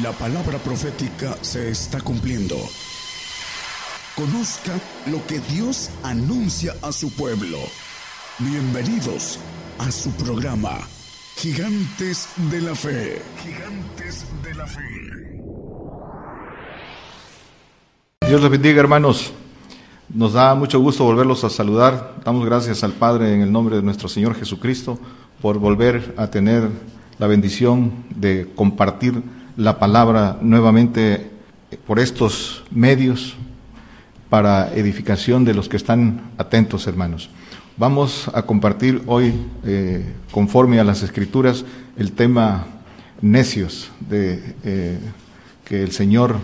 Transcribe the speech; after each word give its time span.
La 0.00 0.10
palabra 0.12 0.56
profética 0.56 1.36
se 1.42 1.68
está 1.68 2.00
cumpliendo. 2.00 2.56
Conozca 4.16 4.72
lo 5.10 5.22
que 5.26 5.38
Dios 5.52 5.90
anuncia 6.02 6.72
a 6.80 6.92
su 6.92 7.14
pueblo. 7.14 7.58
Bienvenidos 8.38 9.38
a 9.78 9.90
su 9.90 10.10
programa, 10.12 10.78
Gigantes 11.36 12.26
de 12.50 12.62
la 12.62 12.74
Fe. 12.74 13.20
Gigantes 13.44 14.24
de 14.42 14.54
la 14.54 14.66
Fe. 14.66 14.80
Dios 18.26 18.40
les 18.40 18.50
bendiga, 18.50 18.80
hermanos. 18.80 19.34
Nos 20.08 20.32
da 20.32 20.54
mucho 20.54 20.80
gusto 20.80 21.04
volverlos 21.04 21.44
a 21.44 21.50
saludar. 21.50 22.14
Damos 22.24 22.46
gracias 22.46 22.82
al 22.82 22.92
Padre 22.92 23.34
en 23.34 23.42
el 23.42 23.52
nombre 23.52 23.76
de 23.76 23.82
nuestro 23.82 24.08
Señor 24.08 24.36
Jesucristo 24.36 24.98
por 25.42 25.58
volver 25.58 26.14
a 26.16 26.28
tener 26.28 26.70
la 27.18 27.26
bendición 27.26 27.92
de 28.16 28.50
compartir 28.56 29.22
la 29.56 29.78
palabra 29.78 30.38
nuevamente 30.40 31.30
por 31.86 31.98
estos 31.98 32.64
medios 32.70 33.34
para 34.28 34.72
edificación 34.74 35.44
de 35.44 35.54
los 35.54 35.68
que 35.68 35.76
están 35.76 36.30
atentos, 36.38 36.86
hermanos. 36.86 37.28
Vamos 37.76 38.30
a 38.34 38.42
compartir 38.42 39.02
hoy, 39.06 39.34
eh, 39.64 40.04
conforme 40.30 40.80
a 40.80 40.84
las 40.84 41.02
escrituras, 41.02 41.64
el 41.96 42.12
tema 42.12 42.66
necios 43.20 43.90
de 44.00 44.54
eh, 44.64 44.98
que 45.64 45.82
el 45.82 45.92
Señor 45.92 46.36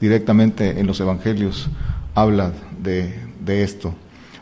directamente 0.00 0.80
en 0.80 0.86
los 0.86 1.00
evangelios 1.00 1.68
habla 2.14 2.52
de, 2.82 3.14
de 3.44 3.62
esto. 3.62 3.94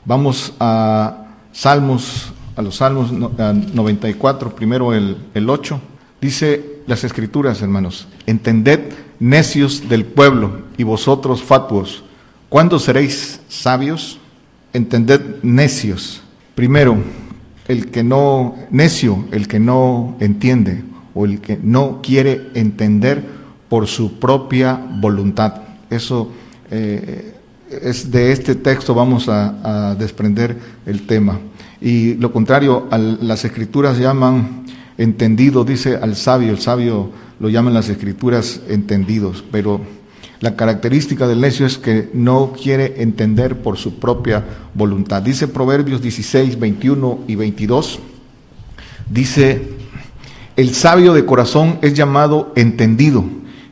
Vamos 0.04 0.54
a 0.60 1.26
Salmos, 1.52 2.32
a 2.56 2.62
los 2.62 2.76
Salmos 2.76 3.12
94, 3.12 4.54
primero 4.54 4.94
el, 4.94 5.16
el 5.34 5.50
8. 5.50 5.80
Dice 6.20 6.77
las 6.88 7.04
escrituras, 7.04 7.60
hermanos, 7.60 8.08
entended 8.26 8.80
necios 9.20 9.88
del 9.88 10.06
pueblo 10.06 10.62
y 10.78 10.84
vosotros 10.84 11.42
fatuos, 11.42 12.02
¿cuándo 12.48 12.78
seréis 12.78 13.40
sabios? 13.48 14.18
Entended 14.72 15.20
necios. 15.42 16.22
Primero, 16.54 16.96
el 17.68 17.90
que 17.90 18.02
no, 18.02 18.56
necio, 18.70 19.26
el 19.32 19.46
que 19.46 19.60
no 19.60 20.16
entiende 20.18 20.82
o 21.14 21.26
el 21.26 21.40
que 21.40 21.58
no 21.62 22.00
quiere 22.02 22.48
entender 22.54 23.22
por 23.68 23.86
su 23.86 24.18
propia 24.18 24.74
voluntad. 24.74 25.60
Eso 25.90 26.32
eh, 26.70 27.34
es 27.70 28.10
de 28.10 28.32
este 28.32 28.54
texto 28.54 28.94
vamos 28.94 29.28
a, 29.28 29.90
a, 29.90 29.94
desprender 29.94 30.56
el 30.86 31.06
tema. 31.06 31.38
Y 31.82 32.14
lo 32.14 32.32
contrario, 32.32 32.88
a 32.90 32.96
las 32.96 33.44
escrituras 33.44 33.98
llaman 33.98 34.64
entendido, 34.98 35.64
dice 35.64 35.96
al 35.96 36.16
sabio, 36.16 36.50
el 36.50 36.58
sabio 36.58 37.10
lo 37.40 37.48
llaman 37.48 37.72
las 37.72 37.88
escrituras 37.88 38.60
entendidos, 38.68 39.44
pero 39.50 39.80
la 40.40 40.56
característica 40.56 41.26
del 41.26 41.40
necio 41.40 41.66
es 41.66 41.78
que 41.78 42.10
no 42.12 42.52
quiere 42.52 43.02
entender 43.02 43.62
por 43.62 43.76
su 43.76 43.98
propia 43.98 44.44
voluntad. 44.74 45.22
Dice 45.22 45.48
Proverbios 45.48 46.02
16, 46.02 46.58
21 46.58 47.20
y 47.26 47.34
22, 47.36 47.98
dice, 49.10 49.68
el 50.56 50.74
sabio 50.74 51.14
de 51.14 51.24
corazón 51.24 51.78
es 51.82 51.94
llamado 51.94 52.52
entendido 52.56 53.24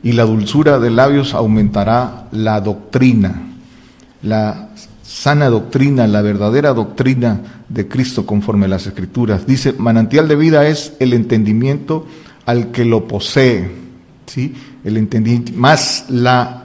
y 0.03 0.13
la 0.13 0.25
dulzura 0.25 0.79
de 0.79 0.91
labios 0.91 1.35
aumentará 1.35 2.29
la 2.31 2.61
doctrina, 2.61 3.43
la 4.23 4.71
sana 5.07 5.49
doctrina, 5.49 6.07
la 6.07 6.21
verdadera 6.21 6.75
doctrina 6.75 7.63
de 7.69 7.87
Cristo 7.87 8.27
conforme 8.27 8.67
a 8.67 8.69
las 8.69 8.87
escrituras. 8.87 9.47
Dice, 9.47 9.73
manantial 9.73 10.27
de 10.27 10.37
vida 10.37 10.67
es 10.67 10.95
el 10.99 11.13
entendimiento 11.13 12.07
al 12.45 12.73
que 12.73 12.85
lo 12.85 13.07
posee, 13.07 13.71
¿sí? 14.27 14.55
El 14.85 14.97
entendimiento, 14.97 15.53
más 15.55 16.07
la 16.09 16.65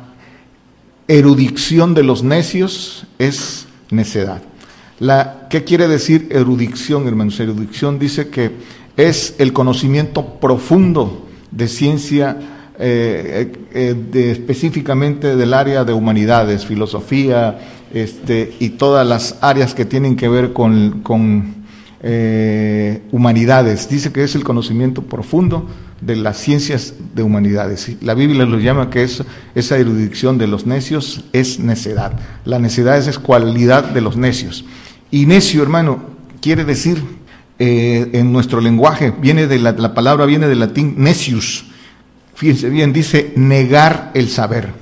erudición 1.08 1.94
de 1.94 2.04
los 2.04 2.24
necios 2.24 3.06
es 3.20 3.68
necedad. 3.92 4.42
La, 5.00 5.48
¿Qué 5.50 5.64
quiere 5.64 5.88
decir 5.88 6.28
erudición, 6.32 7.08
hermanos? 7.08 7.40
Erudición 7.40 8.00
dice 8.00 8.30
que 8.30 8.52
es 8.98 9.36
el 9.38 9.54
conocimiento 9.54 10.40
profundo 10.40 11.28
de 11.50 11.68
ciencia 11.68 12.38
eh, 12.80 13.52
eh, 13.74 13.96
de, 14.12 14.32
específicamente 14.32 15.36
del 15.36 15.54
área 15.54 15.84
de 15.84 15.94
humanidades, 15.94 16.66
filosofía 16.66 17.60
este, 17.94 18.54
y 18.60 18.70
todas 18.72 19.06
las 19.06 19.38
áreas 19.42 19.74
que 19.74 19.86
tienen 19.86 20.16
que 20.16 20.28
ver 20.30 20.54
con, 20.54 21.62
eh, 22.04 23.02
humanidades. 23.12 23.88
Dice 23.90 24.12
que 24.12 24.24
es 24.24 24.36
el 24.36 24.44
conocimiento 24.44 25.04
profundo 25.04 25.68
de 26.02 26.16
las 26.16 26.38
ciencias 26.38 26.96
de 27.14 27.22
humanidades. 27.22 27.92
La 28.02 28.16
Biblia 28.16 28.46
lo 28.46 28.58
llama 28.58 28.90
que 28.90 29.04
es, 29.04 29.24
esa 29.54 29.78
erudición 29.78 30.38
de 30.38 30.48
los 30.48 30.66
necios 30.66 31.26
es 31.32 31.60
necedad. 31.60 32.14
La 32.44 32.58
necedad 32.58 32.98
es 32.98 33.20
cualidad 33.20 33.84
de 33.84 34.02
los 34.02 34.18
necios. 34.18 34.66
Y 35.12 35.28
necio, 35.28 35.62
hermano, 35.62 36.00
quiere 36.42 36.66
decir 36.66 37.04
eh, 37.60 38.10
en 38.14 38.32
nuestro 38.32 38.62
lenguaje, 38.62 39.14
viene 39.22 39.46
de 39.46 39.60
la, 39.60 39.74
la 39.74 39.94
palabra 39.94 40.26
viene 40.26 40.48
del 40.48 40.60
latín 40.60 40.96
necius, 40.98 41.66
Fíjense 42.42 42.72
bien, 42.72 42.92
dice 42.92 43.34
negar 43.36 44.10
el 44.16 44.28
saber. 44.28 44.81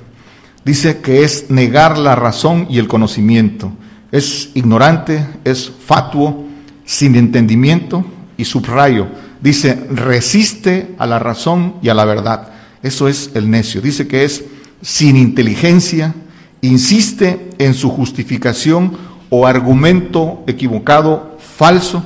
Dice 0.64 1.00
que 1.00 1.24
es 1.24 1.50
negar 1.50 1.98
la 1.98 2.14
razón 2.14 2.66
y 2.68 2.78
el 2.78 2.88
conocimiento. 2.88 3.72
Es 4.12 4.50
ignorante, 4.54 5.26
es 5.44 5.70
fatuo, 5.84 6.46
sin 6.84 7.14
entendimiento 7.14 8.04
y 8.36 8.44
subrayo. 8.44 9.06
Dice, 9.40 9.86
resiste 9.90 10.94
a 10.98 11.06
la 11.06 11.18
razón 11.18 11.76
y 11.82 11.88
a 11.88 11.94
la 11.94 12.04
verdad. 12.04 12.48
Eso 12.82 13.08
es 13.08 13.30
el 13.34 13.50
necio. 13.50 13.80
Dice 13.80 14.06
que 14.06 14.24
es 14.24 14.44
sin 14.82 15.16
inteligencia, 15.16 16.14
insiste 16.60 17.50
en 17.58 17.74
su 17.74 17.90
justificación 17.90 18.96
o 19.30 19.46
argumento 19.46 20.42
equivocado, 20.46 21.38
falso, 21.38 22.04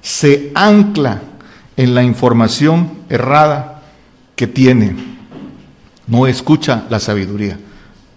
se 0.00 0.50
ancla 0.54 1.22
en 1.76 1.94
la 1.94 2.02
información 2.02 2.90
errada 3.08 3.82
que 4.36 4.46
tiene, 4.46 4.94
no 6.06 6.26
escucha 6.26 6.84
la 6.90 7.00
sabiduría. 7.00 7.58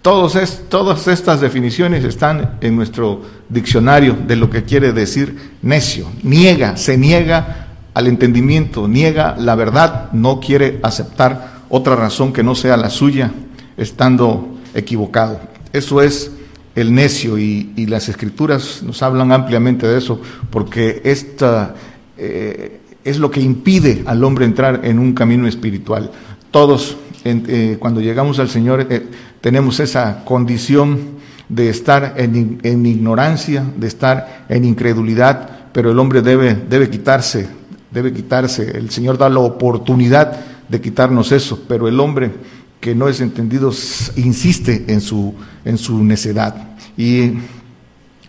Todos 0.06 0.36
es, 0.36 0.62
todas 0.68 1.08
estas 1.08 1.40
definiciones 1.40 2.04
están 2.04 2.58
en 2.60 2.76
nuestro 2.76 3.22
diccionario 3.48 4.14
de 4.14 4.36
lo 4.36 4.48
que 4.48 4.62
quiere 4.62 4.92
decir 4.92 5.36
necio. 5.62 6.06
Niega, 6.22 6.76
se 6.76 6.96
niega 6.96 7.66
al 7.92 8.06
entendimiento, 8.06 8.86
niega 8.86 9.34
la 9.36 9.56
verdad, 9.56 10.12
no 10.12 10.38
quiere 10.38 10.78
aceptar 10.84 11.64
otra 11.68 11.96
razón 11.96 12.32
que 12.32 12.44
no 12.44 12.54
sea 12.54 12.76
la 12.76 12.88
suya, 12.88 13.32
estando 13.76 14.56
equivocado. 14.74 15.40
Eso 15.72 16.00
es 16.00 16.30
el 16.76 16.94
necio 16.94 17.36
y, 17.36 17.72
y 17.74 17.86
las 17.86 18.08
escrituras 18.08 18.84
nos 18.84 19.02
hablan 19.02 19.32
ampliamente 19.32 19.88
de 19.88 19.98
eso, 19.98 20.20
porque 20.50 21.00
esta... 21.02 21.74
Eh, 22.16 22.80
es 23.02 23.18
lo 23.18 23.32
que 23.32 23.40
impide 23.40 24.04
al 24.06 24.22
hombre 24.22 24.44
entrar 24.44 24.82
en 24.84 25.00
un 25.00 25.14
camino 25.14 25.48
espiritual. 25.48 26.12
Todos, 26.52 26.96
eh, 27.28 27.76
cuando 27.78 28.00
llegamos 28.00 28.38
al 28.38 28.48
Señor, 28.48 28.86
eh, 28.88 29.06
tenemos 29.40 29.80
esa 29.80 30.24
condición 30.24 31.16
de 31.48 31.68
estar 31.68 32.14
en, 32.16 32.58
en, 32.62 32.86
ignorancia, 32.86 33.64
de 33.76 33.86
estar 33.86 34.46
en 34.48 34.64
incredulidad, 34.64 35.70
pero 35.72 35.90
el 35.90 35.98
hombre 35.98 36.22
debe, 36.22 36.54
debe 36.54 36.90
quitarse, 36.90 37.48
debe 37.90 38.12
quitarse. 38.12 38.76
El 38.76 38.90
Señor 38.90 39.18
da 39.18 39.28
la 39.28 39.40
oportunidad 39.40 40.36
de 40.68 40.80
quitarnos 40.80 41.32
eso, 41.32 41.64
pero 41.68 41.88
el 41.88 42.00
hombre 42.00 42.32
que 42.80 42.94
no 42.94 43.08
es 43.08 43.20
entendido 43.20 43.72
insiste 44.16 44.84
en 44.88 45.00
su, 45.00 45.34
en 45.64 45.78
su 45.78 46.02
necedad. 46.04 46.76
¿Y 46.96 47.34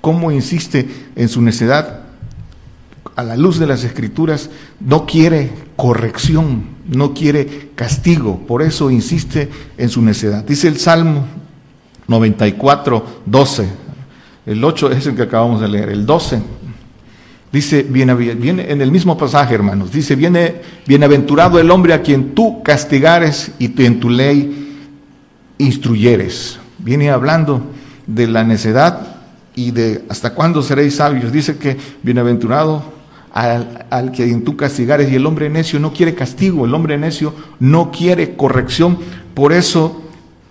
cómo 0.01 0.31
insiste 0.31 0.87
en 1.15 1.29
su 1.29 1.41
necedad? 1.41 2.07
a 3.17 3.23
la 3.23 3.35
luz 3.35 3.57
de 3.57 3.65
las 3.65 3.83
escrituras, 3.83 4.51
no 4.79 5.07
quiere 5.07 5.49
corrección, 5.75 6.76
no 6.87 7.13
quiere 7.13 7.71
castigo, 7.75 8.39
por 8.47 8.61
eso 8.61 8.89
insiste 8.89 9.49
en 9.77 9.89
su 9.89 10.01
necedad. 10.01 10.43
Dice 10.43 10.67
el 10.67 10.77
Salmo 10.77 11.25
94, 12.07 13.21
12, 13.25 13.67
el 14.45 14.63
8 14.63 14.91
es 14.91 15.07
el 15.07 15.15
que 15.15 15.23
acabamos 15.23 15.61
de 15.61 15.67
leer, 15.67 15.89
el 15.89 16.05
12 16.05 16.57
dice, 17.51 17.83
viene, 17.83 18.13
viene 18.13 18.71
en 18.71 18.81
el 18.81 18.91
mismo 18.91 19.17
pasaje, 19.17 19.55
hermanos, 19.55 19.91
dice, 19.91 20.15
viene, 20.15 20.55
bienaventurado 20.85 21.59
el 21.59 21.71
hombre 21.71 21.93
a 21.93 22.01
quien 22.01 22.35
tú 22.35 22.61
castigares 22.61 23.51
y 23.59 23.83
en 23.83 23.99
tu 23.99 24.09
ley 24.09 24.77
instruyeres. 25.57 26.59
Viene 26.77 27.09
hablando 27.09 27.61
de 28.05 28.27
la 28.27 28.43
necedad 28.43 29.15
y 29.55 29.71
de 29.71 30.03
hasta 30.09 30.33
cuándo 30.33 30.61
seréis 30.61 30.95
sabios. 30.95 31.31
Dice 31.31 31.57
que 31.57 31.77
bienaventurado 32.03 32.96
al, 33.37 33.85
al, 33.91 34.11
que 34.11 34.25
tú 34.37 34.57
castigares. 34.57 35.11
Y 35.11 35.15
el 35.15 35.25
hombre 35.25 35.49
necio 35.49 35.79
no 35.79 35.93
quiere 35.93 36.15
castigo, 36.15 36.65
el 36.65 36.73
hombre 36.73 36.97
necio 36.97 37.33
no 37.59 37.91
quiere 37.91 38.35
corrección, 38.35 38.97
por 39.35 39.53
eso 39.53 40.01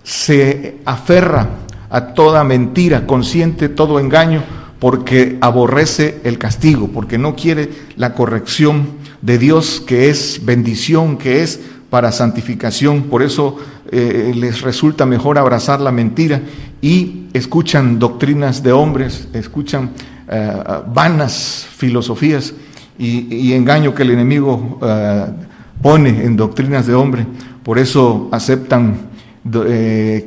se 0.03 0.77
aferra 0.85 1.49
a 1.89 2.13
toda 2.13 2.45
mentira, 2.45 3.05
consciente 3.05 3.67
todo 3.67 3.99
engaño, 3.99 4.41
porque 4.79 5.37
aborrece 5.41 6.21
el 6.23 6.37
castigo, 6.37 6.87
porque 6.93 7.17
no 7.17 7.35
quiere 7.35 7.69
la 7.97 8.13
corrección 8.13 8.87
de 9.21 9.37
Dios, 9.37 9.83
que 9.85 10.09
es 10.09 10.45
bendición, 10.45 11.17
que 11.17 11.43
es 11.43 11.59
para 11.89 12.13
santificación, 12.13 13.03
por 13.03 13.21
eso 13.21 13.57
eh, 13.91 14.31
les 14.33 14.61
resulta 14.61 15.05
mejor 15.05 15.37
abrazar 15.37 15.81
la 15.81 15.91
mentira. 15.91 16.41
Y 16.81 17.25
escuchan 17.33 17.99
doctrinas 17.99 18.63
de 18.63 18.71
hombres, 18.71 19.27
escuchan 19.33 19.91
eh, 20.29 20.51
vanas 20.93 21.67
filosofías 21.75 22.53
y, 22.97 23.53
engaño 23.53 23.93
que 23.93 24.03
el 24.03 24.11
enemigo 24.11 24.79
eh, 24.81 25.25
pone 25.81 26.23
en 26.23 26.35
doctrinas 26.35 26.87
de 26.87 26.95
hombre, 26.95 27.25
por 27.63 27.79
eso 27.79 28.29
aceptan 28.31 29.07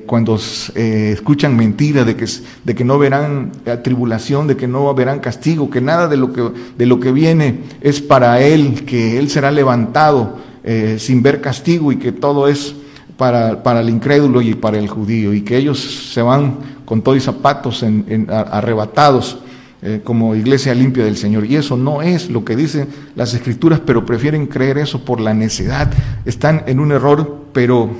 cuando 0.07 0.39
escuchan 0.75 1.55
mentira 1.55 2.05
de 2.05 2.17
que, 2.17 2.27
de 2.65 2.75
que 2.75 2.85
no 2.87 2.99
verán 2.99 3.53
tribulación, 3.85 4.47
de 4.47 4.57
que 4.57 4.67
no 4.67 4.95
verán 4.95 5.19
castigo, 5.21 5.69
que 5.69 5.83
nada 5.83 6.09
de 6.09 6.17
lo 6.17 6.33
que, 6.33 6.51
de 6.79 6.87
lo 6.87 6.99
que 7.01 7.13
viene 7.13 7.61
es 7.83 8.01
para 8.01 8.41
él, 8.41 8.87
que 8.87 9.19
él 9.19 9.29
será 9.29 9.51
levantado 9.51 10.39
eh, 10.63 10.97
sin 10.99 11.23
ver 11.23 11.41
castigo 11.41 11.91
y 11.91 11.97
que 11.97 12.13
todo 12.13 12.47
es 12.47 12.75
para, 13.17 13.63
para, 13.63 13.81
el 13.81 13.89
incrédulo 13.89 14.43
y 14.43 14.53
para 14.53 14.79
el 14.79 14.89
judío 14.89 15.33
y 15.33 15.41
que 15.41 15.57
ellos 15.57 16.11
se 16.13 16.21
van 16.21 16.59
con 16.85 17.01
todos 17.01 17.17
y 17.17 17.21
zapatos 17.21 17.83
en, 17.83 18.27
arrebatados 18.29 19.39
eh, 19.83 20.03
como 20.05 20.35
iglesia 20.35 20.75
limpia 20.75 21.05
del 21.05 21.17
Señor. 21.17 21.47
Y 21.47 21.57
eso 21.57 21.77
no 21.77 22.03
es 22.03 22.29
lo 22.29 22.45
que 22.45 22.55
dicen 22.55 22.89
las 23.15 23.33
escrituras, 23.33 23.81
pero 23.81 24.05
prefieren 24.05 24.47
creer 24.47 24.77
eso 24.77 25.05
por 25.05 25.21
la 25.21 25.33
necedad. 25.33 25.91
Están 26.27 26.65
en 26.67 26.81
un 26.81 26.93
error, 26.93 27.47
pero, 27.55 27.91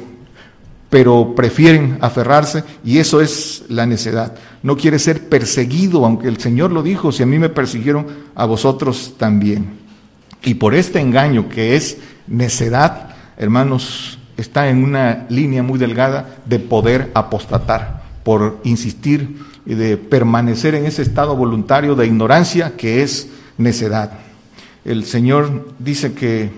pero 0.91 1.35
prefieren 1.35 1.97
aferrarse 2.03 2.65
y 2.85 2.99
eso 2.99 3.23
es 3.23 3.65
la 3.69 3.87
necedad. 3.87 4.35
No 4.63 4.77
quiere 4.77 4.99
ser 4.99 5.29
perseguido, 5.31 6.05
aunque 6.05 6.29
el 6.29 6.37
Señor 6.37 6.71
lo 6.71 6.83
dijo, 6.83 7.13
si 7.13 7.23
a 7.23 7.27
mí 7.27 7.39
me 7.39 7.49
persiguieron, 7.49 8.07
a 8.35 8.45
vosotros 8.45 9.15
también. 9.17 9.79
Y 10.45 10.55
por 10.55 10.75
este 10.75 11.01
engaño 11.01 11.49
que 11.49 11.77
es 11.77 11.97
necedad, 12.27 13.15
hermanos, 13.39 14.19
está 14.37 14.69
en 14.69 14.85
una 14.85 15.27
línea 15.31 15.63
muy 15.63 15.79
delgada 15.79 16.37
de 16.45 16.59
poder 16.59 17.11
apostatar, 17.15 18.03
por 18.23 18.61
insistir 18.65 19.37
y 19.67 19.75
de 19.75 19.97
permanecer 19.97 20.75
en 20.75 20.87
ese 20.87 21.03
estado 21.03 21.37
voluntario 21.37 21.95
de 21.95 22.07
ignorancia 22.07 22.77
que 22.77 23.03
es 23.03 23.29
necedad. 23.59 24.13
El 24.85 25.05
Señor 25.05 25.75
dice 25.79 26.13
que 26.15 26.51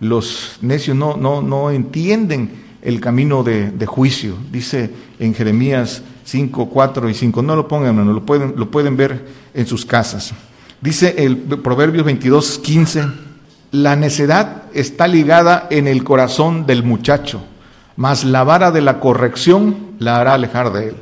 los 0.00 0.58
necios 0.62 0.96
no, 0.96 1.16
no, 1.16 1.42
no 1.42 1.70
entienden 1.70 2.50
el 2.82 3.00
camino 3.00 3.42
de, 3.42 3.86
juicio. 3.86 4.36
Dice 4.50 4.90
en 5.18 5.34
Jeremías 5.34 6.02
5, 6.24 6.68
4 6.70 7.10
y 7.10 7.14
5. 7.14 7.42
No 7.42 7.56
lo 7.56 7.68
pongan, 7.68 7.88
hermano, 7.88 8.12
lo 8.12 8.24
pueden, 8.24 8.54
lo 8.56 8.70
pueden 8.70 8.96
ver 8.96 9.26
en 9.54 9.66
sus 9.66 9.84
casas. 9.84 10.32
Dice 10.80 11.14
el 11.18 11.36
Proverbios 11.36 12.04
22, 12.04 12.58
15 12.60 13.26
la 13.72 13.96
necedad 13.96 14.62
está 14.72 15.08
ligada 15.08 15.66
en 15.70 15.86
el 15.88 16.04
corazón 16.04 16.66
del 16.66 16.82
muchacho, 16.82 17.42
mas 17.96 18.24
la 18.24 18.44
vara 18.44 18.70
de 18.70 18.80
la 18.80 19.00
corrección 19.00 19.96
la 19.98 20.20
hará 20.20 20.34
alejar 20.34 20.72
de 20.72 20.88
él. 20.88 20.96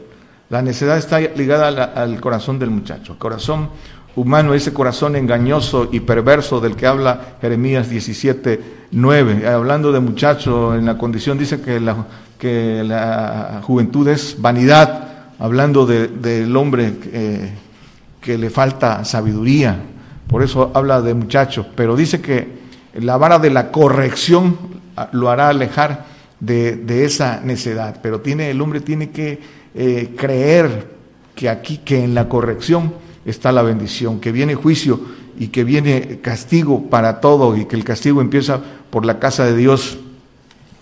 La 0.50 0.62
necedad 0.62 0.98
está 0.98 1.20
ligada 1.20 1.68
al 1.94 2.20
corazón 2.20 2.58
del 2.58 2.70
muchacho, 2.70 3.18
corazón 3.18 3.70
humano, 4.16 4.54
ese 4.54 4.72
corazón 4.72 5.16
engañoso 5.16 5.88
y 5.90 6.00
perverso 6.00 6.60
del 6.60 6.76
que 6.76 6.86
habla 6.86 7.36
Jeremías 7.40 7.88
17, 7.88 8.60
9. 8.92 9.48
Hablando 9.48 9.90
de 9.90 10.00
muchacho 10.00 10.74
en 10.74 10.86
la 10.86 10.96
condición, 10.98 11.38
dice 11.38 11.60
que 11.60 11.80
la, 11.80 12.06
que 12.38 12.84
la 12.84 13.60
juventud 13.64 14.06
es 14.08 14.36
vanidad, 14.38 15.08
hablando 15.38 15.86
del 15.86 16.56
hombre 16.56 16.92
que 18.20 18.38
le 18.38 18.50
falta 18.50 19.04
sabiduría, 19.04 19.78
por 20.28 20.42
eso 20.42 20.70
habla 20.74 21.00
de 21.02 21.14
muchacho, 21.14 21.66
pero 21.74 21.96
dice 21.96 22.20
que 22.20 22.64
la 22.94 23.16
vara 23.16 23.38
de 23.38 23.50
la 23.50 23.70
corrección 23.70 24.56
lo 25.12 25.30
hará 25.30 25.48
alejar 25.48 26.06
de, 26.40 27.04
esa 27.04 27.40
necedad. 27.42 28.00
Pero 28.02 28.20
tiene, 28.20 28.50
el 28.50 28.60
hombre 28.60 28.80
tiene 28.80 29.10
que 29.10 29.63
eh, 29.74 30.14
creer 30.16 30.94
que 31.34 31.48
aquí, 31.48 31.78
que 31.78 32.04
en 32.04 32.14
la 32.14 32.28
corrección 32.28 32.94
está 33.24 33.52
la 33.52 33.62
bendición, 33.62 34.20
que 34.20 34.32
viene 34.32 34.54
juicio 34.54 35.00
y 35.38 35.48
que 35.48 35.64
viene 35.64 36.20
castigo 36.20 36.88
para 36.88 37.20
todo 37.20 37.56
y 37.56 37.64
que 37.64 37.76
el 37.76 37.84
castigo 37.84 38.20
empieza 38.20 38.60
por 38.90 39.04
la 39.04 39.18
casa 39.18 39.44
de 39.44 39.56
Dios. 39.56 39.98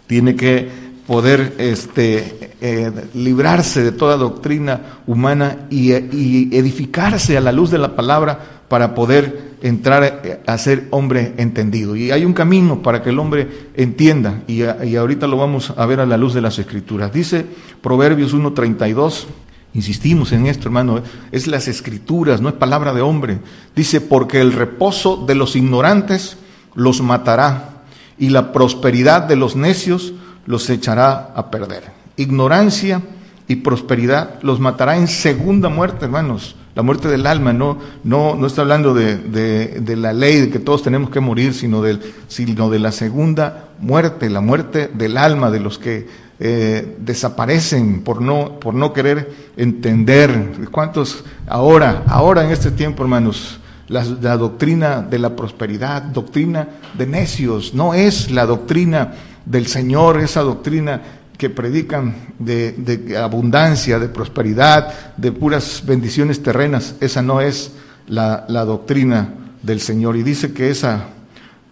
Tiene 0.07 0.37
que 0.37 0.69
poder 1.07 1.55
este, 1.59 2.53
eh, 2.61 2.93
librarse 3.15 3.83
de 3.83 3.93
toda 3.93 4.17
doctrina 4.17 5.01
humana 5.07 5.67
y, 5.71 5.93
y 5.93 6.51
edificarse 6.53 7.37
a 7.37 7.41
la 7.41 7.53
luz 7.53 7.71
de 7.71 7.79
la 7.79 7.97
palabra 7.97 8.62
para 8.73 8.95
poder 8.95 9.57
entrar 9.61 10.23
a 10.47 10.57
ser 10.57 10.89
hombre 10.93 11.35
entendido. 11.37 11.95
Y 11.95 12.11
hay 12.11 12.25
un 12.25 12.33
camino 12.33 12.81
para 12.81 13.03
que 13.03 13.11
el 13.11 13.19
hombre 13.19 13.69
entienda, 13.77 14.41
y, 14.47 14.63
ahorita 14.63 15.27
lo 15.27 15.37
vamos 15.37 15.75
a 15.77 15.85
ver 15.85 16.01
a 16.01 16.07
la 16.07 16.17
luz 16.17 16.33
de 16.33 16.41
las 16.41 16.59
escrituras. 16.59 17.13
Dice 17.13 17.45
Proverbios 17.83 18.35
1.32, 18.35 19.27
insistimos 19.75 20.33
en 20.33 20.47
esto 20.47 20.69
hermano, 20.69 21.03
es 21.33 21.49
las 21.49 21.69
escrituras, 21.69 22.41
no 22.41 22.49
es 22.49 22.55
palabra 22.55 22.95
de 22.95 23.03
hombre. 23.03 23.41
Dice, 23.77 24.01
porque 24.01 24.41
el 24.41 24.55
reposo 24.55 25.23
de 25.27 25.35
los 25.35 25.55
ignorantes 25.55 26.39
los 26.75 27.03
matará, 27.03 27.83
y 28.19 28.31
la 28.31 28.53
prosperidad 28.53 29.21
de 29.21 29.37
los 29.37 29.55
necios 29.55 30.15
los 30.47 30.71
echará 30.71 31.35
a 31.37 31.51
perder. 31.51 31.93
Ignorancia 32.17 33.03
y 33.49 33.57
prosperidad 33.57 34.41
los 34.43 34.61
matará 34.61 34.97
en 34.97 35.09
segunda 35.09 35.69
muerte, 35.69 36.05
hermanos 36.05 36.57
la 36.75 36.83
muerte 36.83 37.09
del 37.09 37.27
alma 37.27 37.53
no, 37.53 37.79
no, 38.03 38.35
no 38.35 38.47
está 38.47 38.63
hablando 38.63 38.95
de, 38.95 39.19
de, 39.19 39.97
la 39.97 40.15
ley 40.15 40.41
de 40.41 40.51
que 40.51 40.59
todos 40.59 40.83
tenemos 40.83 41.11
que 41.11 41.21
morir, 41.21 41.53
sino, 41.53 41.83
del, 41.83 42.01
sino 42.29 42.71
de 42.71 42.79
la 42.79 42.93
segunda 42.93 43.69
muerte, 43.79 44.31
la 44.31 44.41
muerte 44.41 44.91
del 44.95 45.19
alma, 45.19 45.51
de 45.51 45.61
los 45.61 45.79
que 45.79 46.09
eh, 46.41 46.97
desaparecen 46.99 48.03
por 48.03 48.23
no, 48.23 48.59
por 48.59 48.73
no 48.73 48.95
querer 48.95 49.31
entender. 49.59 50.69
¿Cuántos 50.71 51.25
ahora, 51.47 52.05
ahora 52.07 52.43
en 52.43 52.51
este 52.51 52.71
tiempo, 52.71 53.03
hermanos? 53.03 53.59
La, 53.89 54.05
la 54.05 54.39
doctrina 54.39 55.03
de 55.03 55.19
la 55.19 55.37
prosperidad, 55.37 56.01
doctrina 56.01 56.69
de 56.97 57.07
necios, 57.07 57.75
no 57.75 57.93
es 57.93 58.31
la 58.31 58.47
doctrina 58.47 59.13
del 59.45 59.67
Señor, 59.67 60.21
esa 60.21 60.41
doctrina 60.41 61.03
que 61.37 61.51
predican 61.51 62.15
de, 62.39 63.17
abundancia, 63.21 63.99
de 63.99 64.09
prosperidad, 64.09 65.17
de 65.17 65.33
puras 65.33 65.83
bendiciones 65.85 66.43
terrenas. 66.43 66.95
Esa 67.01 67.23
no 67.23 67.41
es 67.41 67.73
la, 68.07 68.45
doctrina 68.65 69.35
del 69.63 69.81
Señor. 69.81 70.17
Y 70.17 70.23
dice 70.23 70.53
que 70.53 70.71
esa, 70.71 71.07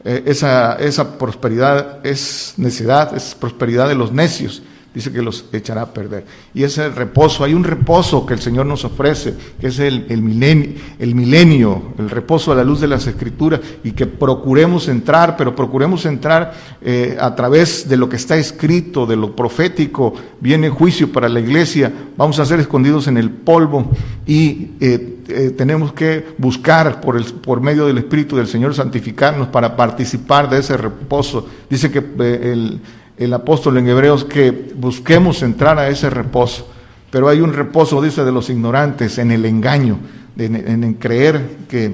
eh, 0.04 0.22
esa, 0.26 0.74
esa 0.76 1.18
prosperidad 1.18 2.04
es 2.04 2.54
necedad, 2.56 3.16
es 3.16 3.34
prosperidad 3.34 3.88
de 3.88 3.94
los 3.94 4.12
necios 4.12 4.62
dice 4.94 5.12
que 5.12 5.22
los 5.22 5.44
echará 5.52 5.82
a 5.82 5.92
perder. 5.92 6.24
Y 6.52 6.64
ese 6.64 6.88
reposo, 6.88 7.44
hay 7.44 7.54
un 7.54 7.64
reposo 7.64 8.26
que 8.26 8.34
el 8.34 8.40
Señor 8.40 8.66
nos 8.66 8.84
ofrece, 8.84 9.34
que 9.60 9.68
es 9.68 9.78
el, 9.78 10.06
el, 10.08 10.22
milenio, 10.22 10.72
el 10.98 11.14
milenio, 11.14 11.82
el 11.98 12.10
reposo 12.10 12.52
a 12.52 12.56
la 12.56 12.64
luz 12.64 12.80
de 12.80 12.88
las 12.88 13.06
Escrituras, 13.06 13.60
y 13.84 13.92
que 13.92 14.06
procuremos 14.06 14.88
entrar, 14.88 15.36
pero 15.36 15.54
procuremos 15.54 16.06
entrar 16.06 16.54
eh, 16.82 17.16
a 17.20 17.34
través 17.34 17.88
de 17.88 17.96
lo 17.96 18.08
que 18.08 18.16
está 18.16 18.36
escrito, 18.36 19.06
de 19.06 19.16
lo 19.16 19.36
profético, 19.36 20.14
viene 20.40 20.70
juicio 20.70 21.12
para 21.12 21.28
la 21.28 21.40
iglesia, 21.40 21.92
vamos 22.16 22.38
a 22.38 22.44
ser 22.46 22.60
escondidos 22.60 23.06
en 23.06 23.16
el 23.16 23.30
polvo 23.30 23.90
y 24.26 24.72
eh, 24.80 25.18
eh, 25.28 25.54
tenemos 25.56 25.92
que 25.92 26.26
buscar 26.38 27.00
por, 27.00 27.16
el, 27.16 27.24
por 27.24 27.60
medio 27.60 27.86
del 27.86 27.98
Espíritu 27.98 28.36
del 28.36 28.48
Señor 28.48 28.74
santificarnos 28.74 29.48
para 29.48 29.76
participar 29.76 30.50
de 30.50 30.58
ese 30.58 30.76
reposo. 30.76 31.46
Dice 31.68 31.90
que 31.90 31.98
el 31.98 32.80
el 33.20 33.34
apóstol 33.34 33.76
en 33.76 33.86
Hebreos 33.86 34.24
que 34.24 34.50
busquemos 34.50 35.42
entrar 35.42 35.78
a 35.78 35.88
ese 35.88 36.08
reposo. 36.08 36.66
Pero 37.10 37.28
hay 37.28 37.40
un 37.40 37.52
reposo, 37.52 38.00
dice, 38.00 38.24
de 38.24 38.32
los 38.32 38.48
ignorantes 38.48 39.18
en 39.18 39.30
el 39.30 39.44
engaño, 39.44 39.98
en, 40.38 40.94
creer 40.94 41.58
que, 41.68 41.92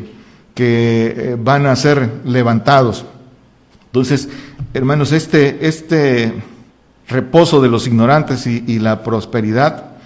que, 0.54 1.14
eh, 1.16 1.36
van 1.36 1.66
a 1.66 1.74
ser 1.74 2.20
levantados. 2.24 3.04
Entonces, 3.86 4.28
hermanos, 4.72 5.10
este, 5.10 5.66
este 5.66 6.32
reposo 7.08 7.60
de 7.60 7.70
los 7.70 7.88
ignorantes 7.88 8.46
y, 8.46 8.78
la 8.78 9.02
prosperidad 9.02 9.96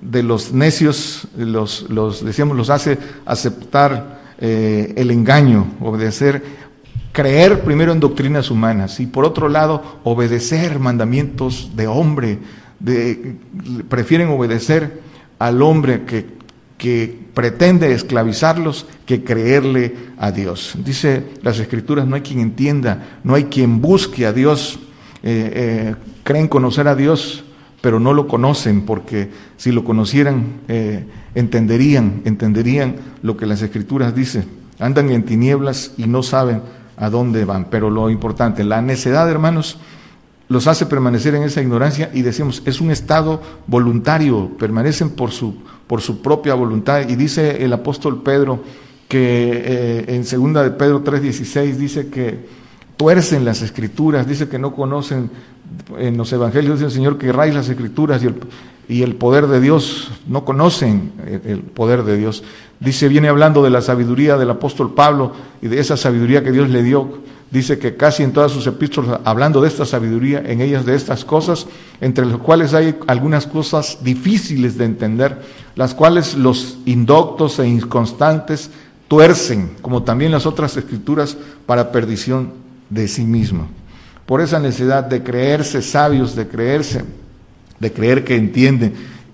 de 0.00 0.22
los 0.22 0.52
necios, 0.54 1.28
los, 1.36 1.90
los, 1.90 2.24
decíamos, 2.24 2.56
los 2.56 2.70
hace 2.70 2.96
aceptar 3.26 4.20
eh, 4.38 4.94
el 4.96 5.10
engaño, 5.10 5.74
obedecer 5.80 6.42
creer 7.12 7.62
primero 7.62 7.92
en 7.92 8.00
doctrinas 8.00 8.50
humanas 8.50 9.00
y 9.00 9.06
por 9.06 9.24
otro 9.24 9.48
lado 9.48 10.00
obedecer 10.04 10.78
mandamientos 10.78 11.70
de 11.74 11.86
hombre, 11.86 12.38
prefieren 13.88 14.28
obedecer 14.28 15.00
al 15.38 15.62
hombre 15.62 16.04
que, 16.04 16.26
que 16.78 17.18
pretende 17.34 17.92
esclavizarlos 17.92 18.86
que 19.06 19.24
creerle 19.24 19.94
a 20.18 20.30
Dios. 20.30 20.74
Dice 20.84 21.24
las 21.42 21.58
escrituras, 21.58 22.06
no 22.06 22.14
hay 22.16 22.22
quien 22.22 22.40
entienda, 22.40 23.18
no 23.24 23.34
hay 23.34 23.44
quien 23.44 23.80
busque 23.80 24.26
a 24.26 24.32
Dios, 24.32 24.78
eh, 25.22 25.52
eh, 25.54 25.94
creen 26.22 26.48
conocer 26.48 26.88
a 26.88 26.94
Dios, 26.94 27.44
pero 27.80 27.98
no 27.98 28.12
lo 28.12 28.28
conocen 28.28 28.82
porque 28.82 29.30
si 29.56 29.72
lo 29.72 29.84
conocieran 29.84 30.60
eh, 30.68 31.04
entenderían, 31.34 32.22
entenderían 32.24 32.96
lo 33.22 33.36
que 33.36 33.46
las 33.46 33.62
escrituras 33.62 34.14
dicen. 34.14 34.44
Andan 34.78 35.10
en 35.10 35.24
tinieblas 35.24 35.92
y 35.96 36.06
no 36.06 36.22
saben 36.22 36.62
a 37.00 37.10
dónde 37.10 37.44
van. 37.44 37.66
Pero 37.70 37.90
lo 37.90 38.10
importante, 38.10 38.62
la 38.62 38.80
necedad, 38.82 39.28
hermanos, 39.28 39.78
los 40.48 40.66
hace 40.66 40.86
permanecer 40.86 41.34
en 41.34 41.42
esa 41.42 41.62
ignorancia 41.62 42.10
y 42.12 42.22
decimos, 42.22 42.62
es 42.66 42.80
un 42.80 42.90
estado 42.90 43.40
voluntario, 43.66 44.50
permanecen 44.58 45.10
por 45.10 45.30
su, 45.30 45.56
por 45.86 46.00
su 46.00 46.22
propia 46.22 46.54
voluntad. 46.54 47.08
Y 47.08 47.16
dice 47.16 47.64
el 47.64 47.72
apóstol 47.72 48.22
Pedro 48.22 48.62
que 49.08 49.50
eh, 49.64 50.04
en 50.08 50.24
segunda 50.24 50.62
de 50.62 50.70
Pedro 50.70 51.02
3:16 51.02 51.74
dice 51.76 52.08
que 52.08 52.46
tuercen 52.96 53.44
las 53.44 53.62
escrituras, 53.62 54.26
dice 54.26 54.48
que 54.48 54.58
no 54.58 54.74
conocen 54.74 55.30
en 55.98 56.16
los 56.16 56.32
evangelios 56.32 56.80
del 56.80 56.90
Señor 56.90 57.16
que 57.16 57.32
raíz 57.32 57.54
las 57.54 57.68
escrituras 57.68 58.22
y 58.22 58.26
el, 58.26 58.34
y 58.90 59.04
el 59.04 59.14
poder 59.14 59.46
de 59.46 59.60
Dios, 59.60 60.10
no 60.26 60.44
conocen 60.44 61.12
el 61.44 61.60
poder 61.60 62.02
de 62.02 62.16
Dios. 62.16 62.42
Dice, 62.80 63.06
viene 63.06 63.28
hablando 63.28 63.62
de 63.62 63.70
la 63.70 63.82
sabiduría 63.82 64.36
del 64.36 64.50
apóstol 64.50 64.94
Pablo 64.94 65.32
y 65.62 65.68
de 65.68 65.78
esa 65.78 65.96
sabiduría 65.96 66.42
que 66.42 66.50
Dios 66.50 66.68
le 66.70 66.82
dio. 66.82 67.20
Dice 67.52 67.78
que 67.78 67.96
casi 67.96 68.24
en 68.24 68.32
todas 68.32 68.50
sus 68.50 68.66
epístolas, 68.66 69.20
hablando 69.24 69.60
de 69.60 69.68
esta 69.68 69.84
sabiduría, 69.86 70.42
en 70.44 70.60
ellas 70.60 70.84
de 70.86 70.96
estas 70.96 71.24
cosas, 71.24 71.68
entre 72.00 72.26
las 72.26 72.38
cuales 72.38 72.74
hay 72.74 72.96
algunas 73.06 73.46
cosas 73.46 73.98
difíciles 74.02 74.76
de 74.76 74.86
entender, 74.86 75.38
las 75.76 75.94
cuales 75.94 76.34
los 76.34 76.78
indoctos 76.84 77.60
e 77.60 77.68
inconstantes 77.68 78.70
tuercen, 79.06 79.76
como 79.82 80.02
también 80.02 80.32
las 80.32 80.46
otras 80.46 80.76
escrituras, 80.76 81.36
para 81.64 81.92
perdición 81.92 82.54
de 82.88 83.06
sí 83.06 83.22
mismo. 83.22 83.68
Por 84.26 84.40
esa 84.40 84.58
necesidad 84.58 85.04
de 85.04 85.22
creerse 85.22 85.80
sabios, 85.80 86.34
de 86.34 86.48
creerse, 86.48 87.04
de 87.80 87.92
creer 87.92 88.24
que 88.24 88.36
entienden, 88.36 88.92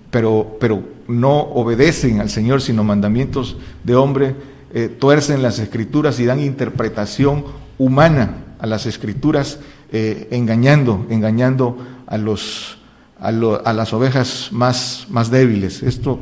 pero, 0.09 0.57
pero 0.59 0.83
no 1.07 1.39
obedecen 1.39 2.19
al 2.19 2.29
Señor, 2.29 2.61
sino 2.61 2.83
mandamientos 2.83 3.57
de 3.83 3.95
hombre, 3.95 4.35
eh, 4.73 4.89
tuercen 4.89 5.41
las 5.41 5.59
escrituras 5.59 6.19
y 6.19 6.25
dan 6.25 6.39
interpretación 6.39 7.45
humana 7.77 8.43
a 8.59 8.65
las 8.65 8.85
escrituras, 8.85 9.59
eh, 9.91 10.27
engañando, 10.31 11.05
engañando 11.09 11.77
a, 12.07 12.17
los, 12.17 12.79
a, 13.19 13.27
a 13.29 13.73
las 13.73 13.93
ovejas 13.93 14.49
más, 14.51 15.07
más 15.09 15.29
débiles. 15.29 15.83
Esto 15.83 16.19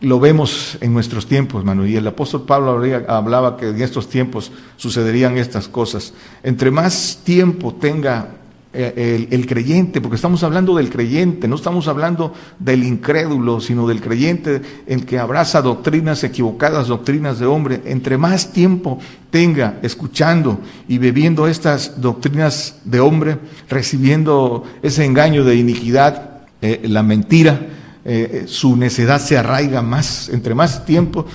lo 0.00 0.20
vemos 0.20 0.78
en 0.80 0.92
nuestros 0.92 1.26
tiempos, 1.26 1.60
hermano, 1.60 1.84
y 1.84 1.96
el 1.96 2.06
apóstol 2.06 2.44
Pablo 2.46 2.80
hablaba 3.08 3.56
que 3.56 3.70
en 3.70 3.82
estos 3.82 4.08
tiempos 4.08 4.52
sucederían 4.76 5.36
estas 5.36 5.66
cosas. 5.66 6.14
Entre 6.42 6.70
más 6.70 7.20
tiempo 7.24 7.74
tenga 7.74 8.37
eh, 8.80 9.26
el, 9.28 9.46
creyente, 9.46 10.00
porque 10.00 10.14
estamos 10.14 10.44
hablando 10.44 10.76
del 10.76 10.88
creyente, 10.88 11.48
no 11.48 11.56
estamos 11.56 11.88
hablando 11.88 12.32
del 12.60 12.84
incrédulo, 12.84 13.60
sino 13.60 13.88
del 13.88 14.00
creyente, 14.00 14.62
el 14.86 15.04
que 15.04 15.18
abraza 15.18 15.62
doctrinas 15.62 16.22
equivocadas, 16.22 16.86
doctrinas 16.86 17.40
de 17.40 17.46
hombre, 17.46 17.82
entre 17.86 18.16
más 18.16 18.52
tiempo 18.52 19.00
tenga 19.30 19.80
escuchando 19.82 20.60
y 20.86 20.98
bebiendo 20.98 21.48
estas 21.48 22.00
doctrinas 22.00 22.76
de 22.84 23.00
hombre, 23.00 23.38
recibiendo 23.68 24.62
ese 24.80 25.04
engaño 25.04 25.42
de 25.42 25.56
iniquidad, 25.56 26.42
eh, 26.62 26.82
la 26.84 27.02
mentira, 27.02 27.66
eh, 28.04 28.44
su 28.46 28.76
necedad 28.76 29.20
se 29.20 29.36
arraiga 29.36 29.82
más, 29.82 30.28
entre 30.28 30.54
más 30.54 30.84
tiempo, 30.84 31.26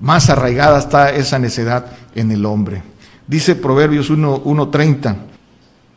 más 0.00 0.30
arraigada 0.30 0.78
está 0.78 1.10
esa 1.10 1.38
necedad 1.38 1.92
en 2.14 2.32
el 2.32 2.46
hombre. 2.46 2.82
Dice 3.26 3.54
Proverbios 3.54 4.10
1.30, 4.10 5.16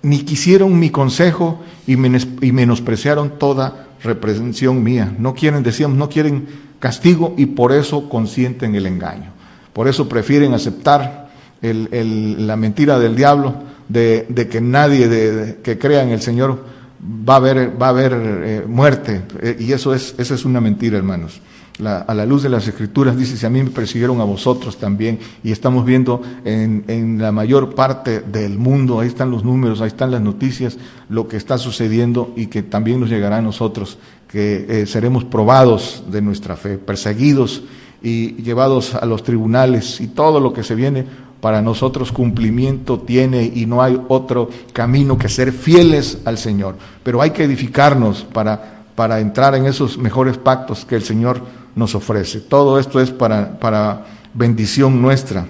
ni 0.01 0.19
quisieron 0.19 0.79
mi 0.79 0.89
consejo 0.89 1.59
y, 1.85 1.97
menospreciaron 1.97 3.37
toda 3.37 3.87
reprensión 4.03 4.83
mía. 4.83 5.13
No 5.17 5.33
quieren, 5.33 5.63
decíamos, 5.63 5.97
no 5.97 6.09
quieren 6.09 6.47
castigo 6.79 7.33
y 7.37 7.47
por 7.47 7.71
eso 7.71 8.09
consienten 8.09 8.75
el 8.75 8.85
engaño. 8.85 9.31
Por 9.73 9.87
eso 9.87 10.07
prefieren 10.07 10.53
aceptar 10.53 11.29
la 11.61 12.55
mentira 12.55 12.99
del 12.99 13.15
diablo 13.15 13.55
de, 13.87 14.47
que 14.49 14.61
nadie 14.61 15.57
que 15.61 15.77
crea 15.77 16.03
en 16.03 16.09
el 16.09 16.21
Señor 16.21 16.63
va 17.01 17.33
a 17.33 17.37
haber, 17.37 17.81
va 17.81 17.87
a 17.87 17.89
haber 17.89 18.13
eh, 18.13 18.63
muerte. 18.67 19.21
Eh, 19.41 19.57
y 19.59 19.71
eso 19.73 19.93
es, 19.93 20.15
eso 20.17 20.35
es 20.35 20.45
una 20.45 20.61
mentira, 20.61 20.97
hermanos. 20.97 21.41
A 21.85 22.13
la 22.13 22.25
luz 22.25 22.43
de 22.43 22.49
las 22.49 22.67
escrituras 22.67 23.17
dice, 23.17 23.37
si 23.37 23.45
a 23.45 23.49
mí 23.49 23.63
me 23.63 23.69
persiguieron 23.69 24.19
a 24.19 24.25
vosotros 24.25 24.77
también, 24.77 25.19
y 25.43 25.51
estamos 25.51 25.85
viendo 25.85 26.21
en, 26.43 26.83
en, 26.87 27.21
la 27.21 27.31
mayor 27.31 27.73
parte 27.73 28.19
del 28.19 28.57
mundo, 28.57 28.99
ahí 28.99 29.07
están 29.07 29.31
los 29.31 29.45
números, 29.45 29.79
ahí 29.79 29.87
están 29.87 30.11
las 30.11 30.21
noticias, 30.21 30.77
lo 31.07 31.27
que 31.27 31.37
está 31.37 31.57
sucediendo 31.57 32.33
y 32.35 32.47
que 32.47 32.63
también 32.63 32.99
nos 32.99 33.09
llegará 33.09 33.37
a 33.37 33.41
nosotros, 33.41 33.97
que 34.27 34.65
eh, 34.69 34.85
seremos 34.85 35.23
probados 35.23 36.03
de 36.11 36.21
nuestra 36.21 36.57
fe, 36.57 36.77
perseguidos 36.77 37.63
y 38.01 38.35
llevados 38.41 38.95
a 38.95 39.05
los 39.05 39.23
tribunales 39.23 40.01
y 40.01 40.07
todo 40.07 40.39
lo 40.39 40.53
que 40.53 40.63
se 40.63 40.75
viene 40.75 41.05
para 41.41 41.61
nosotros 41.61 42.11
cumplimiento 42.11 42.99
tiene 42.99 43.43
y 43.43 43.65
no 43.65 43.81
hay 43.81 43.99
otro 44.09 44.49
camino 44.73 45.17
que 45.17 45.29
ser 45.29 45.53
fieles 45.53 46.19
al 46.25 46.37
Señor. 46.37 46.75
Pero 47.03 47.21
hay 47.21 47.31
que 47.31 47.45
edificarnos 47.45 48.23
para, 48.23 48.83
para 48.95 49.19
entrar 49.19 49.55
en 49.55 49.65
esos 49.65 49.97
mejores 49.97 50.37
pactos 50.37 50.83
que 50.83 50.95
el 50.95 51.03
Señor 51.03 51.41
nos 51.79 51.95
ofrece. 51.95 52.39
Todo 52.39 52.77
esto 52.77 52.99
es 52.99 53.09
para, 53.09 53.59
para 53.59 54.05
bendición 54.33 55.01
nuestra. 55.01 55.47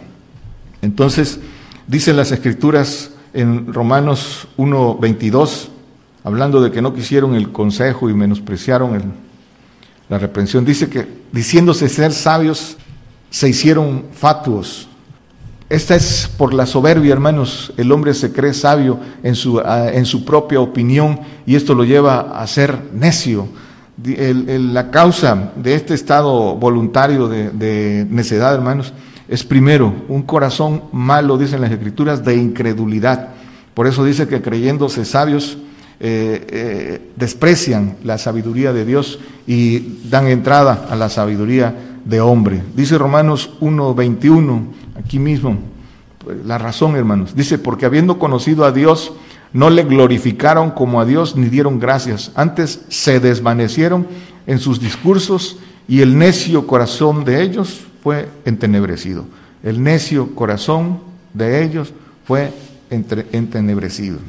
Entonces, 0.81 1.39
dicen 1.87 2.15
las 2.15 2.31
escrituras 2.31 3.11
en 3.33 3.73
Romanos 3.73 4.47
1.22, 4.57 5.67
hablando 6.23 6.61
de 6.61 6.71
que 6.71 6.81
no 6.81 6.93
quisieron 6.93 7.35
el 7.35 7.51
consejo 7.51 8.09
y 8.09 8.13
menospreciaron 8.13 9.13
la 10.07 10.17
reprensión, 10.17 10.63
dice 10.63 10.89
que 10.89 11.07
diciéndose 11.31 11.89
ser 11.89 12.13
sabios, 12.13 12.77
se 13.29 13.49
hicieron 13.49 14.05
fatuos 14.13 14.89
esta 15.69 15.95
es 15.95 16.27
por 16.35 16.51
la 16.51 16.65
soberbia, 16.65 17.13
hermanos. 17.13 17.71
El 17.77 17.91
hombre 17.91 18.15
se 18.15 18.33
cree 18.33 18.55
sabio 18.55 18.99
en 19.21 19.35
su, 19.35 19.59
ah, 19.59 19.91
en 19.93 20.05
su 20.05 20.25
propia 20.25 20.59
opinión 20.59 21.19
y 21.45 21.55
esto 21.55 21.75
lo 21.75 21.83
lleva 21.83 22.41
a 22.41 22.47
ser 22.47 22.89
necio. 22.91 23.47
La 24.03 24.91
causa 24.91 25.51
de 25.55 25.75
este 25.75 25.93
estado 25.93 26.55
voluntario 26.55 27.27
de, 27.27 28.05
necedad, 28.09 28.53
hermanos, 28.53 28.93
es 29.27 29.43
primero 29.43 29.93
un 30.07 30.23
corazón 30.23 30.83
malo, 30.91 31.37
dicen 31.37 31.61
las 31.61 31.71
escrituras, 31.71 32.23
de 32.23 32.35
incredulidad. 32.35 33.29
Por 33.73 33.87
eso 33.87 34.03
dice 34.03 34.27
que 34.27 34.41
creyéndose 34.41 35.05
sabios, 35.05 35.57
eh, 35.99 36.47
eh, 36.49 37.11
desprecian 37.17 37.97
la 38.03 38.17
sabiduría 38.17 38.71
de 38.71 38.85
Dios 38.85 39.19
y 39.45 39.99
dan 40.09 40.27
entrada 40.27 40.87
a 40.89 40.95
la 40.95 41.09
sabiduría 41.09 41.75
de 42.05 42.21
hombre. 42.21 42.61
Dice 42.75 42.97
Romanos 42.97 43.51
1.21, 43.59 44.61
aquí 44.97 45.19
mismo, 45.19 45.57
pues, 46.23 46.37
la 46.45 46.57
razón, 46.57 46.95
hermanos. 46.95 47.35
Dice, 47.35 47.57
porque 47.57 47.85
habiendo 47.85 48.17
conocido 48.17 48.65
a 48.65 48.71
Dios, 48.71 49.13
no 49.53 49.69
le 49.69 49.83
glorificaron 49.83 50.71
como 50.71 51.01
a 51.01 51.05
Dios 51.05 51.35
ni 51.35 51.47
dieron 51.49 51.79
gracias. 51.79 52.31
Antes 52.35 52.81
se 52.89 53.19
desvanecieron 53.19 54.07
en 54.47 54.59
sus 54.59 54.79
discursos 54.79 55.57
y 55.87 56.01
el 56.01 56.17
necio 56.17 56.67
corazón 56.67 57.25
de 57.25 57.41
ellos 57.41 57.81
fue 58.03 58.29
entenebrecido. 58.45 59.25
El 59.63 59.83
necio 59.83 60.35
corazón 60.35 60.99
de 61.33 61.63
ellos 61.63 61.93
fue 62.25 62.53
entenebrecido. 62.89 64.19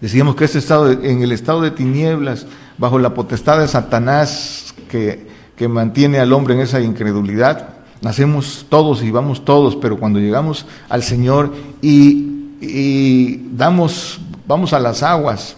Decíamos 0.00 0.36
que 0.36 0.44
este 0.44 0.58
estado, 0.58 0.92
en 0.92 1.22
el 1.22 1.32
estado 1.32 1.60
de 1.60 1.72
tinieblas, 1.72 2.46
bajo 2.76 2.98
la 2.98 3.14
potestad 3.14 3.58
de 3.58 3.66
Satanás 3.66 4.74
que 4.88 5.26
que 5.58 5.68
mantiene 5.68 6.20
al 6.20 6.32
hombre 6.32 6.54
en 6.54 6.60
esa 6.60 6.80
incredulidad. 6.80 7.70
Nacemos 8.00 8.66
todos 8.68 9.02
y 9.02 9.10
vamos 9.10 9.44
todos, 9.44 9.74
pero 9.74 9.98
cuando 9.98 10.20
llegamos 10.20 10.64
al 10.88 11.02
Señor 11.02 11.52
y, 11.82 13.42
damos, 13.56 14.20
vamos 14.48 14.72
a 14.72 14.80
las 14.80 15.02
aguas 15.02 15.56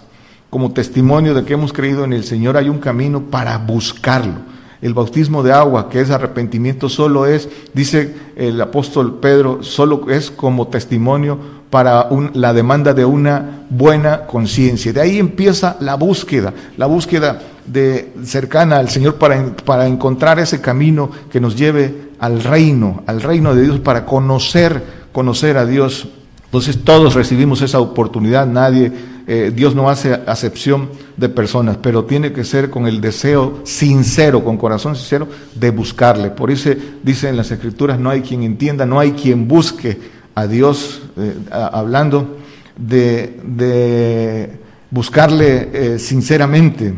como 0.51 0.73
testimonio 0.73 1.33
de 1.33 1.45
que 1.45 1.55
hemos 1.55 1.73
creído 1.73 2.05
en 2.05 2.13
el 2.13 2.25
Señor, 2.25 2.57
hay 2.57 2.69
un 2.69 2.81
camino 2.81 3.23
para 3.23 3.57
buscarlo. 3.57 4.51
El 4.83 4.95
bautismo 4.95 5.43
de 5.43 5.53
agua, 5.53 5.89
que 5.89 6.01
es 6.01 6.11
arrepentimiento, 6.11 6.89
solo 6.89 7.27
es, 7.27 7.49
dice 7.73 8.15
el 8.35 8.61
apóstol 8.61 9.21
Pedro, 9.21 9.63
solo 9.63 10.11
es 10.11 10.31
como 10.31 10.69
testimonio 10.69 11.39
para 11.71 12.09
la 12.33 12.53
demanda 12.53 12.93
de 12.93 13.05
una 13.05 13.67
buena 13.71 14.27
conciencia. 14.27 14.93
De 14.93 15.01
ahí 15.01 15.19
empieza 15.19 15.77
la 15.81 15.95
búsqueda, 15.95 16.53
la 16.77 16.87
búsqueda 16.87 17.41
de 17.67 18.13
cercana 18.25 18.79
al 18.79 18.89
Señor 18.89 19.17
para, 19.17 19.55
para 19.65 19.87
encontrar 19.87 20.41
ese 20.41 20.61
camino 20.61 21.11
que 21.31 21.41
nos 21.41 21.55
lleve 21.55 22.11
al 22.19 22.43
reino, 22.43 23.05
al 23.07 23.23
reino 23.23 23.55
de 23.55 23.63
Dios, 23.63 23.79
para 23.79 24.05
conocer, 24.05 24.83
conocer 25.13 25.59
a 25.59 25.67
Dios. 25.67 26.09
Entonces 26.51 26.83
todos 26.83 27.15
recibimos 27.15 27.63
esa 27.63 27.79
oportunidad, 27.79 28.45
nadie, 28.45 28.91
eh, 29.29 29.53
Dios 29.55 29.77
no 29.77 29.89
hace 29.89 30.15
acepción 30.27 30.89
de 31.17 31.29
personas, 31.29 31.77
pero 31.81 32.07
tiene 32.07 32.33
que 32.33 32.43
ser 32.43 32.71
con 32.71 32.89
el 32.89 33.01
deseo 33.01 33.61
sincero, 33.63 34.43
con 34.43 34.57
corazón 34.57 34.97
sincero, 34.97 35.29
de 35.55 35.71
buscarle. 35.71 36.31
Por 36.31 36.51
eso 36.51 36.71
dice 37.05 37.29
en 37.29 37.37
las 37.37 37.53
Escrituras, 37.53 38.01
no 38.01 38.11
hay 38.11 38.23
quien 38.23 38.43
entienda, 38.43 38.85
no 38.85 38.99
hay 38.99 39.13
quien 39.13 39.47
busque 39.47 39.97
a 40.35 40.49
Dios, 40.49 41.03
eh, 41.17 41.37
hablando 41.53 42.39
de, 42.77 43.39
de 43.45 44.51
buscarle 44.91 45.69
eh, 45.73 45.99
sinceramente. 46.01 46.93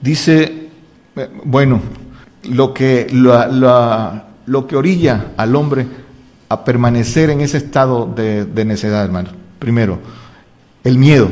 Dice, 0.00 0.68
bueno, 1.42 1.80
lo 2.44 2.72
que, 2.72 3.08
lo 3.10 4.66
que 4.68 4.76
orilla 4.76 5.32
al 5.36 5.56
hombre 5.56 5.84
a 6.48 6.64
permanecer 6.64 7.30
en 7.30 7.40
ese 7.40 7.58
estado 7.58 8.06
de, 8.06 8.64
necedad, 8.64 9.04
hermano. 9.04 9.30
Primero, 9.58 9.98
el 10.84 10.98
miedo. 10.98 11.28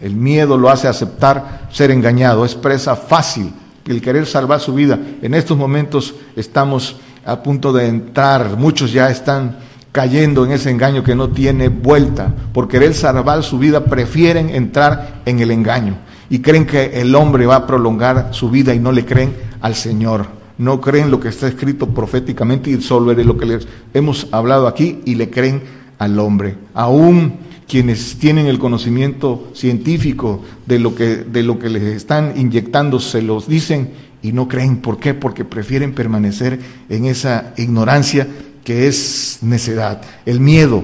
El 0.00 0.14
miedo 0.14 0.56
lo 0.56 0.70
hace 0.70 0.86
aceptar 0.86 1.68
ser 1.72 1.90
engañado, 1.90 2.44
es 2.44 2.54
presa 2.54 2.94
fácil 2.94 3.52
el 3.88 4.02
querer 4.02 4.26
salvar 4.26 4.60
su 4.60 4.74
vida. 4.74 4.98
En 5.22 5.34
estos 5.34 5.56
momentos 5.56 6.14
estamos 6.36 6.96
a 7.24 7.42
punto 7.42 7.72
de 7.72 7.86
entrar, 7.86 8.56
muchos 8.56 8.92
ya 8.92 9.10
están 9.10 9.56
cayendo 9.92 10.44
en 10.44 10.52
ese 10.52 10.70
engaño 10.70 11.02
que 11.02 11.14
no 11.14 11.30
tiene 11.30 11.68
vuelta. 11.68 12.32
Por 12.52 12.68
querer 12.68 12.94
salvar 12.94 13.42
su 13.42 13.58
vida 13.58 13.84
prefieren 13.84 14.50
entrar 14.50 15.22
en 15.24 15.40
el 15.40 15.50
engaño 15.50 15.96
y 16.30 16.40
creen 16.40 16.66
que 16.66 17.00
el 17.00 17.14
hombre 17.14 17.46
va 17.46 17.56
a 17.56 17.66
prolongar 17.66 18.28
su 18.32 18.50
vida 18.50 18.74
y 18.74 18.78
no 18.78 18.92
le 18.92 19.04
creen 19.04 19.34
al 19.60 19.74
Señor. 19.74 20.37
No 20.58 20.80
creen 20.80 21.10
lo 21.10 21.20
que 21.20 21.28
está 21.28 21.48
escrito 21.48 21.88
proféticamente 21.88 22.70
y 22.70 22.80
solo 22.82 23.14
de 23.14 23.24
lo 23.24 23.38
que 23.38 23.46
les 23.46 23.68
hemos 23.94 24.28
hablado 24.32 24.66
aquí 24.66 25.00
y 25.04 25.14
le 25.14 25.30
creen 25.30 25.62
al 25.98 26.18
hombre. 26.18 26.56
Aún 26.74 27.38
quienes 27.68 28.16
tienen 28.16 28.46
el 28.46 28.58
conocimiento 28.58 29.50
científico 29.54 30.42
de 30.66 30.78
lo 30.78 30.94
que, 30.94 31.16
de 31.16 31.42
lo 31.42 31.58
que 31.58 31.68
les 31.68 31.82
están 31.82 32.32
inyectando, 32.36 32.98
se 32.98 33.22
los 33.22 33.46
dicen 33.46 33.90
y 34.22 34.32
no 34.32 34.48
creen. 34.48 34.78
¿Por 34.78 34.98
qué? 34.98 35.14
Porque 35.14 35.44
prefieren 35.44 35.94
permanecer 35.94 36.58
en 36.88 37.04
esa 37.04 37.52
ignorancia 37.56 38.26
que 38.64 38.88
es 38.88 39.38
necedad. 39.42 40.02
El 40.26 40.40
miedo, 40.40 40.82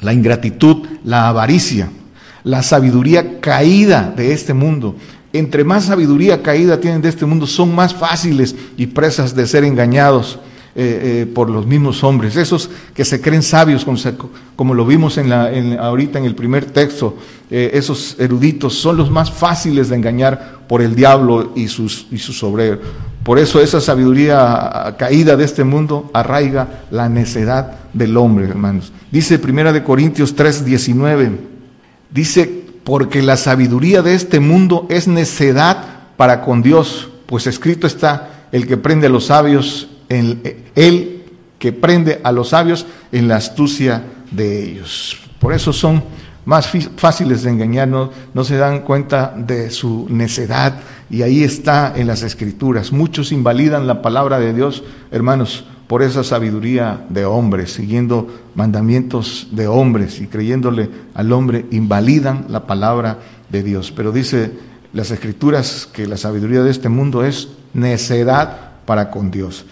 la 0.00 0.12
ingratitud, 0.12 0.86
la 1.02 1.28
avaricia, 1.28 1.90
la 2.44 2.62
sabiduría 2.62 3.40
caída 3.40 4.12
de 4.16 4.32
este 4.32 4.54
mundo. 4.54 4.96
Entre 5.32 5.64
más 5.64 5.86
sabiduría 5.86 6.42
caída 6.42 6.80
tienen 6.80 7.02
de 7.02 7.08
este 7.08 7.26
mundo, 7.26 7.46
son 7.46 7.74
más 7.74 7.94
fáciles 7.94 8.54
y 8.76 8.86
presas 8.86 9.34
de 9.34 9.46
ser 9.46 9.64
engañados 9.64 10.38
eh, 10.78 11.22
eh, 11.22 11.26
por 11.26 11.48
los 11.48 11.66
mismos 11.66 12.04
hombres, 12.04 12.36
esos 12.36 12.68
que 12.92 13.02
se 13.06 13.22
creen 13.22 13.42
sabios, 13.42 13.86
como, 14.56 14.74
lo 14.74 14.84
vimos 14.84 15.16
en 15.16 15.30
la, 15.30 15.50
ahorita 15.80 16.18
en 16.18 16.26
el 16.26 16.34
primer 16.34 16.66
texto, 16.66 17.16
eh, 17.50 17.70
esos 17.72 18.14
eruditos 18.18 18.74
son 18.74 18.98
los 18.98 19.10
más 19.10 19.32
fáciles 19.32 19.88
de 19.88 19.96
engañar 19.96 20.58
por 20.68 20.82
el 20.82 20.94
diablo 20.94 21.52
y 21.56 21.68
sus, 21.68 22.06
y 22.10 22.20
obreros. 22.44 22.80
Por 23.22 23.38
eso 23.38 23.58
esa 23.58 23.80
sabiduría 23.80 24.96
caída 24.98 25.34
de 25.34 25.44
este 25.44 25.64
mundo 25.64 26.10
arraiga 26.12 26.84
la 26.90 27.08
necedad 27.08 27.78
del 27.94 28.14
hombre, 28.18 28.44
hermanos. 28.44 28.92
Dice 29.10 29.38
Primera 29.38 29.72
de 29.72 29.82
Corintios 29.82 30.36
3, 30.36 30.62
19, 30.66 31.30
dice, 32.10 32.65
porque 32.86 33.20
la 33.20 33.36
sabiduría 33.36 34.00
de 34.00 34.14
este 34.14 34.38
mundo 34.38 34.86
es 34.88 35.08
necedad 35.08 35.84
para 36.16 36.42
con 36.42 36.62
Dios, 36.62 37.08
pues 37.26 37.48
escrito 37.48 37.88
está, 37.88 38.46
el 38.52 38.68
que 38.68 38.76
prende 38.76 39.08
a 39.08 39.10
los 39.10 39.26
sabios 39.26 39.88
en 40.08 40.40
él 40.76 41.24
que 41.58 41.72
prende 41.72 42.20
a 42.22 42.30
los 42.30 42.50
sabios 42.50 42.86
en 43.10 43.26
la 43.26 43.36
astucia 43.36 44.04
de 44.30 44.62
ellos. 44.62 45.18
Por 45.40 45.52
eso 45.52 45.72
son 45.72 46.04
más 46.44 46.70
fáciles 46.96 47.42
de 47.42 47.50
engañar, 47.50 47.88
no, 47.88 48.44
se 48.44 48.56
dan 48.56 48.82
cuenta 48.82 49.34
de 49.36 49.70
su 49.70 50.06
necedad 50.08 50.74
y 51.10 51.22
ahí 51.22 51.42
está 51.42 51.92
en 51.96 52.06
las 52.06 52.22
escrituras. 52.22 52.92
Muchos 52.92 53.32
invalidan 53.32 53.88
la 53.88 54.00
palabra 54.00 54.38
de 54.38 54.52
Dios, 54.52 54.84
hermanos, 55.10 55.64
por 55.86 56.02
esa 56.02 56.24
sabiduría 56.24 57.04
de 57.08 57.24
hombres, 57.24 57.72
siguiendo 57.72 58.28
mandamientos 58.54 59.48
de 59.52 59.68
hombres 59.68 60.20
y 60.20 60.26
creyéndole 60.26 60.90
al 61.14 61.32
hombre, 61.32 61.66
invalidan 61.70 62.46
la 62.48 62.66
palabra 62.66 63.18
de 63.50 63.62
Dios. 63.62 63.92
Pero 63.94 64.10
dice 64.10 64.52
las 64.92 65.10
escrituras 65.10 65.88
que 65.92 66.06
la 66.06 66.16
sabiduría 66.16 66.62
de 66.62 66.70
este 66.70 66.88
mundo 66.88 67.24
es 67.24 67.48
necedad 67.74 68.70
para 68.86 69.10
con 69.10 69.30
Dios. 69.30 69.66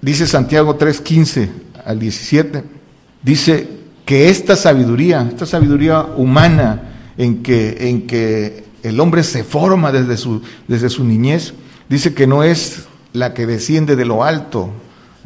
Dice 0.00 0.26
Santiago 0.26 0.78
3:15 0.78 1.48
al 1.84 1.98
17, 1.98 2.62
dice 3.22 3.68
que 4.04 4.28
esta 4.30 4.56
sabiduría, 4.56 5.26
esta 5.28 5.46
sabiduría 5.46 6.02
humana 6.02 6.82
en 7.18 7.42
que, 7.42 7.88
en 7.88 8.06
que 8.06 8.64
el 8.82 9.00
hombre 9.00 9.22
se 9.22 9.42
forma 9.44 9.90
desde 9.90 10.16
su, 10.16 10.40
desde 10.66 10.88
su 10.88 11.04
niñez, 11.04 11.52
dice 11.88 12.14
que 12.14 12.26
no 12.26 12.42
es 12.42 12.86
la 13.12 13.34
que 13.34 13.46
desciende 13.46 13.96
de 13.96 14.04
lo 14.04 14.22
alto, 14.22 14.70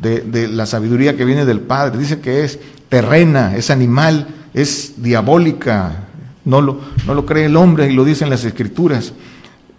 de, 0.03 0.49
la 0.49 0.67
sabiduría 0.67 1.17
que 1.17 1.25
viene 1.25 1.45
del 1.45 1.61
Padre, 1.61 1.99
dice 1.99 2.21
que 2.21 2.45
es 2.45 2.59
terrena, 2.89 3.57
es 3.57 3.71
animal, 3.71 4.29
es 4.53 5.03
diabólica, 5.03 6.09
no 6.45 6.61
lo, 6.61 6.81
no 7.07 7.15
lo 7.15 7.25
cree 7.25 7.47
el 7.47 7.57
hombre 7.57 7.91
y 7.91 7.95
lo 7.95 8.05
dicen 8.05 8.29
las 8.29 8.45
escrituras. 8.45 9.13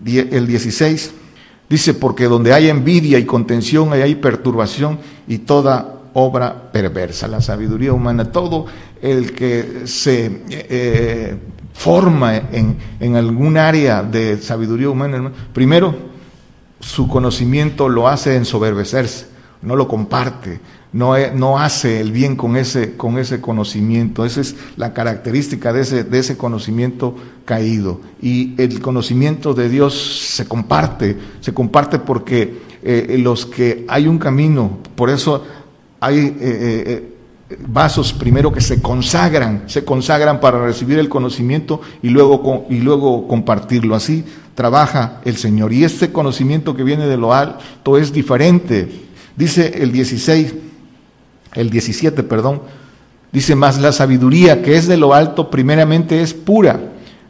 El 0.05 0.47
16, 0.47 1.13
Dice, 1.69 1.95
porque 1.95 2.25
donde 2.25 2.53
hay 2.53 2.69
envidia 2.69 3.17
y 3.17 3.25
contención, 3.25 3.93
hay 3.93 4.13
perturbación 4.13 4.99
y 5.27 5.39
toda 5.39 6.01
obra 6.13 6.71
perversa. 6.71 7.27
La 7.27 7.41
sabiduría 7.41 7.93
humana, 7.93 8.31
todo 8.31 8.67
el 9.01 9.33
que 9.33 9.81
se 9.85 10.43
eh, 10.49 11.35
forma 11.73 12.37
en, 12.37 12.77
en, 12.99 13.15
algún 13.15 13.57
área 13.57 14.03
de 14.03 14.37
sabiduría 14.37 14.89
humana, 14.89 15.31
primero 15.51 15.95
su 16.79 17.07
conocimiento 17.07 17.89
lo 17.89 18.07
hace 18.07 18.35
ensoberbecerse, 18.35 19.25
no 19.63 19.75
lo 19.75 19.87
comparte, 19.87 20.59
no, 20.91 21.15
no, 21.33 21.57
hace 21.57 21.99
el 22.01 22.11
bien 22.11 22.35
con 22.35 22.55
ese, 22.55 22.95
con 22.95 23.17
ese 23.17 23.41
conocimiento. 23.41 24.25
Esa 24.25 24.41
es 24.41 24.55
la 24.77 24.93
característica 24.93 25.73
de 25.73 25.81
ese, 25.81 26.03
de 26.03 26.19
ese 26.19 26.37
conocimiento 26.37 27.15
caído. 27.45 27.99
Y 28.21 28.53
el 28.61 28.79
conocimiento 28.79 29.53
de 29.53 29.69
Dios 29.69 29.93
se 30.33 30.47
comparte, 30.47 31.17
se 31.39 31.53
comparte 31.53 31.97
porque 31.97 32.61
eh, 32.83 33.17
los 33.19 33.45
que 33.45 33.85
hay 33.87 34.07
un 34.07 34.19
camino, 34.19 34.77
por 34.95 35.09
eso 35.09 35.43
hay 35.99 36.17
eh, 36.19 36.35
eh, 36.39 37.13
vasos 37.67 38.13
primero 38.13 38.51
que 38.51 38.61
se 38.61 38.81
consagran, 38.81 39.63
se 39.67 39.83
consagran 39.83 40.39
para 40.39 40.63
recibir 40.63 40.99
el 40.99 41.09
conocimiento 41.09 41.81
y 42.01 42.09
luego, 42.09 42.65
y 42.69 42.79
luego 42.79 43.27
compartirlo. 43.27 43.95
Así 43.95 44.23
trabaja 44.55 45.21
el 45.25 45.37
Señor. 45.37 45.73
Y 45.73 45.83
este 45.83 46.11
conocimiento 46.11 46.75
que 46.75 46.83
viene 46.83 47.07
de 47.07 47.17
lo 47.17 47.33
alto 47.33 47.97
es 47.97 48.13
diferente. 48.13 49.02
Dice 49.35 49.83
el 49.83 49.91
16 49.91 50.53
el 51.55 51.69
17, 51.69 52.23
perdón, 52.23 52.61
dice 53.31 53.55
más, 53.55 53.79
la 53.79 53.91
sabiduría 53.91 54.61
que 54.61 54.75
es 54.75 54.87
de 54.87 54.97
lo 54.97 55.13
alto 55.13 55.49
primeramente 55.49 56.21
es 56.21 56.33
pura, 56.33 56.79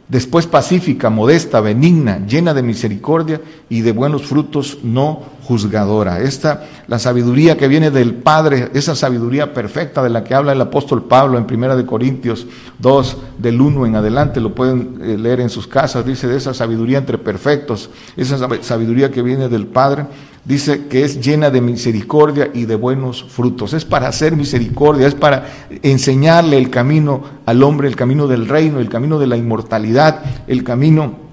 después 0.08 0.46
pacífica, 0.46 1.10
modesta, 1.10 1.60
benigna, 1.60 2.24
llena 2.26 2.54
de 2.54 2.62
misericordia 2.62 3.40
y 3.68 3.80
de 3.80 3.92
buenos 3.92 4.22
frutos, 4.22 4.78
no 4.82 5.34
juzgadora. 5.42 6.20
Esta, 6.20 6.64
la 6.88 6.98
sabiduría 6.98 7.58
que 7.58 7.68
viene 7.68 7.90
del 7.90 8.14
Padre, 8.14 8.70
esa 8.72 8.94
sabiduría 8.94 9.52
perfecta 9.52 10.02
de 10.02 10.10
la 10.10 10.24
que 10.24 10.34
habla 10.34 10.52
el 10.52 10.60
apóstol 10.60 11.04
Pablo 11.04 11.36
en 11.36 11.46
Primera 11.46 11.76
de 11.76 11.84
Corintios 11.84 12.46
2, 12.78 13.16
del 13.38 13.60
1 13.60 13.86
en 13.86 13.96
adelante, 13.96 14.40
lo 14.40 14.54
pueden 14.54 15.00
eh, 15.02 15.18
leer 15.18 15.40
en 15.40 15.50
sus 15.50 15.66
casas, 15.66 16.06
dice 16.06 16.28
de 16.28 16.36
esa 16.36 16.54
sabiduría 16.54 16.98
entre 16.98 17.18
perfectos, 17.18 17.90
esa 18.16 18.38
sabiduría 18.62 19.10
que 19.10 19.22
viene 19.22 19.48
del 19.48 19.66
Padre, 19.66 20.06
dice 20.44 20.86
que 20.88 21.04
es 21.04 21.20
llena 21.20 21.50
de 21.50 21.60
misericordia 21.60 22.50
y 22.52 22.66
de 22.66 22.74
buenos 22.76 23.24
frutos. 23.24 23.72
Es 23.72 23.84
para 23.84 24.08
hacer 24.08 24.36
misericordia, 24.36 25.06
es 25.06 25.14
para 25.14 25.46
enseñarle 25.82 26.58
el 26.58 26.70
camino 26.70 27.22
al 27.46 27.62
hombre, 27.62 27.88
el 27.88 27.96
camino 27.96 28.26
del 28.26 28.46
reino, 28.46 28.80
el 28.80 28.88
camino 28.88 29.18
de 29.18 29.26
la 29.26 29.36
inmortalidad, 29.36 30.22
el 30.46 30.62
camino 30.62 31.24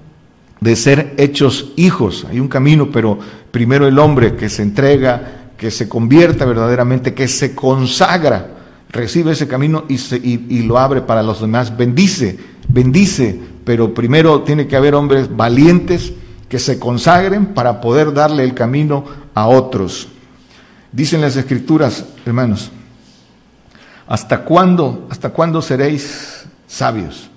de 0.60 0.76
ser 0.76 1.14
hechos 1.18 1.72
hijos. 1.76 2.26
Hay 2.30 2.40
un 2.40 2.48
camino, 2.48 2.90
pero 2.90 3.18
primero 3.50 3.86
el 3.86 3.98
hombre 3.98 4.36
que 4.36 4.48
se 4.48 4.62
entrega, 4.62 5.50
que 5.56 5.70
se 5.70 5.88
convierta 5.88 6.44
verdaderamente, 6.44 7.14
que 7.14 7.28
se 7.28 7.54
consagra, 7.54 8.48
recibe 8.90 9.32
ese 9.32 9.48
camino 9.48 9.84
y, 9.88 9.96
y 10.24 10.62
lo 10.62 10.78
abre 10.78 11.02
para 11.02 11.22
los 11.22 11.40
demás. 11.40 11.76
Bendice, 11.76 12.38
bendice, 12.68 13.38
pero 13.64 13.92
primero 13.92 14.40
tiene 14.42 14.66
que 14.66 14.76
haber 14.76 14.94
hombres 14.94 15.34
valientes, 15.34 16.12
que 16.52 16.58
se 16.58 16.78
consagren 16.78 17.46
para 17.46 17.80
poder 17.80 18.12
darle 18.12 18.44
el 18.44 18.52
camino 18.52 19.06
a 19.32 19.46
otros. 19.46 20.08
Dicen 20.92 21.22
las 21.22 21.34
escrituras, 21.34 22.04
hermanos, 22.26 22.70
¿hasta 24.06 24.44
cuándo, 24.44 25.06
hasta 25.08 25.30
cuándo 25.30 25.62
seréis 25.62 26.44
sabios? 26.66 27.30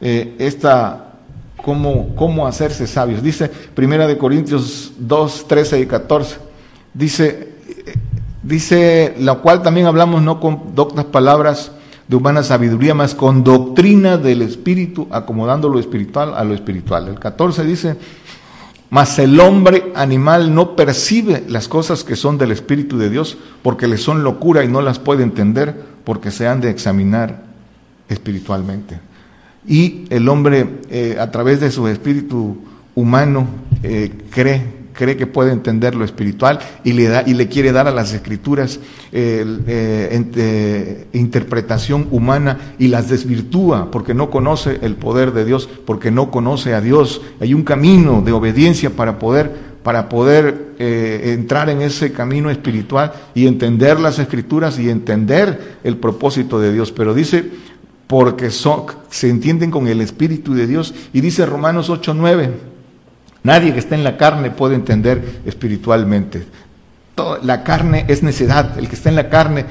Eh, 0.00 0.34
esta, 0.40 1.12
¿cómo, 1.56 2.16
¿cómo 2.16 2.44
hacerse 2.44 2.88
sabios? 2.88 3.22
Dice 3.22 3.48
Primera 3.48 4.08
de 4.08 4.18
Corintios 4.18 4.90
2, 4.98 5.46
13 5.46 5.78
y 5.78 5.86
14. 5.86 6.38
Dice, 6.92 7.54
dice, 8.42 9.14
la 9.20 9.36
cual 9.36 9.62
también 9.62 9.86
hablamos 9.86 10.20
no 10.20 10.40
con 10.40 10.74
doctas 10.74 11.04
palabras 11.04 11.70
de 12.08 12.16
humana 12.16 12.42
sabiduría, 12.42 12.92
más 12.92 13.14
con 13.14 13.44
doctrina 13.44 14.18
del 14.18 14.42
Espíritu, 14.42 15.06
acomodando 15.12 15.68
lo 15.68 15.78
espiritual 15.78 16.34
a 16.34 16.42
lo 16.42 16.54
espiritual. 16.54 17.06
El 17.06 17.20
14 17.20 17.64
dice, 17.64 17.96
mas 18.92 19.18
el 19.18 19.40
hombre 19.40 19.90
animal 19.94 20.54
no 20.54 20.76
percibe 20.76 21.44
las 21.48 21.66
cosas 21.66 22.04
que 22.04 22.14
son 22.14 22.36
del 22.36 22.52
Espíritu 22.52 22.98
de 22.98 23.08
Dios 23.08 23.38
porque 23.62 23.88
le 23.88 23.96
son 23.96 24.22
locura 24.22 24.64
y 24.64 24.68
no 24.68 24.82
las 24.82 24.98
puede 24.98 25.22
entender 25.22 25.74
porque 26.04 26.30
se 26.30 26.46
han 26.46 26.60
de 26.60 26.68
examinar 26.68 27.42
espiritualmente. 28.10 29.00
Y 29.66 30.04
el 30.10 30.28
hombre 30.28 30.80
eh, 30.90 31.16
a 31.18 31.30
través 31.30 31.58
de 31.60 31.70
su 31.70 31.88
espíritu 31.88 32.58
humano 32.94 33.46
eh, 33.82 34.12
cree 34.28 34.81
cree 34.92 35.16
que 35.16 35.26
puede 35.26 35.52
entender 35.52 35.94
lo 35.94 36.04
espiritual 36.04 36.58
y 36.84 36.92
le, 36.92 37.08
da, 37.08 37.22
y 37.26 37.34
le 37.34 37.48
quiere 37.48 37.72
dar 37.72 37.88
a 37.88 37.90
las 37.90 38.12
escrituras 38.12 38.80
eh, 39.12 41.06
interpretación 41.12 42.08
humana 42.10 42.74
y 42.78 42.88
las 42.88 43.08
desvirtúa 43.08 43.90
porque 43.90 44.14
no 44.14 44.30
conoce 44.30 44.78
el 44.82 44.96
poder 44.96 45.32
de 45.32 45.44
Dios, 45.44 45.68
porque 45.84 46.10
no 46.10 46.30
conoce 46.30 46.74
a 46.74 46.80
Dios. 46.80 47.20
Hay 47.40 47.54
un 47.54 47.62
camino 47.62 48.22
de 48.22 48.32
obediencia 48.32 48.90
para 48.90 49.18
poder 49.18 49.72
para 49.82 50.08
poder 50.08 50.74
eh, 50.78 51.32
entrar 51.34 51.68
en 51.68 51.82
ese 51.82 52.12
camino 52.12 52.50
espiritual 52.50 53.12
y 53.34 53.46
entender 53.46 53.98
las 53.98 54.18
escrituras 54.18 54.78
y 54.78 54.88
entender 54.88 55.78
el 55.82 55.96
propósito 55.96 56.60
de 56.60 56.72
Dios. 56.72 56.92
Pero 56.92 57.14
dice, 57.14 57.50
porque 58.06 58.50
son, 58.50 58.84
se 59.10 59.28
entienden 59.28 59.70
con 59.70 59.88
el 59.88 60.00
Espíritu 60.00 60.54
de 60.54 60.66
Dios. 60.66 60.94
Y 61.12 61.20
dice 61.20 61.46
Romanos 61.46 61.90
8:9, 61.90 62.50
nadie 63.42 63.72
que 63.72 63.78
está 63.78 63.94
en 63.94 64.04
la 64.04 64.16
carne 64.16 64.50
puede 64.50 64.74
entender 64.74 65.40
espiritualmente. 65.44 66.46
la 67.42 67.62
carne 67.62 68.04
es 68.08 68.22
necedad, 68.22 68.78
el 68.78 68.88
que 68.88 68.94
está 68.94 69.08
en 69.08 69.16
la 69.16 69.28
carne 69.28 69.64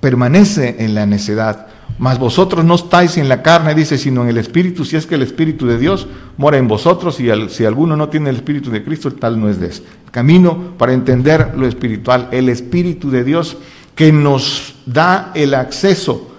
permanece 0.00 0.76
en 0.78 0.94
la 0.94 1.06
necedad. 1.06 1.66
Mas 1.98 2.18
vosotros 2.18 2.64
no 2.64 2.76
estáis 2.76 3.16
en 3.16 3.28
la 3.28 3.42
carne, 3.42 3.74
dice, 3.74 3.98
sino 3.98 4.22
en 4.22 4.28
el 4.28 4.38
Espíritu, 4.38 4.84
si 4.84 4.96
es 4.96 5.06
que 5.06 5.16
el 5.16 5.22
Espíritu 5.22 5.66
de 5.66 5.78
Dios 5.78 6.06
mora 6.36 6.56
en 6.56 6.68
vosotros, 6.68 7.18
y 7.18 7.28
si 7.48 7.64
alguno 7.64 7.96
no 7.96 8.08
tiene 8.08 8.30
el 8.30 8.36
Espíritu 8.36 8.70
de 8.70 8.84
Cristo, 8.84 9.12
tal 9.12 9.40
no 9.40 9.48
es 9.48 9.58
de 9.58 9.68
ese. 9.68 9.82
camino 10.12 10.74
para 10.78 10.92
entender 10.92 11.54
lo 11.56 11.66
espiritual, 11.66 12.28
el 12.30 12.48
Espíritu 12.48 13.10
de 13.10 13.24
Dios 13.24 13.56
que 13.96 14.12
nos 14.12 14.76
da 14.86 15.32
el 15.34 15.54
acceso 15.54 16.30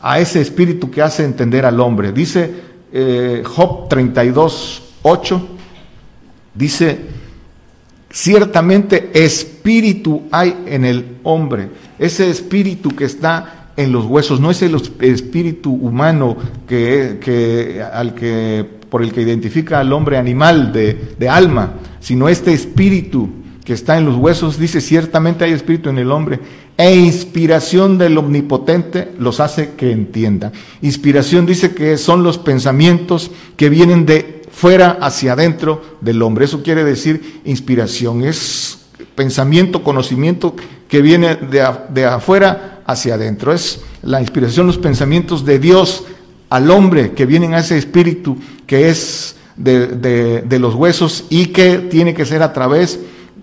a 0.00 0.20
ese 0.20 0.40
Espíritu 0.40 0.88
que 0.88 1.02
hace 1.02 1.24
entender 1.24 1.66
al 1.66 1.80
hombre. 1.80 2.12
Dice 2.12 2.54
eh, 2.92 3.42
Job 3.44 3.88
32, 3.88 4.82
8, 5.02 5.48
dice, 6.58 6.98
ciertamente 8.10 9.10
espíritu 9.14 10.24
hay 10.30 10.64
en 10.66 10.84
el 10.84 11.18
hombre, 11.22 11.68
ese 11.98 12.28
espíritu 12.28 12.90
que 12.90 13.04
está 13.04 13.70
en 13.76 13.92
los 13.92 14.06
huesos, 14.06 14.40
no 14.40 14.50
es 14.50 14.60
el 14.62 14.74
espíritu 15.00 15.72
humano 15.72 16.36
que, 16.66 17.80
al 17.92 18.14
que, 18.14 18.66
por 18.90 19.02
el 19.02 19.12
que 19.12 19.22
identifica 19.22 19.78
al 19.78 19.92
hombre 19.92 20.16
animal 20.16 20.72
de, 20.72 21.14
de 21.16 21.28
alma, 21.28 21.74
sino 22.00 22.28
este 22.28 22.52
espíritu 22.52 23.28
que 23.64 23.74
está 23.74 23.98
en 23.98 24.06
los 24.06 24.16
huesos, 24.16 24.58
dice, 24.58 24.80
ciertamente 24.80 25.44
hay 25.44 25.52
espíritu 25.52 25.90
en 25.90 25.98
el 25.98 26.10
hombre, 26.10 26.40
e 26.76 26.94
inspiración 26.96 27.98
del 27.98 28.16
omnipotente 28.16 29.12
los 29.18 29.40
hace 29.40 29.74
que 29.76 29.92
entiendan. 29.92 30.52
Inspiración 30.80 31.44
dice 31.44 31.74
que 31.74 31.98
son 31.98 32.22
los 32.22 32.38
pensamientos 32.38 33.30
que 33.56 33.68
vienen 33.68 34.06
de 34.06 34.37
fuera 34.58 34.98
hacia 35.00 35.34
adentro 35.34 35.98
del 36.00 36.20
hombre. 36.20 36.46
Eso 36.46 36.64
quiere 36.64 36.82
decir 36.82 37.40
inspiración, 37.44 38.24
es 38.24 38.86
pensamiento, 39.14 39.84
conocimiento 39.84 40.56
que 40.88 41.00
viene 41.00 41.36
de, 41.36 41.64
de 41.90 42.04
afuera 42.06 42.80
hacia 42.84 43.14
adentro. 43.14 43.52
Es 43.52 43.82
la 44.02 44.20
inspiración, 44.20 44.66
los 44.66 44.78
pensamientos 44.78 45.44
de 45.44 45.60
Dios 45.60 46.04
al 46.50 46.70
hombre 46.72 47.12
que 47.12 47.24
vienen 47.24 47.54
a 47.54 47.58
ese 47.60 47.78
espíritu 47.78 48.36
que 48.66 48.88
es 48.88 49.36
de, 49.56 50.58
los 50.58 50.74
huesos 50.74 51.26
y 51.30 51.46
que 51.46 51.78
tiene 51.78 52.14
que 52.14 52.24
ser 52.24 52.42
a 52.42 52.52
través 52.52 52.98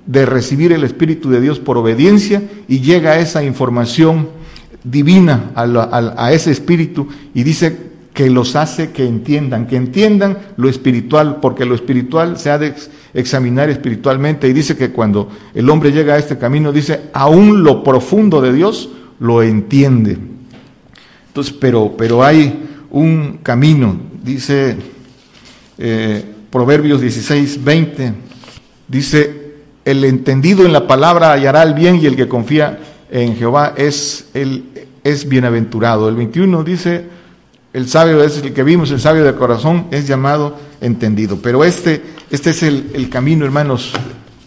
de 0.05 0.25
recibir 0.25 0.73
el 0.73 0.83
Espíritu 0.83 1.29
de 1.29 1.39
Dios 1.41 1.59
por 1.59 1.77
obediencia 1.77 2.43
y 2.67 2.81
llega 2.81 3.19
esa 3.19 3.43
información 3.43 4.29
divina 4.83 5.51
a, 5.55 6.31
ese 6.33 6.51
Espíritu 6.51 7.07
y 7.33 7.43
dice 7.43 7.94
que 8.15 8.29
los 8.29 8.55
hace 8.55 8.91
que 8.91 9.05
entiendan, 9.05 9.67
que 9.67 9.75
entiendan 9.75 10.37
lo 10.55 10.69
espiritual, 10.69 11.41
porque 11.41 11.65
lo 11.65 11.75
espiritual 11.75 12.39
se 12.39 12.49
ha 12.49 12.57
de 12.57 12.73
examinar 13.13 13.69
espiritualmente 13.69 14.47
y 14.47 14.53
dice 14.53 14.77
que 14.77 14.91
cuando 14.91 15.29
el 15.53 15.69
hombre 15.69 15.91
llega 15.91 16.13
a 16.13 16.17
este 16.17 16.37
camino, 16.37 16.71
dice, 16.71 17.09
aún 17.11 17.61
lo 17.61 17.83
profundo 17.83 18.39
de 18.39 18.53
Dios 18.53 18.89
lo 19.19 19.43
entiende. 19.43 20.17
Entonces, 21.27 21.53
pero, 21.59 21.93
pero 21.97 22.23
hay 22.23 22.57
un 22.89 23.39
camino, 23.43 23.97
dice 24.23 24.77
eh, 25.77 26.23
Proverbios 26.49 27.01
16, 27.01 27.65
20, 27.65 28.13
dice, 28.87 29.55
el 29.83 30.05
entendido 30.05 30.65
en 30.65 30.71
la 30.71 30.87
palabra 30.87 31.33
hallará 31.33 31.63
el 31.63 31.73
bien 31.73 31.97
y 31.97 32.05
el 32.05 32.15
que 32.15 32.29
confía 32.29 32.79
en 33.11 33.35
Jehová 33.35 33.73
es, 33.75 34.29
el, 34.33 34.63
es 35.03 35.27
bienaventurado. 35.27 36.07
El 36.07 36.15
21 36.15 36.63
dice, 36.63 37.15
el 37.75 37.89
sabio 37.89 38.23
es 38.23 38.37
el 38.37 38.53
que 38.53 38.63
vimos, 38.63 38.89
el 38.91 39.01
sabio 39.01 39.25
de 39.25 39.35
corazón 39.35 39.87
es 39.91 40.07
llamado 40.07 40.57
entendido. 40.79 41.39
Pero 41.41 41.65
este, 41.65 42.01
este 42.31 42.51
es 42.51 42.63
el, 42.63 42.89
el 42.93 43.09
camino, 43.09 43.43
hermanos, 43.43 43.91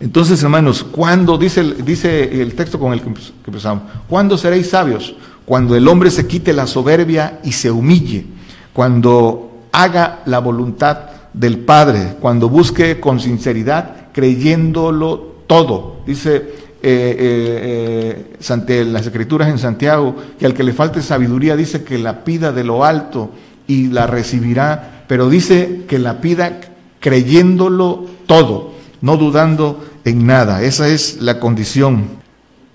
Entonces, 0.00 0.42
hermanos, 0.42 0.84
cuando 0.84 1.38
dice, 1.38 1.62
dice 1.84 2.42
el 2.42 2.54
texto 2.54 2.78
con 2.78 2.92
el 2.92 3.00
que 3.00 3.12
empezamos, 3.46 3.84
¿cuándo 4.08 4.36
seréis 4.36 4.70
sabios? 4.70 5.14
Cuando 5.44 5.74
el 5.74 5.88
hombre 5.88 6.10
se 6.10 6.26
quite 6.26 6.52
la 6.52 6.66
soberbia 6.66 7.40
y 7.42 7.52
se 7.52 7.70
humille, 7.70 8.26
cuando 8.72 9.64
haga 9.72 10.20
la 10.26 10.40
voluntad 10.40 10.98
del 11.32 11.58
Padre, 11.58 12.16
cuando 12.20 12.48
busque 12.48 13.00
con 13.00 13.20
sinceridad, 13.20 14.08
creyéndolo 14.12 15.36
todo. 15.46 16.00
Dice 16.06 16.67
eh, 16.82 18.34
eh, 18.40 18.40
eh 18.40 18.84
las 18.84 19.06
escrituras 19.06 19.48
en 19.48 19.58
Santiago, 19.58 20.16
que 20.38 20.46
al 20.46 20.54
que 20.54 20.64
le 20.64 20.72
falte 20.72 21.02
sabiduría 21.02 21.56
dice 21.56 21.84
que 21.84 21.98
la 21.98 22.24
pida 22.24 22.52
de 22.52 22.64
lo 22.64 22.84
alto 22.84 23.30
y 23.66 23.88
la 23.88 24.06
recibirá, 24.06 25.04
pero 25.06 25.28
dice 25.28 25.84
que 25.88 25.98
la 25.98 26.20
pida 26.20 26.60
creyéndolo 27.00 28.06
todo 28.26 28.78
no 29.00 29.16
dudando 29.16 29.84
en 30.04 30.26
nada. 30.26 30.62
Esa 30.62 30.88
es 30.88 31.20
la 31.20 31.38
condición. 31.38 32.18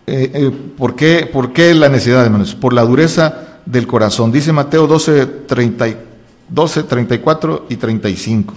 Eh, 0.05 0.51
¿por, 0.77 0.95
qué, 0.95 1.29
¿Por 1.31 1.53
qué 1.53 1.73
la 1.73 1.89
necesidad, 1.89 2.25
hermanos? 2.25 2.55
Por 2.55 2.73
la 2.73 2.83
dureza 2.83 3.59
del 3.65 3.87
corazón. 3.87 4.31
Dice 4.31 4.51
Mateo 4.51 4.87
12, 4.87 5.27
12, 6.49 6.83
34 6.83 7.65
y 7.69 7.75
35. 7.75 8.53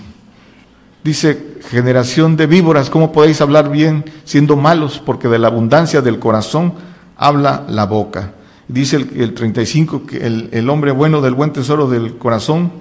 Dice, 1.02 1.55
generación 1.70 2.36
de 2.36 2.46
víboras, 2.46 2.90
¿cómo 2.90 3.12
podéis 3.12 3.40
hablar 3.40 3.70
bien 3.70 4.04
siendo 4.24 4.56
malos? 4.56 5.02
Porque 5.04 5.28
de 5.28 5.38
la 5.38 5.48
abundancia 5.48 6.00
del 6.02 6.18
corazón 6.18 6.74
habla 7.16 7.64
la 7.68 7.86
boca. 7.86 8.32
Dice 8.68 8.96
el, 8.96 9.20
el 9.20 9.34
35 9.34 10.06
que 10.06 10.26
el, 10.26 10.48
el 10.52 10.68
hombre 10.70 10.90
bueno 10.92 11.20
del 11.20 11.34
buen 11.34 11.52
tesoro 11.52 11.88
del 11.88 12.16
corazón, 12.16 12.72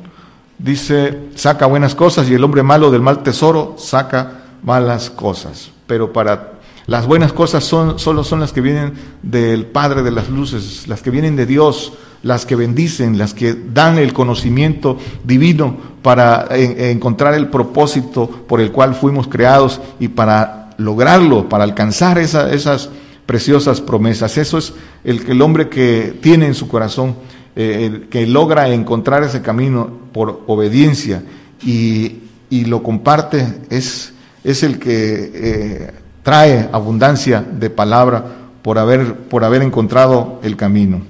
dice, 0.57 1.29
saca 1.35 1.65
buenas 1.65 1.95
cosas 1.95 2.29
y 2.29 2.33
el 2.33 2.43
hombre 2.43 2.63
malo 2.63 2.91
del 2.91 3.01
mal 3.01 3.23
tesoro 3.23 3.75
saca 3.77 4.43
malas 4.63 5.09
cosas, 5.09 5.71
pero 5.85 6.11
para 6.11 6.54
las 6.87 7.07
buenas 7.07 7.33
cosas 7.33 7.63
son, 7.63 7.97
solo 7.97 8.23
son 8.23 8.39
las 8.39 8.53
que 8.53 8.61
vienen 8.61 8.93
del 9.23 9.65
Padre 9.65 10.03
de 10.03 10.11
las 10.11 10.29
Luces, 10.29 10.87
las 10.87 11.01
que 11.01 11.09
vienen 11.09 11.35
de 11.35 11.45
Dios, 11.47 11.93
las 12.21 12.45
que 12.45 12.55
bendicen, 12.55 13.17
las 13.17 13.33
que 13.33 13.53
dan 13.53 13.97
el 13.97 14.13
conocimiento 14.13 14.97
divino 15.23 15.77
para 16.01 16.47
encontrar 16.51 17.33
el 17.33 17.47
propósito 17.47 18.27
por 18.27 18.61
el 18.61 18.71
cual 18.71 18.93
fuimos 18.93 19.27
creados 19.27 19.81
y 19.99 20.09
para 20.09 20.71
lograrlo, 20.77 21.49
para 21.49 21.63
alcanzar 21.63 22.19
esas 22.19 22.89
preciosas 23.25 23.81
promesas. 23.81 24.37
Eso 24.37 24.59
es 24.59 24.73
el, 25.03 25.27
el 25.27 25.41
hombre 25.41 25.69
que 25.69 26.17
tiene 26.21 26.45
en 26.45 26.53
su 26.53 26.67
corazón, 26.67 27.15
eh, 27.55 28.07
que 28.11 28.27
logra 28.27 28.69
encontrar 28.69 29.23
ese 29.23 29.41
camino 29.41 29.89
por 30.11 30.43
obediencia 30.47 31.23
y, 31.65 32.21
lo 32.51 32.81
comparte, 32.83 33.45
es 33.69 34.13
es 34.45 34.63
el 34.63 34.79
que 34.79 35.31
eh, 35.33 35.91
trae 36.25 36.67
abundancia 36.71 37.45
de 37.47 37.69
palabra 37.69 38.25
por 38.63 38.79
haber, 38.79 39.13
por 39.13 39.43
haber 39.43 39.61
encontrado 39.61 40.39
el 40.41 40.57
camino. 40.57 41.01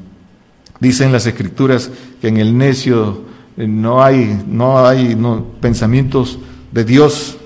Dicen 0.81 1.13
las 1.13 1.25
escrituras 1.25 1.89
que 2.19 2.27
en 2.27 2.35
el 2.35 2.57
necio 2.57 3.21
eh, 3.55 3.65
no 3.65 4.03
hay, 4.03 4.43
no 4.45 4.85
hay 4.85 5.17
pensamientos 5.61 6.37
de 6.73 6.83
Dios. 6.83 7.37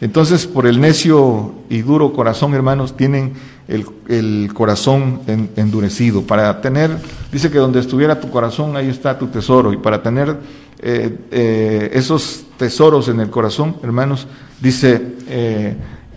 Entonces, 0.00 0.46
por 0.46 0.66
el 0.66 0.80
necio 0.80 1.52
y 1.68 1.82
duro 1.82 2.14
corazón, 2.14 2.54
hermanos, 2.54 2.96
tienen 2.96 3.34
el, 3.68 4.54
corazón 4.54 5.20
endurecido. 5.26 6.22
Para 6.22 6.62
tener, 6.62 6.90
dice 7.30 7.50
que 7.50 7.58
donde 7.58 7.80
estuviera 7.80 8.18
tu 8.18 8.30
corazón, 8.30 8.78
ahí 8.78 8.88
está 8.88 9.18
tu 9.18 9.26
tesoro. 9.26 9.74
Y 9.74 9.76
para 9.76 10.02
tener 10.02 10.38
eh, 10.78 11.18
eh, 11.30 11.90
esos 11.92 12.46
tesoros 12.56 13.08
en 13.08 13.20
el 13.20 13.28
corazón, 13.28 13.76
hermanos, 13.82 14.26
dice 14.58 15.02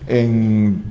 en 0.08 0.82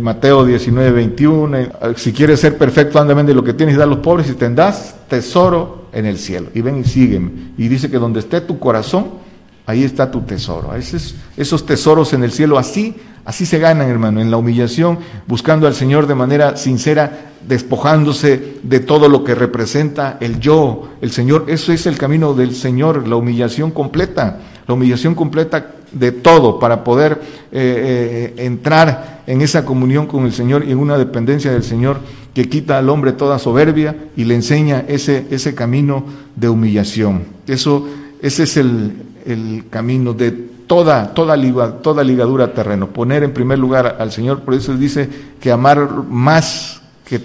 Mateo 0.00 0.46
19, 0.46 0.92
21, 0.92 1.58
si 1.96 2.12
quieres 2.12 2.40
ser 2.40 2.56
perfecto, 2.56 2.98
anda 2.98 3.14
de 3.14 3.34
lo 3.34 3.44
que 3.44 3.52
tienes 3.52 3.74
y 3.74 3.78
da 3.78 3.84
a 3.84 3.86
los 3.86 3.98
pobres 3.98 4.30
y 4.30 4.34
tendrás 4.34 4.96
tesoro 5.08 5.88
en 5.92 6.06
el 6.06 6.18
cielo. 6.18 6.48
Y 6.54 6.62
ven 6.62 6.78
y 6.78 6.84
sígueme. 6.84 7.30
Y 7.58 7.68
dice 7.68 7.90
que 7.90 7.98
donde 7.98 8.20
esté 8.20 8.40
tu 8.40 8.58
corazón, 8.58 9.10
ahí 9.66 9.84
está 9.84 10.10
tu 10.10 10.22
tesoro. 10.22 10.74
Esos, 10.74 11.14
esos 11.36 11.66
tesoros 11.66 12.14
en 12.14 12.24
el 12.24 12.32
cielo, 12.32 12.58
así, 12.58 12.96
así 13.26 13.44
se 13.44 13.58
ganan, 13.58 13.88
hermano, 13.90 14.22
en 14.22 14.30
la 14.30 14.38
humillación, 14.38 14.98
buscando 15.26 15.66
al 15.66 15.74
Señor 15.74 16.06
de 16.06 16.14
manera 16.14 16.56
sincera, 16.56 17.32
despojándose 17.46 18.56
de 18.62 18.80
todo 18.80 19.10
lo 19.10 19.22
que 19.22 19.34
representa 19.34 20.16
el 20.18 20.40
yo, 20.40 20.92
el 21.02 21.10
Señor. 21.12 21.44
Eso 21.48 21.72
es 21.72 21.84
el 21.84 21.98
camino 21.98 22.32
del 22.32 22.54
Señor, 22.54 23.06
la 23.06 23.16
humillación 23.16 23.70
completa, 23.70 24.40
la 24.66 24.72
humillación 24.72 25.14
completa 25.14 25.74
de 25.94 26.12
todo 26.12 26.58
para 26.58 26.84
poder 26.84 27.20
eh, 27.52 28.34
eh, 28.36 28.44
entrar 28.44 29.22
en 29.26 29.40
esa 29.40 29.64
comunión 29.64 30.06
con 30.06 30.24
el 30.24 30.32
Señor 30.32 30.64
y 30.66 30.72
en 30.72 30.78
una 30.78 30.98
dependencia 30.98 31.52
del 31.52 31.62
Señor 31.62 31.98
que 32.34 32.48
quita 32.48 32.78
al 32.78 32.90
hombre 32.90 33.12
toda 33.12 33.38
soberbia 33.38 33.96
y 34.16 34.24
le 34.24 34.34
enseña 34.34 34.84
ese, 34.88 35.26
ese 35.30 35.54
camino 35.54 36.04
de 36.34 36.48
humillación. 36.48 37.24
Eso, 37.46 37.86
ese 38.20 38.42
es 38.42 38.56
el, 38.56 38.92
el 39.24 39.64
camino 39.70 40.12
de 40.12 40.32
toda, 40.66 41.14
toda, 41.14 41.36
toda 41.80 42.04
ligadura 42.04 42.52
terreno. 42.52 42.88
Poner 42.88 43.22
en 43.22 43.32
primer 43.32 43.58
lugar 43.58 43.96
al 43.98 44.10
Señor, 44.10 44.40
por 44.40 44.54
eso 44.54 44.76
dice 44.76 45.08
que 45.40 45.52
amar 45.52 45.88
más 46.08 46.82
que, 47.04 47.20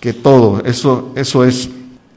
que 0.00 0.12
todo. 0.12 0.62
Eso, 0.64 1.12
eso 1.14 1.44
es 1.44 1.70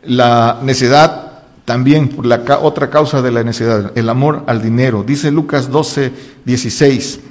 la 0.04 0.60
necedad 0.64 1.31
también 1.72 2.10
por 2.10 2.26
la 2.26 2.44
otra 2.62 2.90
causa 2.90 3.22
de 3.22 3.32
la 3.32 3.46
necesidad, 3.46 3.94
el 3.96 4.10
amor 4.10 4.44
al 4.48 4.62
dinero. 4.62 5.06
Dice 5.08 5.32
Lucas 5.32 5.72
12, 5.72 6.12
16. 6.44 7.22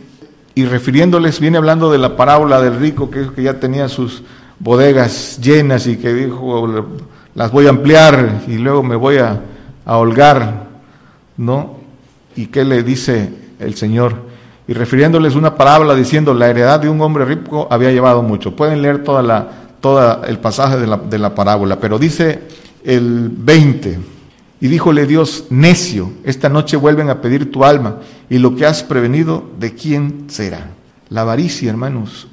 Y 0.55 0.65
refiriéndoles, 0.65 1.41
viene 1.41 1.59
hablando 1.59 1.93
de 1.93 1.99
la 1.99 2.17
parábola 2.17 2.59
del 2.63 2.77
rico 2.81 3.11
que, 3.11 3.31
que 3.37 3.43
ya 3.43 3.61
tenía 3.61 3.87
sus 3.91 4.23
bodegas 4.59 5.39
llenas 5.43 5.87
y 5.87 5.99
que 5.99 6.15
dijo, 6.15 6.87
las 7.35 7.53
voy 7.53 7.67
a 7.67 7.69
ampliar 7.69 8.41
y 8.49 8.57
luego 8.57 8.83
me 8.83 8.97
voy 8.97 9.19
a, 9.19 9.43
holgar, 9.85 10.69
¿no? 11.37 11.77
¿Y 12.35 12.47
qué 12.47 12.65
le 12.65 12.83
dice 12.83 13.29
el 13.59 13.75
Señor? 13.75 14.15
Y 14.67 14.73
refiriéndoles 14.73 15.35
una 15.35 15.55
parábola 15.55 15.95
diciendo, 15.95 16.33
la 16.33 16.49
heredad 16.49 16.81
de 16.81 16.89
un 16.89 17.03
hombre 17.03 17.27
rico 17.27 17.69
había 17.71 17.93
llevado 17.93 18.23
mucho. 18.23 18.57
Pueden 18.57 18.81
leer 18.81 19.05
toda 19.05 19.23
la, 19.23 19.49
toda 19.83 20.23
el 20.27 20.39
pasaje 20.39 20.79
de 20.79 20.87
la, 20.87 20.97
de 20.97 21.19
la 21.19 21.35
parábola, 21.35 21.79
pero 21.79 21.99
dice 21.99 22.41
el 22.83 23.29
20, 23.29 23.99
y 24.61 24.69
díjole 24.69 25.07
Dios, 25.07 25.47
necio, 25.51 26.13
esta 26.25 26.49
noche 26.49 26.77
vuelven 26.77 27.09
a 27.09 27.21
pedir 27.21 27.51
tu 27.51 27.65
alma, 27.65 28.01
y 28.29 28.39
lo 28.39 28.55
que 28.55 28.67
has 28.67 28.83
prevenido, 28.83 29.51
¿de 29.59 29.75
quién 29.75 30.25
será? 30.29 30.71
La 31.09 31.23
avaricia, 31.23 31.71
hermanos, 31.71 32.29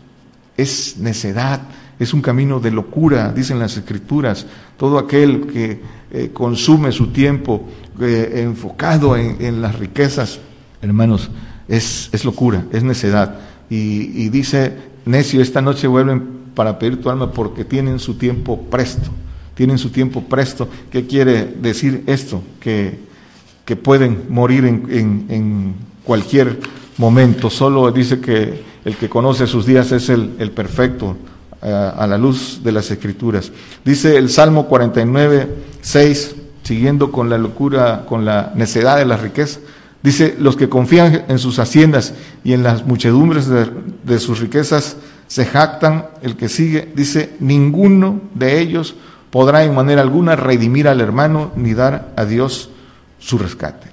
es 0.58 0.98
necedad, 0.98 1.62
es 2.00 2.14
un 2.14 2.22
camino 2.22 2.60
de 2.60 2.72
locura, 2.72 3.32
dicen 3.32 3.60
las 3.60 3.78
escrituras. 3.78 4.46
Todo 4.78 5.00
aquel 5.00 5.48
que 5.48 5.82
eh, 6.12 6.30
consume 6.34 6.92
su 6.92 7.08
tiempo 7.08 7.68
eh, 8.00 8.44
enfocado 8.44 9.16
en, 9.18 9.62
las 9.62 9.80
riquezas, 9.80 10.40
hermanos, 10.82 11.32
es, 11.68 12.10
es 12.12 12.24
locura, 12.24 12.66
es 12.72 12.84
necedad. 12.84 13.40
Y, 13.70 14.24
y, 14.24 14.30
dice, 14.30 14.74
necio, 15.06 15.42
esta 15.42 15.62
noche 15.62 15.88
vuelven 15.88 16.38
para 16.54 16.78
pedir 16.78 17.02
tu 17.02 17.10
alma 17.10 17.32
porque 17.32 17.66
tienen 17.66 18.00
su 18.00 18.16
tiempo 18.16 18.62
presto, 18.70 19.10
tienen 19.58 19.80
su 19.80 19.90
tiempo 19.90 20.22
presto. 20.22 20.70
¿Qué 20.92 21.08
quiere 21.08 21.44
decir 21.44 22.04
esto? 22.06 22.44
Que, 22.60 23.00
que 23.66 23.76
pueden 23.76 24.26
morir 24.30 24.64
en, 24.66 25.26
en, 25.30 25.76
cualquier 26.04 26.58
momento. 26.98 27.50
Solo 27.50 27.92
dice 27.92 28.22
que 28.22 28.64
el 28.86 28.96
que 28.96 29.10
conoce 29.10 29.46
sus 29.46 29.66
días 29.66 29.92
es 29.92 30.08
el, 30.08 30.36
el 30.40 30.52
perfecto 30.52 31.18
a 31.62 32.06
la 32.08 32.18
luz 32.18 32.62
de 32.64 32.72
las 32.72 32.90
escrituras. 32.92 33.52
Dice 33.84 34.16
el 34.16 34.30
Salmo 34.30 34.68
49, 34.68 35.50
6, 35.82 36.36
siguiendo 36.64 37.12
con 37.12 37.30
la 37.30 37.38
locura, 37.38 38.06
con 38.08 38.24
la 38.24 38.54
necedad 38.56 38.98
de 38.98 39.06
la 39.06 39.18
riqueza, 39.18 39.60
dice, 40.04 40.36
los 40.40 40.56
que 40.56 40.70
confían 40.70 41.26
en 41.28 41.40
sus 41.40 41.60
haciendas 41.60 42.14
y 42.44 42.54
en 42.54 42.64
las 42.64 42.86
muchedumbres 42.86 43.48
de, 43.50 44.20
sus 44.20 44.40
riquezas 44.40 44.98
se 45.28 45.46
jactan, 45.46 46.06
el 46.22 46.38
que 46.38 46.48
sigue, 46.48 46.92
dice, 46.96 47.36
ninguno 47.40 48.22
de 48.36 48.60
ellos 48.62 48.96
podrá 49.38 49.64
en 49.64 49.76
manera 49.76 50.02
alguna 50.02 50.36
redimir 50.36 50.88
al 50.88 51.00
hermano 51.00 51.52
ni 51.56 51.76
dar 51.76 52.12
a 52.16 52.26
Dios 52.26 52.72
su 53.20 53.38
rescate. 53.38 53.86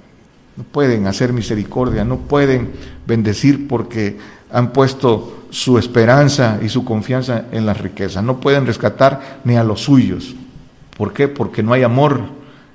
No 0.57 0.63
pueden 0.63 1.05
hacer 1.05 1.33
misericordia, 1.33 2.03
no 2.03 2.17
pueden 2.17 2.71
bendecir 3.05 3.67
porque 3.67 4.17
han 4.51 4.73
puesto 4.73 5.45
su 5.51 5.77
esperanza 5.77 6.57
y 6.63 6.69
su 6.69 6.83
confianza 6.83 7.45
en 7.51 7.67
las 7.67 7.79
riquezas. 7.79 8.23
No 8.23 8.39
pueden 8.39 8.65
rescatar 8.65 9.41
ni 9.43 9.55
a 9.55 9.63
los 9.63 9.81
suyos. 9.81 10.33
¿Por 10.97 11.13
qué? 11.13 11.27
Porque 11.27 11.61
no 11.61 11.73
hay 11.73 11.83
amor. 11.83 12.21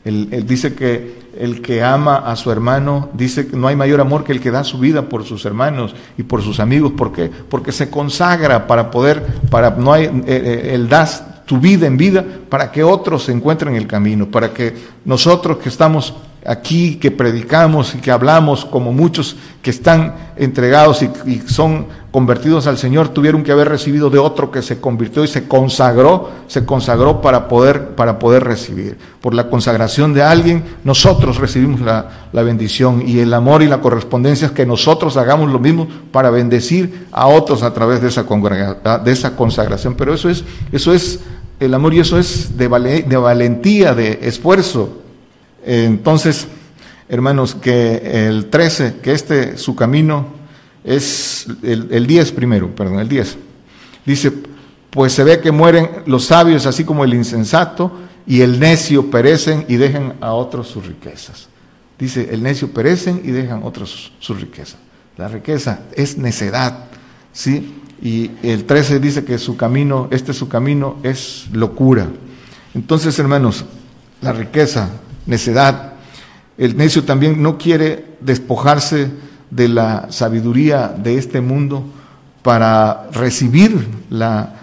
Él, 0.04 0.44
dice 0.46 0.76
que 0.76 1.18
el 1.37 1.62
que 1.62 1.83
ama 1.83 2.18
a 2.18 2.37
su 2.37 2.52
hermano, 2.52 3.09
dice 3.14 3.48
que 3.48 3.56
no 3.56 3.66
hay 3.66 3.74
mayor 3.74 4.00
amor 4.00 4.22
que 4.22 4.30
el 4.30 4.40
que 4.40 4.52
da 4.52 4.62
su 4.62 4.78
vida 4.78 5.09
por 5.09 5.24
sus 5.24 5.44
hermanos 5.44 5.92
y 6.16 6.22
por 6.22 6.40
sus 6.40 6.61
amigos. 6.61 6.92
¿Por 6.92 7.12
qué? 7.12 7.33
Porque 7.48 7.72
se 7.72 7.90
consagra 7.90 8.68
para 8.68 8.92
poder, 8.92 9.26
para 9.50 9.70
no 9.70 9.92
hay, 9.92 10.04
eh, 10.04 10.20
eh, 10.26 10.87
das 10.88 11.24
tu 11.50 11.58
vida 11.58 11.88
en 11.88 11.96
vida 11.96 12.24
para 12.48 12.70
que 12.70 12.84
otros 12.84 13.24
se 13.24 13.32
encuentren 13.32 13.74
el 13.74 13.88
camino, 13.88 14.30
para 14.30 14.54
que 14.54 14.72
nosotros 15.04 15.58
que 15.58 15.68
estamos 15.68 16.14
aquí, 16.46 16.94
que 16.94 17.10
predicamos 17.10 17.94
y 17.96 17.98
que 17.98 18.12
hablamos, 18.12 18.64
como 18.64 18.92
muchos 18.92 19.36
que 19.60 19.70
están 19.70 20.14
entregados 20.36 21.02
y, 21.02 21.40
son 21.48 21.86
convertidos 22.10 22.66
al 22.66 22.78
Señor, 22.78 23.08
tuvieron 23.08 23.42
que 23.42 23.52
haber 23.52 23.68
recibido 23.68 24.10
de 24.10 24.18
otro 24.18 24.50
que 24.50 24.62
se 24.62 24.80
convirtió 24.80 25.22
y 25.22 25.28
se 25.28 25.46
consagró, 25.46 26.30
se 26.46 26.64
consagró 26.64 27.20
para 27.20 27.46
poder, 27.46 27.90
para 27.94 28.18
poder 28.18 28.44
recibir. 28.44 28.96
Por 29.20 29.34
la 29.34 29.48
consagración 29.48 30.12
de 30.14 30.22
alguien, 30.22 30.64
nosotros 30.82 31.36
recibimos 31.36 31.80
la, 31.80 32.28
la 32.32 32.42
bendición 32.42 33.02
y 33.06 33.18
el 33.18 33.34
amor 33.34 33.62
y 33.62 33.66
la 33.66 33.80
correspondencia 33.80 34.46
es 34.46 34.52
que 34.52 34.66
nosotros 34.66 35.16
hagamos 35.16 35.50
lo 35.50 35.58
mismo 35.58 35.86
para 36.10 36.30
bendecir 36.30 37.06
a 37.12 37.26
otros 37.26 37.62
a 37.62 37.72
través 37.74 38.00
de 38.00 38.08
esa, 38.08 38.24
de 39.04 39.12
esa 39.12 39.36
consagración. 39.36 39.94
Pero 39.94 40.14
eso 40.14 40.28
es, 40.28 40.44
eso 40.72 40.92
es 40.92 41.20
el 41.60 41.74
amor 41.74 41.94
y 41.94 42.00
eso 42.00 42.18
es 42.18 42.56
de, 42.56 42.68
de 43.06 43.16
valentía, 43.16 43.94
de 43.94 44.18
esfuerzo. 44.22 45.02
Entonces, 45.64 46.48
hermanos, 47.08 47.54
que 47.54 48.26
el 48.28 48.46
13, 48.46 48.96
que 49.02 49.12
este 49.12 49.58
su 49.58 49.76
camino 49.76 50.26
es 50.82 51.46
el, 51.62 51.88
el 51.90 52.06
10 52.06 52.32
primero, 52.32 52.74
perdón, 52.74 52.98
el 52.98 53.08
10. 53.08 53.36
Dice, 54.06 54.32
pues 54.88 55.12
se 55.12 55.22
ve 55.22 55.40
que 55.40 55.52
mueren 55.52 55.88
los 56.06 56.24
sabios 56.24 56.66
así 56.66 56.84
como 56.84 57.04
el 57.04 57.14
insensato 57.14 57.92
y 58.26 58.40
el 58.40 58.58
necio 58.58 59.10
perecen 59.10 59.66
y 59.68 59.76
dejan 59.76 60.14
a 60.20 60.32
otros 60.32 60.68
sus 60.68 60.86
riquezas. 60.86 61.48
Dice, 61.98 62.28
el 62.32 62.42
necio 62.42 62.72
perecen 62.72 63.20
y 63.22 63.30
dejan 63.30 63.62
a 63.62 63.66
otros 63.66 64.12
sus 64.18 64.40
riquezas. 64.40 64.78
La 65.18 65.28
riqueza 65.28 65.80
es 65.94 66.16
necedad, 66.16 66.86
¿sí? 67.32 67.79
Y 68.02 68.30
el 68.42 68.64
13 68.64 68.98
dice 68.98 69.24
que 69.24 69.38
su 69.38 69.56
camino, 69.56 70.08
este 70.10 70.32
su 70.32 70.48
camino 70.48 70.96
es 71.02 71.46
locura. 71.52 72.08
Entonces, 72.74 73.18
hermanos, 73.18 73.64
la 74.22 74.32
riqueza 74.32 74.90
necedad. 75.26 75.94
El 76.56 76.76
necio 76.76 77.04
también 77.04 77.42
no 77.42 77.58
quiere 77.58 78.16
despojarse 78.20 79.10
de 79.50 79.68
la 79.68 80.06
sabiduría 80.10 80.88
de 80.88 81.18
este 81.18 81.40
mundo 81.40 81.84
para 82.42 83.08
recibir 83.12 83.86
la, 84.08 84.54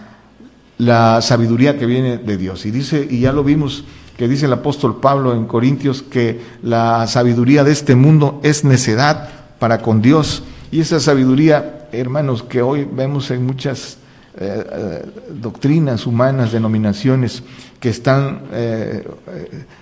la 0.78 1.22
sabiduría 1.22 1.78
que 1.78 1.86
viene 1.86 2.18
de 2.18 2.38
Dios. 2.38 2.66
Y 2.66 2.72
dice, 2.72 3.08
y 3.10 3.22
ya 3.22 3.34
lo 3.34 3.44
vimos, 3.44 3.84
que 4.18 4.28
dice 4.28 4.46
el 4.46 4.54
apóstol 4.54 5.00
Pablo 5.00 5.34
en 5.34 5.46
Corintios, 5.46 6.02
que 6.02 6.42
la 6.64 7.06
sabiduría 7.08 7.64
de 7.64 7.72
este 7.72 7.96
mundo 7.96 8.40
es 8.44 8.64
necedad 8.64 9.30
para 9.60 9.82
con 9.82 10.02
Dios. 10.02 10.44
Y 10.72 10.82
esa 10.82 11.00
sabiduría, 11.00 11.77
hermanos, 11.92 12.44
que 12.44 12.62
hoy 12.62 12.88
vemos 12.92 13.32
en 13.32 13.46
muchas 13.46 13.98
eh, 14.40 14.64
eh, 14.72 15.06
doctrinas 15.32 16.06
humanas, 16.06 16.52
denominaciones 16.52 17.42
que 17.80 17.90
están, 17.90 18.44
eh, 18.52 19.04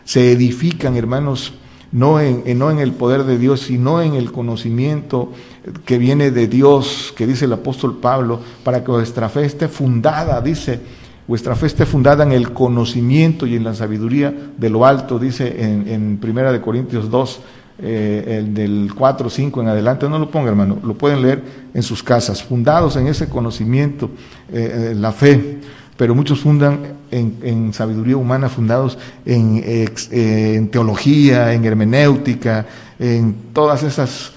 se 0.06 0.32
edifican, 0.32 0.96
hermanos, 0.96 1.54
no 1.92 2.20
en, 2.22 2.58
no 2.58 2.72
en 2.72 2.80
el 2.80 2.94
poder 2.94 3.24
de 3.24 3.38
Dios, 3.38 3.62
sino 3.62 4.02
en 4.02 4.14
el 4.14 4.32
conocimiento 4.32 5.32
que 5.86 5.98
viene 5.98 6.32
de 6.32 6.48
Dios, 6.48 7.14
que 7.18 7.28
dice 7.28 7.46
el 7.46 7.54
apóstol 7.54 7.98
Pablo, 7.98 8.40
para 8.64 8.84
que 8.84 8.92
vuestra 8.92 9.28
fe 9.28 9.46
esté 9.46 9.68
fundada, 9.68 10.40
dice, 10.40 10.80
vuestra 11.28 11.56
fe 11.56 11.68
esté 11.68 11.86
fundada 11.86 12.24
en 12.24 12.32
el 12.32 12.54
conocimiento 12.54 13.46
y 13.46 13.56
en 13.56 13.64
la 13.66 13.74
sabiduría 13.74 14.34
de 14.58 14.70
lo 14.70 14.86
alto, 14.86 15.20
dice 15.20 15.64
en, 15.64 15.88
en 15.88 16.18
Primera 16.18 16.52
de 16.52 16.62
Corintios 16.62 17.10
2, 17.10 17.42
eh, 17.78 18.38
el 18.40 18.54
del 18.54 18.94
4, 18.98 19.30
5 19.30 19.62
en 19.62 19.68
adelante, 19.68 20.08
no 20.08 20.18
lo 20.18 20.32
ponga 20.32 20.50
hermano, 20.50 20.78
lo 20.82 20.94
pueden 20.94 21.22
leer 21.22 21.44
en 21.74 21.84
sus 21.84 22.02
casas, 22.02 22.42
fundados 22.42 22.96
en 22.96 23.08
ese 23.08 23.28
conocimiento, 23.28 24.10
eh, 24.50 24.94
la 24.96 25.12
fe, 25.12 25.58
pero 25.98 26.16
muchos 26.16 26.40
fundan 26.40 26.80
en, 27.12 27.74
sabiduría 27.74 28.16
humana, 28.16 28.48
fundados 28.48 28.98
en, 29.26 29.62
eh, 29.66 29.90
en, 30.56 30.70
teología, 30.70 31.54
en 31.54 31.66
hermenéutica, 31.66 32.66
en 32.98 33.36
todas 33.52 33.84
esas 33.84 34.32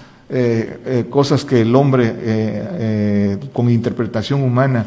cosas 1.09 1.43
que 1.43 1.61
el 1.61 1.75
hombre 1.75 3.39
con 3.51 3.69
interpretación 3.69 4.43
humana 4.43 4.85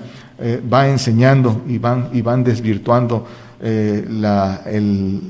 va 0.73 0.89
enseñando 0.89 1.63
y 1.67 1.79
van, 1.79 2.11
y 2.13 2.23
van 2.23 2.45
desvirtuando 2.45 3.27
la, 3.61 4.63
el, 4.67 5.21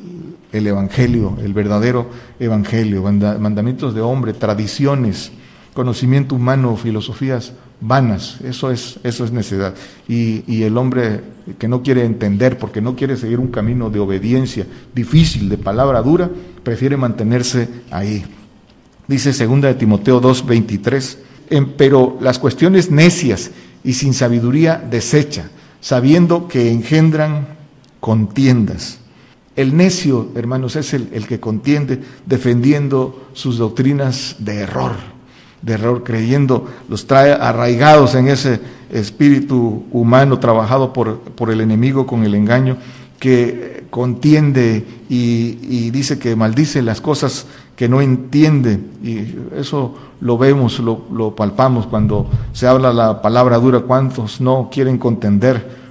el 0.53 0.67
Evangelio, 0.67 1.37
el 1.43 1.55
verdadero 1.55 2.09
Evangelio, 2.39 3.03
mandamientos 3.03 3.95
de 3.95 4.01
hombre, 4.01 4.35
tradiciones, 4.35 5.33
conocimiento 5.75 6.35
humano, 6.35 6.77
filosofías 6.77 7.55
vanas, 7.81 8.39
eso 8.45 8.71
es, 8.71 9.01
eso 9.03 9.25
es 9.25 9.33
necedad. 9.33 9.75
Y, 10.07 10.45
y, 10.47 10.63
el 10.63 10.77
hombre 10.77 11.21
que 11.59 11.67
no 11.69 11.83
quiere 11.83 12.05
entender, 12.05 12.59
porque 12.59 12.81
no 12.81 12.95
quiere 12.95 13.17
seguir 13.17 13.41
un 13.41 13.49
camino 13.49 13.91
de 13.91 13.99
obediencia 13.99 14.67
difícil, 14.95 15.49
de 15.49 15.59
palabra 15.59 16.03
dura, 16.03 16.31
prefiere 16.63 16.97
mantenerse 16.97 17.69
ahí. 17.91 18.25
Dice 19.09 19.33
segunda 19.33 19.69
de 19.69 19.75
Timoteo 19.75 20.21
2, 20.21 20.47
23, 20.47 21.19
pero 21.77 22.19
las 22.21 22.39
cuestiones 22.39 22.91
necias 22.91 23.51
y 23.83 23.95
sin 23.95 24.15
sabiduría 24.15 24.77
desecha, 24.77 25.51
sabiendo 25.81 26.47
que 26.47 26.71
engendran 26.71 27.49
contiendas 27.99 29.02
el 29.57 29.77
necio, 29.77 30.29
hermanos, 30.35 30.77
es 30.77 30.95
el, 30.95 31.27
que 31.27 31.39
contiende 31.39 32.01
defendiendo 32.27 33.29
sus 33.35 33.59
doctrinas 33.59 34.37
de 34.39 34.61
error, 34.61 34.93
de 35.61 35.75
error, 35.75 36.03
creyendo, 36.05 36.69
los 36.89 37.07
trae 37.07 37.33
arraigados 37.33 38.15
en 38.15 38.29
ese 38.29 38.61
espíritu 38.91 39.85
humano 39.91 40.39
trabajado 40.39 40.93
por, 40.93 41.19
por 41.21 41.51
el 41.51 41.61
enemigo 41.61 42.07
con 42.07 42.25
el 42.25 42.35
engaño, 42.35 42.79
que 43.19 43.85
contiende 43.91 44.85
y, 45.11 45.91
dice 45.91 46.19
que 46.19 46.35
maldice 46.35 46.81
las 46.81 47.03
cosas 47.03 47.47
que 47.77 47.91
no 47.91 48.01
entiende. 48.01 48.81
Y 49.03 49.37
eso 49.55 49.95
lo 50.23 50.39
vemos, 50.39 50.81
lo, 50.81 51.37
palpamos 51.37 51.87
cuando 51.87 52.27
se 52.55 52.67
habla 52.67 52.93
la 52.93 53.21
palabra 53.21 53.59
dura, 53.59 53.81
cuántos 53.81 54.41
no 54.41 54.71
quieren 54.73 54.97
contender 54.97 55.83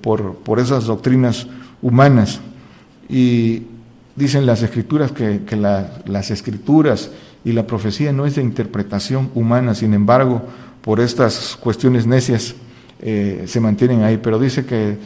por, 0.00 0.34
por 0.36 0.58
esas 0.58 0.86
doctrinas 0.86 1.46
humanas. 1.82 2.40
Y 3.08 3.62
dicen 4.16 4.46
las 4.46 4.62
escrituras 4.62 5.12
que, 5.12 5.40
las 6.06 6.30
escrituras 6.30 7.10
y 7.44 7.52
la 7.52 7.66
profecía 7.66 8.12
no 8.12 8.26
es 8.26 8.34
de 8.36 8.42
interpretación 8.42 9.30
humana, 9.34 9.74
sin 9.74 9.94
embargo, 9.94 10.42
por 10.82 11.00
estas 11.00 11.56
cuestiones 11.56 12.06
necias 12.06 12.54
eh, 13.00 13.44
se 13.46 13.60
mantienen 13.60 14.02
ahí, 14.02 14.18
pero 14.18 14.38
dice 14.38 14.66
que, 14.66 14.98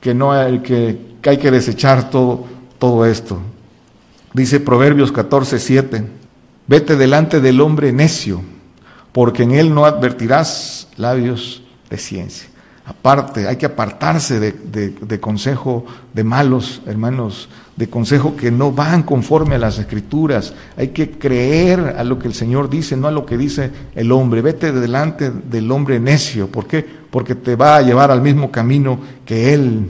que 0.00 0.14
no 0.14 0.32
hay 0.32 0.58
que, 0.60 0.98
hay 1.24 1.38
que 1.38 1.50
desechar 1.50 2.10
todo, 2.10 2.46
todo 2.78 3.06
esto. 3.06 3.38
Dice 4.34 4.60
Proverbios 4.60 5.12
14, 5.12 5.58
7, 5.58 6.04
vete 6.66 6.96
delante 6.96 7.40
del 7.40 7.60
hombre 7.60 7.92
necio, 7.92 8.42
porque 9.12 9.44
en 9.44 9.52
él 9.52 9.74
no 9.74 9.84
advertirás 9.84 10.88
labios 10.96 11.62
de 11.88 11.98
ciencia 11.98 12.49
aparte, 12.90 13.46
hay 13.46 13.56
que 13.56 13.66
apartarse 13.66 14.40
de, 14.40 15.20
consejo 15.20 15.86
de 16.12 16.24
malos, 16.24 16.82
hermanos, 16.86 17.48
de 17.76 17.88
consejo 17.88 18.36
que 18.36 18.50
no 18.50 18.72
van 18.72 19.04
conforme 19.04 19.54
a 19.54 19.58
las 19.58 19.78
escrituras. 19.78 20.52
Hay 20.76 20.88
que 20.88 21.12
creer 21.12 21.94
a 21.96 22.04
lo 22.04 22.18
que 22.18 22.26
el 22.26 22.34
Señor 22.34 22.68
dice, 22.68 22.96
no 22.96 23.06
a 23.06 23.12
lo 23.12 23.24
que 23.24 23.38
dice 23.38 23.70
el 23.94 24.10
hombre. 24.10 24.42
Vete 24.42 24.72
delante 24.72 25.30
del 25.30 25.70
hombre 25.70 26.00
necio. 26.00 26.48
¿Por 26.48 26.66
qué? 26.66 26.84
Porque 27.10 27.36
te 27.36 27.54
va 27.54 27.76
a 27.76 27.82
llevar 27.82 28.10
al 28.10 28.22
mismo 28.22 28.50
camino 28.50 28.98
que 29.24 29.54
Él. 29.54 29.88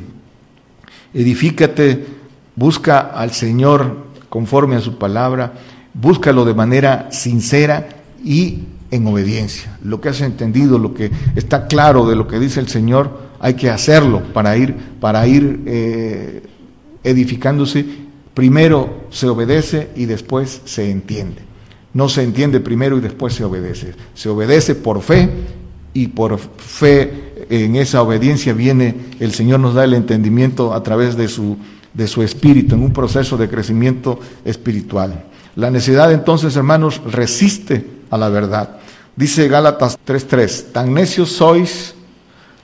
Edifícate, 1.15 2.07
busca 2.55 3.01
al 3.01 3.33
Señor 3.33 4.11
conforme 4.29 4.77
a 4.77 4.81
su 4.81 4.99
palabra, 4.99 5.55
búscalo 5.95 6.45
de 6.45 6.55
manera 6.55 7.09
sincera 7.11 7.89
y 8.23 8.61
en 8.91 9.07
obediencia. 9.07 9.79
Lo 9.83 10.01
que 10.01 10.09
has 10.09 10.21
entendido, 10.21 10.79
lo 10.79 10.95
que 10.95 11.11
está 11.37 11.67
claro 11.67 12.09
de 12.09 12.17
lo 12.17 12.27
que 12.27 12.39
dice 12.39 12.61
el 12.61 12.69
Señor, 12.69 13.31
hay 13.39 13.55
que 13.55 13.71
hacerlo 13.71 14.23
para 14.33 14.57
ir, 14.57 14.75
para 15.01 15.27
ir 15.27 15.63
eh, 15.67 16.43
edificándose. 17.05 17.85
Primero 18.35 19.07
se 19.11 19.29
obedece 19.29 19.91
y 19.97 20.07
después 20.07 20.63
se 20.65 20.91
entiende. 20.91 21.43
No 21.93 22.09
se 22.09 22.23
entiende 22.23 22.61
primero 22.61 22.99
y 22.99 23.01
después 23.01 23.35
se 23.35 23.45
obedece. 23.45 23.95
Se 24.15 24.29
obedece 24.29 24.75
por 24.75 25.03
fe 25.03 25.29
y 25.93 26.09
por 26.09 26.39
fe 26.39 27.31
en 27.49 27.77
esa 27.77 28.03
obediencia 28.03 28.53
viene 28.53 28.95
el 29.19 29.33
Señor 29.33 29.61
nos 29.61 29.75
da 29.75 29.85
el 29.85 29.95
entendimiento 29.95 30.73
a 30.73 30.83
través 30.83 31.17
de 31.17 31.27
su, 31.27 31.57
de 31.95 32.07
su 32.07 32.23
espíritu 32.23 32.77
en 32.77 32.83
un 32.83 32.93
proceso 32.93 33.37
de 33.37 33.49
crecimiento 33.49 34.21
espiritual. 34.45 35.25
La 35.57 35.71
necesidad 35.71 36.13
entonces, 36.13 36.55
hermanos, 36.57 37.03
resiste 37.05 37.85
a 38.11 38.19
la 38.19 38.29
verdad. 38.29 38.80
Dice 39.21 39.49
Gálatas 39.49 39.99
3:3, 40.03 40.73
tan 40.73 40.95
necios 40.95 41.33
sois, 41.33 41.95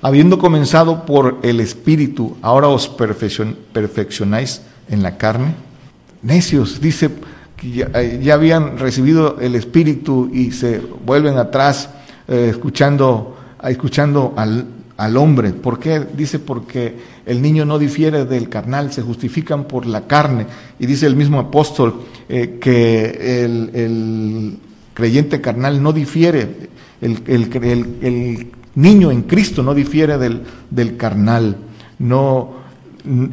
habiendo 0.01 0.39
comenzado 0.39 1.05
por 1.05 1.39
el 1.43 1.61
Espíritu, 1.61 2.39
ahora 2.41 2.69
os 2.69 2.89
perfeccionáis 2.89 4.63
en 4.89 5.03
la 5.03 5.19
carne. 5.19 5.55
Necios, 6.23 6.81
dice 6.81 7.11
que 7.59 7.71
ya, 7.71 7.91
eh, 7.93 8.33
habían 8.33 8.79
recibido 8.79 9.37
el 9.39 9.55
Espíritu 9.55 10.31
y 10.33 10.53
se 10.53 10.81
vuelven 11.05 11.37
atrás 11.37 11.91
eh, 12.27 12.49
escuchando, 12.53 13.37
escuchando 13.63 14.33
al, 14.35 14.65
al 14.97 15.17
hombre. 15.19 15.53
¿Por 15.53 15.79
qué? 15.79 16.07
Dice 16.17 16.39
porque 16.39 16.97
el 17.27 17.43
niño 17.43 17.67
no 17.67 17.79
difiere 17.79 18.25
del 18.25 18.49
carnal, 18.49 18.95
se 18.95 19.03
justifican 19.03 19.65
por 19.65 19.85
la 19.85 20.07
carne. 20.07 20.47
Y 20.79 20.87
dice 20.87 21.07
el 21.07 21.17
mismo 21.17 21.39
apóstol 21.39 22.01
eh, 22.31 22.57
que 22.59 23.45
el, 23.45 24.59
creyente 24.97 25.43
carnal 25.43 25.83
no 25.83 25.93
difiere, 25.93 26.71
el, 27.03 27.23
el, 27.27 28.47
niño 28.75 29.11
en 29.11 29.23
Cristo 29.23 29.63
no 29.63 29.75
difiere 29.75 30.17
del, 30.17 30.43
del, 30.71 30.97
carnal, 30.97 31.59
no 31.99 32.55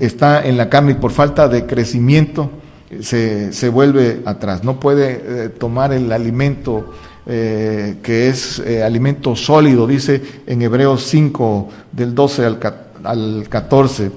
está 0.01 0.45
en 0.45 0.57
la 0.57 0.69
carne 0.69 0.91
y 0.91 0.95
por 0.95 1.11
falta 1.11 1.47
de 1.47 1.65
crecimiento 1.65 2.51
se, 2.99 3.53
se 3.53 3.69
vuelve 3.69 4.21
atrás, 4.25 4.65
no 4.65 4.77
puede 4.77 5.21
eh, 5.25 5.49
tomar 5.49 5.93
el 5.93 6.11
alimento 6.11 6.93
eh, 7.25 7.95
que 8.03 8.27
es 8.27 8.59
eh, 8.59 8.83
alimento 8.83 9.33
sólido, 9.33 9.87
dice 9.87 10.21
en 10.45 10.61
Hebreos 10.61 11.03
5 11.05 11.69
del 11.93 12.13
12 12.13 12.45
al, 12.45 12.59
al 13.05 13.45
14 13.47 14.11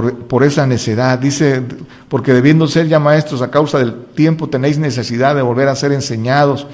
por, 0.00 0.42
esa 0.42 0.66
necedad. 0.66 1.20
Dice, 1.20 1.62
porque 2.08 2.32
debiendo 2.32 2.66
ser 2.66 2.88
ya 2.88 2.98
maestros 2.98 3.42
a 3.42 3.52
causa 3.52 3.78
del 3.78 3.94
tiempo, 4.06 4.48
tenéis 4.48 4.76
necesidad 4.76 5.36
de 5.36 5.42
volver 5.42 5.68
a 5.68 5.76
ser 5.76 5.92
enseñados 5.92 6.66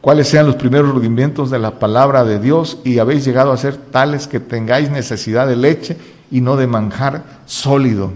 cuáles 0.00 0.28
sean 0.28 0.46
los 0.46 0.56
primeros 0.56 0.88
rudimentos 0.88 1.50
de 1.50 1.58
la 1.58 1.78
palabra 1.78 2.24
de 2.24 2.38
Dios 2.38 2.78
y 2.82 2.98
habéis 2.98 3.26
llegado 3.26 3.52
a 3.52 3.58
ser 3.58 3.76
tales 3.76 4.26
que 4.26 4.40
tengáis 4.40 4.90
necesidad 4.90 5.46
de 5.46 5.56
leche 5.56 5.98
y 6.30 6.40
no 6.40 6.56
de 6.56 6.66
manjar 6.66 7.24
sólido. 7.44 8.10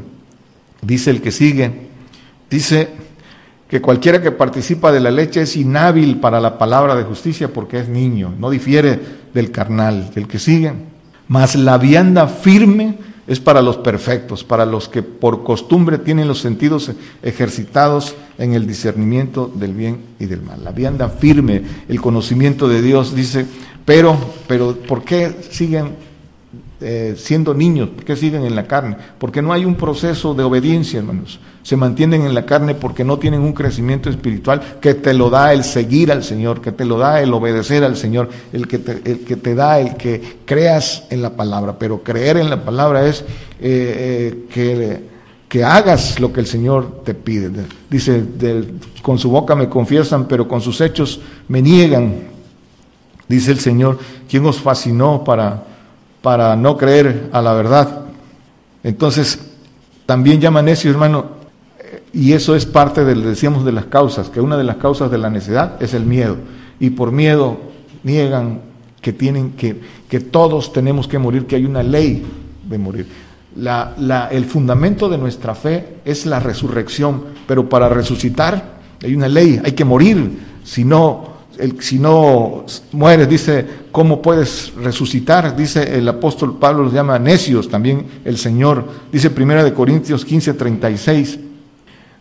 Dice 0.81 1.11
el 1.11 1.21
que 1.21 1.33
sigue, 1.33 1.91
dice 2.49 2.89
que 3.69 3.83
cualquiera 3.83 4.23
que 4.23 4.33
participa 4.33 4.91
de 4.91 5.01
la 5.01 5.11
leche 5.11 5.43
es 5.43 5.55
inhábil 5.55 6.19
para 6.19 6.41
la 6.41 6.57
palabra 6.57 6.97
de 6.97 7.05
justicia 7.05 7.53
porque 7.53 7.81
es 7.81 7.89
niño, 7.91 8.33
no 8.39 8.49
difiere 8.49 8.99
del 9.35 9.51
carnal, 9.51 10.15
del 10.15 10.27
que 10.27 10.39
sigue. 10.39 10.73
Mas 11.29 11.57
la 11.57 11.77
vianda 11.77 12.27
firme 12.27 13.16
es 13.27 13.41
para 13.41 13.63
los 13.63 13.77
perfectos, 13.77 14.45
para 14.45 14.65
los 14.65 14.89
que 14.89 15.03
por 15.03 15.43
costumbre 15.43 15.99
tienen 15.99 16.29
los 16.29 16.41
sentidos 16.41 16.93
ejercitados 17.23 18.15
en 18.39 18.55
el 18.55 18.67
discernimiento 18.67 19.51
del 19.55 19.75
bien 19.75 20.01
y 20.19 20.27
del 20.27 20.43
mal. 20.43 20.63
La 20.63 20.73
vianda 20.73 21.09
firme, 21.09 21.63
el 21.89 22.01
conocimiento 22.01 22.69
de 22.69 22.83
Dios, 22.83 23.15
dice, 23.15 23.47
pero, 23.85 24.17
pero 24.47 24.77
¿por 24.77 25.03
qué 25.03 25.35
siguen 25.51 26.06
eh, 26.81 27.15
siendo 27.17 27.55
niños? 27.55 27.89
¿Por 27.91 28.05
qué 28.05 28.17
siguen 28.17 28.45
en 28.45 28.55
la 28.55 28.67
carne? 28.67 28.97
Porque 29.19 29.43
no 29.43 29.53
hay 29.53 29.65
un 29.65 29.75
proceso 29.75 30.35
de 30.35 30.43
obediencia, 30.43 30.99
hermanos. 30.99 31.41
Se 31.63 31.77
mantienen 31.77 32.23
en 32.23 32.35
la 32.35 32.47
carne 32.47 32.75
porque 32.75 33.05
no 33.05 33.19
tienen 33.19 33.41
un 33.41 33.53
crecimiento 33.53 34.09
espiritual 34.09 34.79
que 34.81 34.95
te 34.95 35.15
lo 35.15 35.31
da 35.31 35.53
el 35.53 35.65
seguir 35.65 36.13
al 36.13 36.23
Señor, 36.23 36.61
que 36.61 36.73
te 36.73 36.85
lo 36.85 36.99
da 36.99 37.21
el 37.21 37.33
obedecer 37.35 37.83
al 37.83 37.97
Señor, 37.97 38.29
el 38.53 38.69
que 38.69 38.79
te, 38.79 39.11
el 39.11 39.21
que 39.21 39.37
te 39.37 39.55
da 39.55 39.81
el 39.81 39.97
que 39.97 40.39
creas 40.45 41.05
en 41.11 41.23
la 41.23 41.31
palabra. 41.31 41.79
Pero 41.79 42.03
creer 42.03 42.37
en 42.37 42.51
la 42.51 42.65
palabra 42.65 43.07
es 43.07 43.23
eh, 43.23 43.25
eh, 43.61 44.47
que 44.53 45.17
que 45.49 45.63
hagas 45.63 46.19
lo 46.19 46.33
que 46.33 46.41
el 46.41 46.47
Señor 46.47 47.03
te 47.05 47.15
pide. 47.15 47.51
Dice, 47.89 48.25
con 49.03 49.19
su 49.19 49.31
boca 49.31 49.55
me 49.55 49.69
confiesan, 49.69 50.27
pero 50.27 50.49
con 50.49 50.61
sus 50.61 50.81
hechos 50.81 51.21
me 51.49 51.63
niegan. 51.63 52.15
Dice 53.29 53.53
el 53.53 53.61
Señor, 53.61 53.99
¿quién 54.29 54.45
os 54.47 54.61
fascinó 54.61 55.23
para, 55.25 55.65
para 56.27 56.57
no 56.57 56.77
creer 56.77 57.31
a 57.31 57.41
la 57.41 57.53
verdad? 57.53 58.01
Entonces, 58.83 59.39
también 60.07 60.41
llama 60.41 60.61
necio, 60.61 60.91
hermano, 60.91 61.27
y 62.13 62.33
eso 62.33 62.57
es 62.57 62.67
parte, 62.67 63.05
del, 63.05 63.23
decíamos, 63.23 63.65
de 63.65 63.71
las 63.71 63.85
causas, 63.85 64.29
que 64.29 64.41
una 64.41 64.57
de 64.57 64.65
las 64.65 64.79
causas 64.79 65.09
de 65.09 65.19
la 65.19 65.31
necedad 65.31 65.81
es 65.81 65.95
el 65.95 66.05
miedo. 66.05 66.37
Y 66.81 66.91
por 66.91 67.13
miedo 67.13 67.59
niegan 68.03 68.59
que 69.01 69.13
tienen 69.13 69.53
que, 69.53 69.81
que 70.09 70.19
todos 70.19 70.73
tenemos 70.73 71.07
que 71.07 71.21
morir, 71.21 71.47
que 71.47 71.55
hay 71.55 71.65
una 71.65 71.85
ley 71.85 72.27
de 72.69 72.77
morir. 72.77 73.07
La, 73.55 73.95
la, 73.97 74.27
el 74.27 74.47
fundamento 74.47 75.09
de 75.09 75.19
nuestra 75.19 75.55
fe 75.55 75.99
es 76.05 76.27
la 76.27 76.41
resurrección, 76.41 77.23
pero 77.47 77.69
para 77.69 77.89
resucitar 77.89 78.81
hay 79.01 79.15
una 79.15 79.29
ley, 79.29 79.61
hay 79.65 79.75
que 79.75 79.85
morir. 79.85 80.41
Si 80.65 80.85
no, 80.85 81.36
si 81.81 81.99
no 81.99 82.65
mueres, 82.93 83.29
dice, 83.29 83.67
¿cómo 83.93 84.21
puedes 84.21 84.73
resucitar? 84.77 85.57
Dice 85.57 85.97
el 85.99 86.09
apóstol 86.09 86.59
Pablo, 86.59 86.85
los 86.85 86.93
llama 86.93 87.19
necios, 87.19 87.69
también 87.69 88.07
el 88.25 88.37
Señor. 88.37 88.85
Dice 89.11 89.31
Primera 89.31 89.65
de 89.65 89.73
Corintios 89.73 90.25
15, 90.25 90.55
36. 90.55 91.39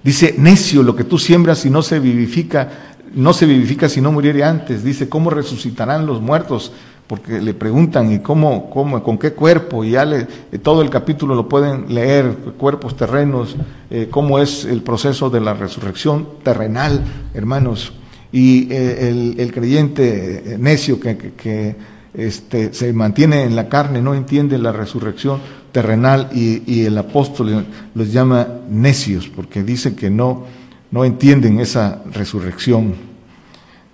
Dice, 0.04 0.36
necio, 0.38 0.84
lo 0.84 0.96
que 0.96 1.04
tú 1.04 1.18
siembras 1.18 1.66
y 1.66 1.70
no 1.70 1.82
se 1.82 2.00
vivifica, 2.00 2.70
no 3.14 3.34
se 3.34 3.46
vivifica 3.46 3.90
si 3.90 4.02
no 4.02 4.12
muriere 4.12 4.44
antes. 4.44 4.84
Dice, 4.84 5.10
¿cómo 5.10 5.30
resucitarán 5.30 6.06
los 6.06 6.22
muertos? 6.22 6.72
Porque 7.08 7.42
le 7.42 7.54
preguntan, 7.54 8.12
¿y 8.12 8.20
cómo, 8.20 8.70
cómo 8.70 9.02
con 9.04 9.18
qué 9.18 9.34
cuerpo? 9.34 9.84
Y 9.84 9.92
ya 9.92 10.06
le, 10.06 10.28
eh, 10.52 10.60
todo 10.60 10.82
el 10.82 10.90
capítulo 10.90 11.36
lo 11.36 11.50
pueden 11.50 11.94
leer, 11.94 12.36
cuerpos 12.58 12.96
terrenos, 12.96 13.56
eh, 13.90 14.08
cómo 14.10 14.40
es 14.40 14.66
el 14.66 14.82
proceso 14.82 15.30
de 15.30 15.42
la 15.42 15.54
resurrección 15.54 16.28
terrenal, 16.44 17.04
hermanos. 17.34 17.94
Y 18.36 18.68
eh, 18.70 19.36
el, 19.38 19.52
creyente 19.54 20.58
necio 20.60 21.00
que, 21.00 21.74
este, 22.14 22.74
se 22.74 22.92
mantiene 22.92 23.44
en 23.44 23.56
la 23.56 23.70
carne, 23.70 24.02
no 24.02 24.14
entiende 24.14 24.58
la 24.58 24.74
resurrección, 24.74 25.40
terrenal 25.72 26.30
y, 26.34 26.84
el 26.84 26.98
apóstol 26.98 27.66
los 27.94 28.12
llama 28.12 28.46
necios 28.70 29.30
porque 29.30 29.64
dice 29.64 29.96
que 29.96 30.10
no, 30.10 30.44
no 30.92 31.06
entienden 31.06 31.62
esa 31.62 32.04
resurrección. 32.12 32.96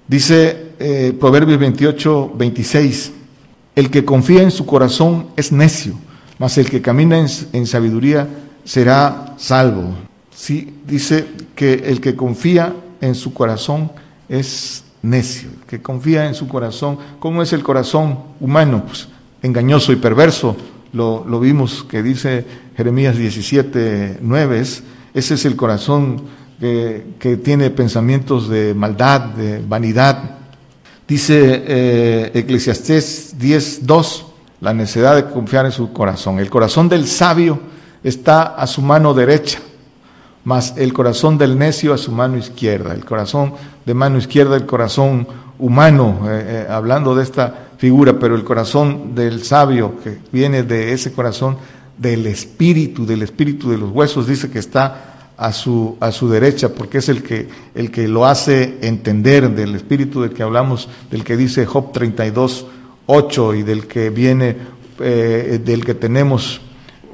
Dice 0.07 0.71
eh, 0.79 1.15
Proverbios 1.19 1.59
28, 1.59 2.33
26, 2.35 3.11
el 3.75 3.91
que 3.91 4.03
confía 4.03 4.41
en 4.41 4.49
su 4.49 4.65
corazón 4.65 5.27
es 5.37 5.51
necio, 5.51 5.93
mas 6.39 6.57
el 6.57 6.67
que 6.67 6.81
camina 6.81 7.23
en, 7.53 7.67
sabiduría 7.67 8.27
será 8.63 9.35
salvo. 9.37 9.93
Sí, 10.35 10.73
dice 10.87 11.27
que 11.53 11.73
el 11.73 12.01
que 12.01 12.15
confía 12.15 12.73
en 13.01 13.13
su 13.13 13.35
corazón 13.35 13.91
es 14.31 14.85
necio, 15.01 15.49
que 15.67 15.81
confía 15.81 16.25
en 16.25 16.33
su 16.33 16.47
corazón. 16.47 16.97
¿Cómo 17.19 17.43
es 17.43 17.51
el 17.51 17.63
corazón 17.63 18.17
humano? 18.39 18.83
Pues, 18.85 19.09
engañoso 19.41 19.91
y 19.91 19.97
perverso, 19.97 20.55
lo, 20.93 21.39
vimos 21.39 21.83
que 21.83 22.01
dice 22.01 22.45
Jeremías 22.77 23.17
17, 23.17 24.19
9, 24.21 24.59
ese 24.61 24.83
es 25.13 25.45
el 25.45 25.55
corazón 25.55 26.21
que, 26.59 27.41
tiene 27.43 27.71
pensamientos 27.71 28.47
de 28.47 28.73
maldad, 28.73 29.21
de 29.21 29.61
vanidad. 29.67 30.37
Dice 31.07 31.63
eh, 31.67 32.31
Eclesiastés 32.33 33.37
10, 33.37 33.85
2, 33.85 34.25
la 34.61 34.73
necesidad 34.73 35.15
de 35.15 35.25
confiar 35.25 35.65
en 35.65 35.71
su 35.73 35.91
corazón. 35.91 36.39
El 36.39 36.49
corazón 36.49 36.87
del 36.87 37.05
sabio 37.07 37.59
está 38.03 38.55
a 38.55 38.65
su 38.67 38.81
mano 38.81 39.13
derecha, 39.13 39.59
mas 40.43 40.73
el 40.77 40.93
corazón 40.93 41.37
del 41.37 41.57
necio 41.57 41.93
a 41.93 41.97
su 41.97 42.11
mano 42.11 42.37
izquierda. 42.37 42.93
El 42.93 43.05
corazón 43.05 43.53
de 43.85 43.93
mano 43.93 44.17
izquierda, 44.17 44.55
el 44.55 44.65
corazón 44.65 45.27
humano, 45.59 46.21
eh, 46.25 46.65
eh, 46.67 46.67
hablando 46.69 47.15
de 47.15 47.23
esta 47.23 47.69
figura, 47.77 48.17
pero 48.19 48.35
el 48.35 48.43
corazón 48.43 49.13
del 49.13 49.43
sabio, 49.43 49.95
que 50.03 50.19
viene 50.31 50.63
de 50.63 50.93
ese 50.93 51.11
corazón 51.11 51.57
del 51.97 52.25
espíritu, 52.25 53.05
del 53.05 53.21
espíritu 53.21 53.69
de 53.69 53.77
los 53.77 53.91
huesos, 53.91 54.27
dice 54.27 54.49
que 54.49 54.59
está 54.59 55.31
a 55.37 55.51
su, 55.51 55.97
a 55.99 56.11
su 56.11 56.29
derecha, 56.29 56.69
porque 56.69 56.99
es 56.99 57.09
el 57.09 57.23
que, 57.23 57.47
el 57.75 57.91
que 57.91 58.07
lo 58.07 58.25
hace 58.25 58.77
entender 58.81 59.49
del 59.51 59.75
espíritu 59.75 60.21
del 60.21 60.31
que 60.31 60.43
hablamos, 60.43 60.89
del 61.09 61.23
que 61.23 61.37
dice 61.37 61.65
Job 61.65 61.91
32, 61.91 62.65
8 63.05 63.55
y 63.55 63.63
del 63.63 63.87
que 63.87 64.09
viene, 64.09 64.57
eh, 64.99 65.59
del 65.63 65.83
que 65.85 65.95
tenemos 65.95 66.61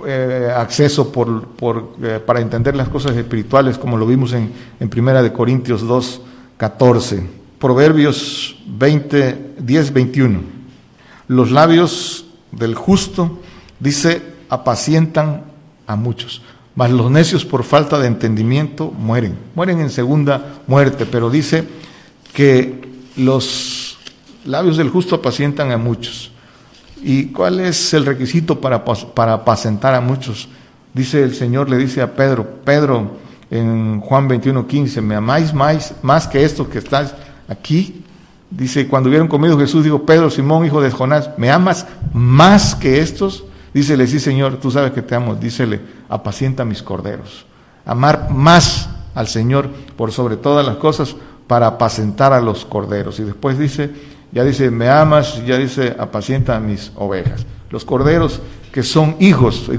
eh, 0.05 0.51
acceso 0.55 1.11
por, 1.11 1.95
eh, 2.01 2.19
para 2.25 2.41
entender 2.41 2.75
las 2.75 2.89
cosas 2.89 3.15
espirituales, 3.15 3.77
como 3.77 3.97
lo 3.97 4.05
vimos 4.05 4.33
en, 4.33 4.51
en 4.79 4.89
Primera 4.89 5.23
de 5.23 5.33
Corintios 5.33 5.87
2, 5.87 6.21
14. 6.57 7.23
Proverbios 7.59 8.57
20, 8.67 9.55
10, 9.59 9.93
21. 9.93 10.39
Los 11.27 11.51
labios 11.51 12.25
del 12.51 12.75
justo, 12.75 13.39
dice, 13.79 14.21
apacientan 14.49 15.43
a 15.87 15.95
muchos, 15.95 16.41
mas 16.75 16.91
los 16.91 17.09
necios 17.09 17.45
por 17.45 17.63
falta 17.63 17.99
de 17.99 18.07
entendimiento 18.07 18.91
mueren. 18.91 19.37
Mueren 19.55 19.79
en 19.79 19.89
segunda 19.89 20.59
muerte, 20.67 21.05
pero 21.05 21.29
dice 21.29 21.67
que 22.33 22.81
los 23.15 23.97
labios 24.45 24.77
del 24.77 24.89
justo 24.89 25.15
apacientan 25.15 25.71
a 25.71 25.77
muchos. 25.77 26.31
¿Y 27.01 27.27
cuál 27.27 27.59
es 27.59 27.93
el 27.93 28.05
requisito 28.05 28.59
para, 28.59 28.83
para 28.83 29.33
apacentar 29.33 29.93
a 29.93 30.01
muchos? 30.01 30.49
Dice 30.93 31.23
el 31.23 31.35
Señor, 31.35 31.69
le 31.69 31.77
dice 31.77 32.01
a 32.01 32.15
Pedro, 32.15 32.47
Pedro 32.63 33.17
en 33.49 34.01
Juan 34.01 34.27
21, 34.27 34.67
15, 34.67 35.01
me 35.01 35.15
amáis 35.15 35.53
más, 35.53 35.93
más 36.01 36.27
que 36.27 36.43
esto 36.43 36.69
que 36.69 36.79
estás 36.79 37.13
aquí, 37.47 38.03
Dice, 38.49 38.87
cuando 38.87 39.09
hubieron 39.09 39.27
comido 39.27 39.59
Jesús, 39.59 39.83
dijo, 39.83 40.05
Pedro, 40.05 40.29
Simón, 40.29 40.65
hijo 40.65 40.81
de 40.81 40.89
Jonás, 40.89 41.31
¿me 41.37 41.51
amas 41.51 41.85
más 42.13 42.75
que 42.75 42.99
estos? 43.01 43.43
Dícele, 43.73 44.07
sí, 44.07 44.19
Señor, 44.19 44.57
tú 44.57 44.71
sabes 44.71 44.91
que 44.91 45.01
te 45.01 45.15
amo. 45.15 45.35
Dícele, 45.35 45.81
apacienta 46.07 46.63
mis 46.63 46.81
corderos. 46.81 47.45
Amar 47.85 48.29
más 48.31 48.89
al 49.13 49.27
Señor 49.27 49.69
por 49.97 50.11
sobre 50.11 50.37
todas 50.37 50.65
las 50.65 50.77
cosas 50.77 51.15
para 51.47 51.67
apacentar 51.67 52.31
a 52.31 52.41
los 52.41 52.63
corderos. 52.63 53.19
Y 53.19 53.23
después 53.23 53.59
dice, 53.59 53.91
ya 54.31 54.43
dice, 54.43 54.69
me 54.71 54.89
amas, 54.89 55.43
ya 55.45 55.57
dice, 55.57 55.95
apacienta 55.97 56.59
mis 56.59 56.91
ovejas. 56.95 57.45
Los 57.69 57.85
corderos 57.85 58.41
que 58.71 58.83
son 58.83 59.15
hijos, 59.19 59.69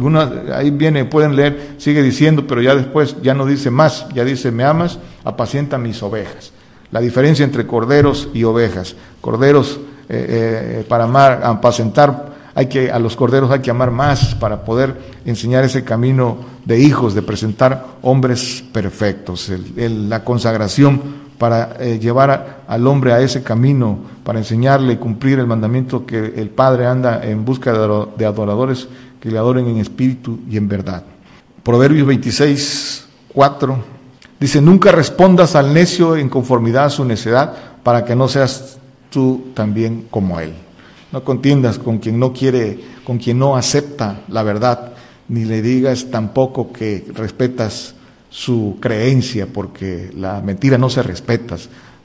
ahí 0.53 0.71
viene, 0.71 1.05
pueden 1.05 1.37
leer, 1.37 1.75
sigue 1.79 2.03
diciendo, 2.03 2.47
pero 2.49 2.61
ya 2.61 2.75
después 2.75 3.17
ya 3.23 3.35
no 3.35 3.47
dice 3.47 3.71
más, 3.71 4.07
ya 4.15 4.25
dice, 4.25 4.51
me 4.51 4.65
amas, 4.65 4.99
apacienta 5.25 5.79
mis 5.79 6.03
ovejas. 6.03 6.53
La 6.91 7.01
diferencia 7.01 7.45
entre 7.45 7.67
corderos 7.67 8.29
y 8.33 8.45
ovejas. 8.45 8.97
Corderos 9.21 9.79
eh, 10.09 10.81
eh, 10.81 10.85
para 10.89 11.05
amar, 11.05 11.43
apacentar, 11.45 12.33
hay 12.55 12.67
que, 12.67 12.91
a 12.91 12.99
los 12.99 13.15
corderos 13.15 13.51
hay 13.51 13.61
que 13.61 13.71
amar 13.71 13.91
más 13.91 14.35
para 14.35 14.65
poder 14.65 14.97
enseñar 15.25 15.65
ese 15.65 15.85
camino 15.85 16.39
de 16.65 16.81
hijos, 16.81 17.15
de 17.15 17.23
presentar 17.23 17.87
hombres 18.03 18.65
perfectos. 18.73 19.53
la 19.77 20.25
consagración 20.25 21.28
para 21.39 21.77
eh, 21.79 21.99
llevar 21.99 22.63
al 22.67 22.87
hombre 22.87 23.13
a 23.13 23.21
ese 23.21 23.43
camino, 23.43 23.99
para 24.25 24.39
enseñarle 24.39 24.95
y 24.95 24.97
cumplir 24.97 25.39
el 25.39 25.47
mandamiento 25.47 26.05
que 26.05 26.35
el 26.37 26.51
Padre 26.51 26.87
anda 26.87 27.25
en 27.25 27.45
busca 27.45 27.73
de 27.73 28.27
adoradores 28.27 28.89
que 29.21 29.31
le 29.31 29.39
adoren 29.39 29.67
en 29.69 29.79
espíritu 29.79 30.41
y 30.51 30.57
en 30.57 30.69
verdad. 30.69 31.03
Proverbios 31.63 32.07
26, 32.07 33.07
4 33.33 33.99
Dice, 34.41 34.61
nunca 34.61 34.93
respondas 34.93 35.57
al 35.57 35.75
necio 35.75 36.17
en 36.17 36.29
conformidad 36.29 36.85
a 36.85 36.91
su 36.91 37.05
necedad 37.05 37.55
para 37.83 38.05
que 38.05 38.15
no 38.15 38.29
seas 38.29 38.79
tú 39.11 39.47
también 39.55 40.07
como 40.11 40.39
él. 40.39 40.53
No 41.11 41.25
contiendas 41.25 41.79
con 41.79 41.99
quien 41.99 42.21
no 42.21 42.33
quiere, 42.33 42.79
con 43.03 43.19
quien 43.19 43.39
no 43.39 43.57
acepta 43.57 44.21
la 44.29 44.45
verdad, 44.45 44.93
ni 45.29 45.45
le 45.45 45.61
digas 45.61 46.07
tampoco 46.11 46.73
que 46.73 47.05
respetas 47.15 47.95
su 48.31 48.77
creencia, 48.81 49.47
porque 49.53 50.11
la 50.17 50.41
mentira 50.41 50.79
no 50.79 50.91
se 50.91 51.03
respeta. 51.03 51.57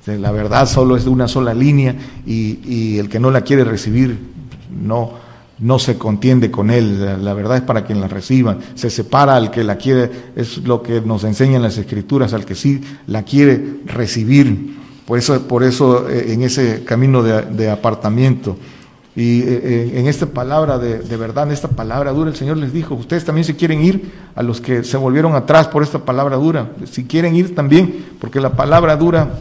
La 0.05 0.31
verdad 0.31 0.67
solo 0.67 0.97
es 0.97 1.05
de 1.05 1.09
una 1.09 1.27
sola 1.27 1.53
línea 1.53 1.95
y, 2.25 2.59
y 2.65 2.97
el 2.99 3.09
que 3.09 3.19
no 3.19 3.31
la 3.31 3.41
quiere 3.41 3.63
recibir 3.63 4.33
no, 4.69 5.11
no 5.59 5.79
se 5.79 5.97
contiende 5.97 6.51
con 6.51 6.69
él, 6.69 7.23
la, 7.23 7.33
verdad 7.33 7.57
es 7.57 7.63
para 7.63 7.85
quien 7.85 8.01
la 8.01 8.07
reciba, 8.07 8.57
se 8.75 8.89
separa 8.89 9.35
al 9.35 9.51
que 9.51 9.63
la 9.63 9.77
quiere, 9.77 10.11
es 10.35 10.57
lo 10.57 10.81
que 10.81 11.01
nos 11.01 11.23
enseñan 11.23 11.61
las 11.61 11.77
escrituras, 11.77 12.33
al 12.33 12.45
que 12.45 12.55
sí 12.55 12.81
la 13.07 13.23
quiere 13.23 13.77
recibir, 13.85 14.75
por 15.05 15.19
eso, 15.19 15.47
por 15.47 15.63
eso 15.63 16.09
eh, 16.09 16.33
en 16.33 16.43
ese 16.43 16.83
camino 16.83 17.23
de, 17.23 17.69
apartamiento. 17.69 18.57
Y 19.15 19.41
eh, 19.41 19.45
eh, 19.47 19.91
en 19.95 20.07
esta 20.07 20.25
palabra 20.25 20.79
de, 20.79 20.99
de, 20.99 21.17
verdad, 21.17 21.45
en 21.45 21.51
esta 21.51 21.67
palabra 21.67 22.11
dura, 22.11 22.29
el 22.29 22.35
Señor 22.35 22.57
les 22.57 22.73
dijo, 22.73 22.95
ustedes 22.95 23.23
también 23.23 23.45
se 23.45 23.55
quieren 23.55 23.83
ir, 23.83 24.11
a 24.35 24.41
los 24.41 24.59
que 24.59 24.83
se 24.83 24.97
volvieron 24.97 25.35
atrás 25.35 25.67
por 25.67 25.83
esta 25.83 25.99
palabra 25.99 26.37
dura, 26.37 26.71
si 26.89 27.05
quieren 27.05 27.35
ir 27.35 27.53
también, 27.53 28.05
porque 28.19 28.39
la 28.39 28.53
palabra 28.53 28.95
dura 28.95 29.39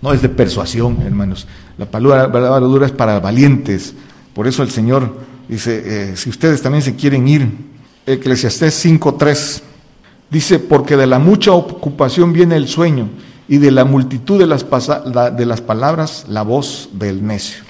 no 0.00 0.12
es 0.12 0.22
de 0.22 0.30
persuasión, 0.30 0.98
hermanos, 1.04 1.46
la 1.76 1.86
palabra 1.86 2.60
dura 2.60 2.86
es 2.86 2.92
para 2.92 3.20
valientes, 3.20 3.94
por 4.32 4.46
eso 4.46 4.62
el 4.62 4.70
Señor 4.70 5.12
Dice, 5.48 6.12
eh, 6.12 6.16
si 6.16 6.30
ustedes 6.30 6.62
también 6.62 6.82
se 6.82 6.94
quieren 6.94 7.28
ir, 7.28 7.48
Eclesiastés 8.06 8.84
5.3, 8.84 9.62
Dice, 10.30 10.58
porque 10.58 10.96
de 10.96 11.06
la 11.06 11.18
mucha 11.18 11.52
ocupación 11.52 12.32
viene 12.32 12.56
el 12.56 12.66
sueño 12.66 13.08
y 13.46 13.58
de 13.58 13.70
la 13.70 13.84
multitud 13.84 14.38
de 14.38 14.46
las, 14.46 14.66
de 15.36 15.46
las 15.46 15.60
palabras 15.60 16.24
la 16.28 16.42
voz 16.42 16.88
del 16.92 17.24
necio. 17.24 17.63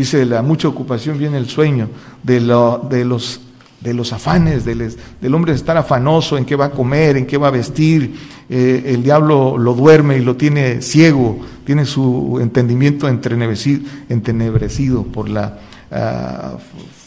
Dice, 0.00 0.24
la 0.24 0.40
mucha 0.40 0.66
ocupación 0.66 1.18
viene 1.18 1.36
el 1.36 1.46
sueño, 1.46 1.90
de, 2.22 2.40
lo, 2.40 2.78
de, 2.88 3.04
los, 3.04 3.38
de 3.80 3.94
los 3.94 4.12
afanes, 4.12 4.64
del, 4.64 4.94
del, 5.20 5.34
hombre 5.34 5.54
estar 5.54 5.76
afanoso 5.76 6.36
en 6.36 6.44
qué 6.44 6.54
va 6.56 6.66
a 6.66 6.70
comer, 6.70 7.16
en 7.16 7.26
qué 7.26 7.38
va 7.38 7.48
a 7.48 7.50
vestir. 7.52 8.14
Eh, 8.48 8.82
el 8.86 9.02
diablo 9.02 9.56
lo 9.56 9.74
duerme 9.74 10.18
y 10.18 10.20
lo 10.20 10.36
tiene 10.36 10.82
ciego, 10.82 11.38
tiene 11.64 11.86
su 11.86 12.38
entendimiento 12.40 13.08
entenebrecido 13.08 15.04
por 15.04 15.28
la 15.28 15.58
uh, 15.90 16.58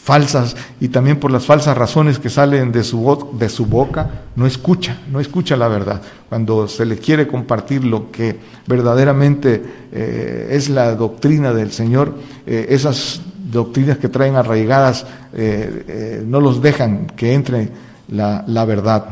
falsas 0.04 0.54
y 0.80 0.88
también 0.88 1.18
por 1.18 1.30
las 1.30 1.46
falsas 1.46 1.78
razones 1.78 2.18
que 2.18 2.28
salen 2.28 2.72
de 2.72 2.84
su, 2.84 3.30
de 3.38 3.48
su 3.48 3.64
boca, 3.64 4.24
no 4.36 4.46
escucha, 4.46 4.98
no 5.10 5.18
escucha 5.18 5.56
la 5.56 5.66
verdad. 5.66 6.02
Cuando 6.28 6.68
se 6.68 6.84
le 6.84 6.98
quiere 6.98 7.26
compartir 7.26 7.84
lo 7.84 8.10
que 8.10 8.38
verdaderamente 8.66 9.62
eh, 9.92 10.48
es 10.50 10.68
la 10.68 10.94
doctrina 10.94 11.54
del 11.54 11.72
Señor, 11.72 12.14
eh, 12.46 12.66
esas 12.68 13.22
doctrinas 13.54 13.96
que 13.96 14.10
traen 14.10 14.36
arraigadas 14.36 15.06
eh, 15.32 16.22
no 16.26 16.40
los 16.40 16.60
dejan 16.60 17.06
que 17.16 17.32
entre 17.32 17.70
la, 18.08 18.44
la 18.46 18.66
verdad. 18.66 19.06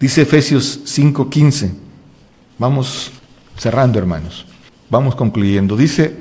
Dice 0.00 0.22
Efesios 0.22 0.80
5:15, 0.86 1.70
vamos 2.58 3.12
cerrando 3.58 3.98
hermanos, 3.98 4.46
vamos 4.88 5.14
concluyendo. 5.14 5.76
Dice, 5.76 6.16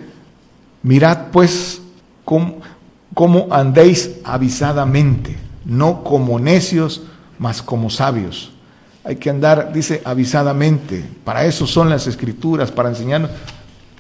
mirad 0.84 1.28
pues 1.32 1.82
cómo 2.26 2.60
como 3.14 3.48
andéis 3.52 4.12
avisadamente, 4.24 5.36
no 5.66 6.04
como 6.04 6.40
necios, 6.40 7.04
mas 7.38 7.62
como 7.62 7.90
sabios. 7.90 8.52
Hay 9.04 9.18
que 9.18 9.30
andar, 9.30 9.72
dice, 9.74 10.02
avisadamente. 10.04 11.04
Para 11.24 11.46
eso 11.46 11.68
son 11.68 11.90
las 11.90 12.08
escrituras, 12.08 12.72
para 12.72 12.90
enseñarnos 12.90 13.32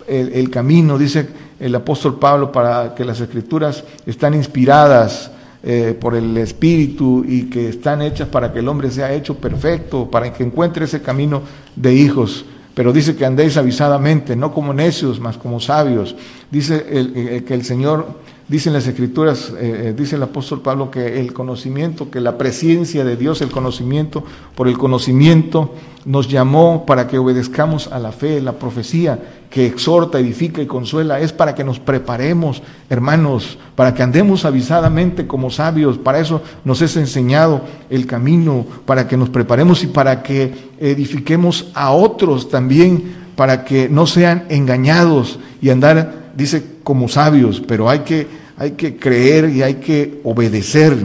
el, 0.08 0.49
camino, 0.49 0.97
dice 0.97 1.30
el 1.64 1.76
apóstol 1.76 2.20
Pablo, 2.20 2.51
para 2.51 2.93
que 2.93 3.05
las 3.05 3.20
escrituras 3.20 3.84
están 4.05 4.34
inspiradas 4.34 5.32
eh, 5.64 5.97
por 5.99 6.14
el 6.14 6.36
Espíritu 6.38 7.24
y 7.26 7.43
que 7.49 7.70
están 7.70 8.01
hechas 8.01 8.28
para 8.28 8.51
que 8.51 8.59
el 8.59 8.68
hombre 8.68 8.91
sea 8.91 9.14
hecho 9.14 9.36
perfecto, 9.36 10.11
para 10.11 10.34
que 10.34 10.43
encuentre 10.43 10.86
ese 10.86 11.01
camino 11.01 11.41
de 11.76 11.93
hijos. 11.93 12.45
Pero 12.76 12.91
dice 12.91 13.16
que 13.16 13.26
andéis 13.26 13.55
avisadamente, 13.55 14.36
no 14.36 14.53
como 14.53 14.74
necios, 14.74 15.20
mas 15.20 15.38
como 15.38 15.59
sabios. 15.59 16.16
Dice 16.51 17.43
que 17.47 17.53
el 17.53 17.64
Señor 17.64 18.07
Dicen 18.48 18.74
las 18.74 18.86
escrituras, 18.88 19.54
eh, 19.58 19.88
eh, 19.88 19.94
dice 19.98 20.18
el 20.18 20.24
apóstol 20.24 20.62
Pablo 20.62 20.91
que 20.91 21.22
el 21.22 21.32
conocimiento, 21.32 22.12
que 22.12 22.20
la 22.20 22.38
presencia 22.38 23.06
de 23.06 23.16
Dios, 23.16 23.41
el 23.41 23.50
conocimiento, 23.50 24.24
por 24.54 24.68
el 24.68 24.78
conocimiento 24.78 25.74
nos 26.04 26.28
llamó 26.28 26.86
para 26.86 27.08
que 27.08 27.18
obedezcamos 27.18 27.88
a 27.88 28.00
la 28.00 28.12
fe, 28.12 28.41
la 28.41 28.54
profecía 28.54 29.18
que 29.50 29.66
exhorta, 29.66 30.20
edifica 30.20 30.62
y 30.62 30.66
consuela, 30.66 31.22
es 31.22 31.32
para 31.32 31.56
que 31.56 31.64
nos 31.64 31.80
preparemos, 31.80 32.62
hermanos, 32.89 33.58
para 33.76 33.94
que 33.94 34.04
andemos 34.04 34.44
avisadamente 34.44 35.26
como 35.26 35.50
sabios, 35.50 35.98
para 35.98 36.20
eso 36.20 36.41
nos 36.66 36.82
es 36.82 36.98
enseñado 36.98 37.62
el 37.89 38.06
camino, 38.06 38.66
para 38.86 39.08
que 39.08 39.16
nos 39.16 39.30
preparemos 39.30 39.84
y 39.84 39.88
para 39.88 40.22
que 40.22 40.72
edifiquemos 40.80 41.72
a 41.76 41.91
otros 41.91 42.50
también, 42.50 43.24
para 43.38 43.64
que 43.64 43.88
no 43.88 44.06
sean 44.06 44.46
engañados 44.50 45.39
y 45.62 45.70
andar 45.70 46.22
dice 46.36 46.64
como 46.84 47.08
sabios, 47.08 47.62
pero 47.68 47.90
hay 47.90 48.00
que, 48.00 48.28
hay 48.58 48.72
que 48.72 48.98
creer 48.98 49.50
y 49.50 49.62
hay 49.64 49.76
que 49.76 50.22
obedecer. 50.24 50.98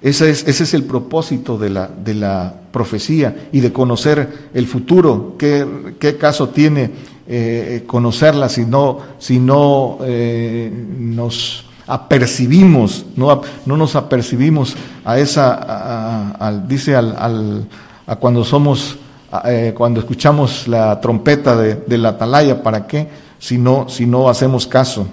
Ese 0.00 0.30
es, 0.30 0.46
ese 0.48 0.64
es 0.64 0.74
el 0.74 0.84
propósito 0.84 1.58
de 1.58 1.70
la, 1.70 1.86
de 1.88 2.14
la, 2.14 2.54
profecía 2.72 3.48
y 3.52 3.60
de 3.60 3.72
conocer 3.72 4.48
el 4.54 4.66
futuro. 4.66 5.36
¿Qué, 5.38 5.94
qué 6.00 6.16
caso 6.16 6.48
tiene 6.48 6.90
eh, 7.28 7.84
conocerla 7.86 8.48
si 8.48 8.64
no, 8.64 8.98
si 9.18 9.38
no 9.38 9.98
eh, 10.02 10.72
nos 10.98 11.66
apercibimos, 11.86 13.06
no, 13.14 13.42
no, 13.66 13.76
nos 13.76 13.94
apercibimos 13.94 14.74
a 15.04 15.18
esa, 15.18 16.34
dice 16.66 16.96
al, 16.96 17.68
a 18.06 18.16
cuando 18.16 18.44
somos, 18.44 18.96
eh, 19.44 19.74
cuando 19.76 20.00
escuchamos 20.00 20.66
la 20.66 21.00
trompeta 21.00 21.56
de, 21.56 21.76
de 21.86 21.98
la 21.98 22.10
atalaya, 22.10 22.62
¿para 22.62 22.86
qué? 22.86 23.06
Si 23.42 23.58
no, 23.58 23.88
si 23.88 24.06
no 24.06 24.28
hacemos 24.28 24.68
caso. 24.68 25.08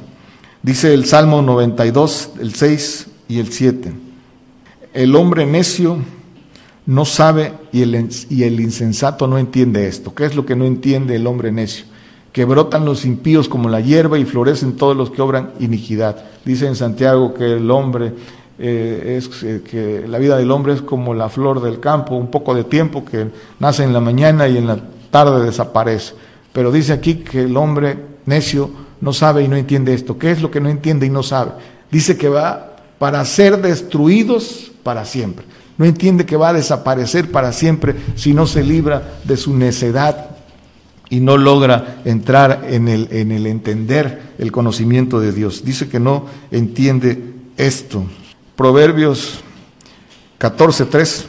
Dice 0.62 0.94
el 0.94 1.06
Salmo 1.06 1.42
92, 1.42 2.34
el 2.40 2.54
6 2.54 3.08
y 3.28 3.40
el 3.40 3.52
7. 3.52 3.92
El 4.94 5.16
hombre 5.16 5.48
necio 5.48 5.98
no 6.86 7.06
sabe 7.06 7.54
y 7.72 7.82
el, 7.82 8.60
insensato 8.60 9.26
no 9.26 9.40
entiende 9.40 9.88
esto. 9.88 10.14
¿Qué 10.14 10.26
es 10.26 10.36
lo 10.36 10.46
que 10.46 10.56
no 10.56 10.66
entiende 10.66 11.16
el 11.16 11.26
hombre 11.26 11.52
necio? 11.52 11.86
Que 12.32 12.46
brotan 12.46 12.86
los 12.86 13.04
impíos 13.04 13.50
como 13.50 13.68
la 13.68 13.80
hierba 13.80 14.20
y 14.20 14.26
florecen 14.26 14.76
todos 14.76 14.96
los 14.96 15.10
que 15.10 15.24
obran 15.24 15.54
iniquidad. 15.60 16.24
Dice 16.46 16.68
en 16.68 16.76
Santiago 16.76 17.34
que 17.34 17.54
el 17.54 17.72
hombre 17.72 18.14
eh, 18.60 19.18
es 19.18 19.42
eh, 19.42 19.64
que 19.68 20.08
la 20.08 20.20
vida 20.20 20.38
del 20.38 20.52
hombre 20.52 20.74
es 20.74 20.84
como 20.84 21.16
la 21.16 21.30
flor 21.30 21.64
del 21.64 21.80
campo, 21.80 22.14
un 22.14 22.30
poco 22.30 22.54
de 22.54 22.64
tiempo 22.64 23.04
que 23.04 23.32
nace 23.60 23.84
en 23.84 23.92
la 23.92 24.00
mañana 24.00 24.48
y 24.48 24.58
en 24.58 24.68
la 24.68 24.78
tarde 25.10 25.44
desaparece. 25.44 26.14
Pero 26.54 26.72
dice 26.72 26.94
aquí 26.94 27.16
que 27.16 27.44
el 27.44 27.58
hombre 27.58 28.10
necio 28.30 28.70
no 29.02 29.12
sabe 29.12 29.44
y 29.44 29.48
no 29.48 29.58
entiende 29.58 29.94
esto. 29.94 30.18
¿Qué 30.18 30.32
es 30.32 30.42
lo 30.42 30.52
que 30.52 30.62
no 30.62 30.70
entiende 30.70 31.06
y 31.06 31.10
no 31.10 31.24
sabe? 31.24 31.52
Dice 31.92 32.18
que 32.18 32.30
va 32.30 32.78
para 32.98 33.24
ser 33.26 33.62
destruidos 33.62 34.72
para 34.84 35.06
siempre. 35.06 35.46
No 35.78 35.86
entiende 35.86 36.26
que 36.26 36.38
va 36.38 36.50
a 36.50 36.54
desaparecer 36.54 37.32
para 37.32 37.54
siempre 37.54 37.96
si 38.16 38.34
no 38.34 38.46
se 38.46 38.64
libra 38.64 39.20
de 39.24 39.38
su 39.38 39.56
necedad 39.56 40.32
y 41.10 41.22
no 41.22 41.38
logra 41.38 42.02
entrar 42.06 42.66
en 42.70 42.88
el, 42.88 43.08
en 43.12 43.32
el 43.32 43.48
entender 43.48 44.34
el 44.38 44.52
conocimiento 44.52 45.20
de 45.20 45.32
Dios. 45.32 45.64
Dice 45.64 45.88
que 45.88 46.00
no 46.00 46.26
entiende 46.52 47.34
esto. 47.58 48.06
Proverbios 48.56 49.40
14.3 50.40 51.24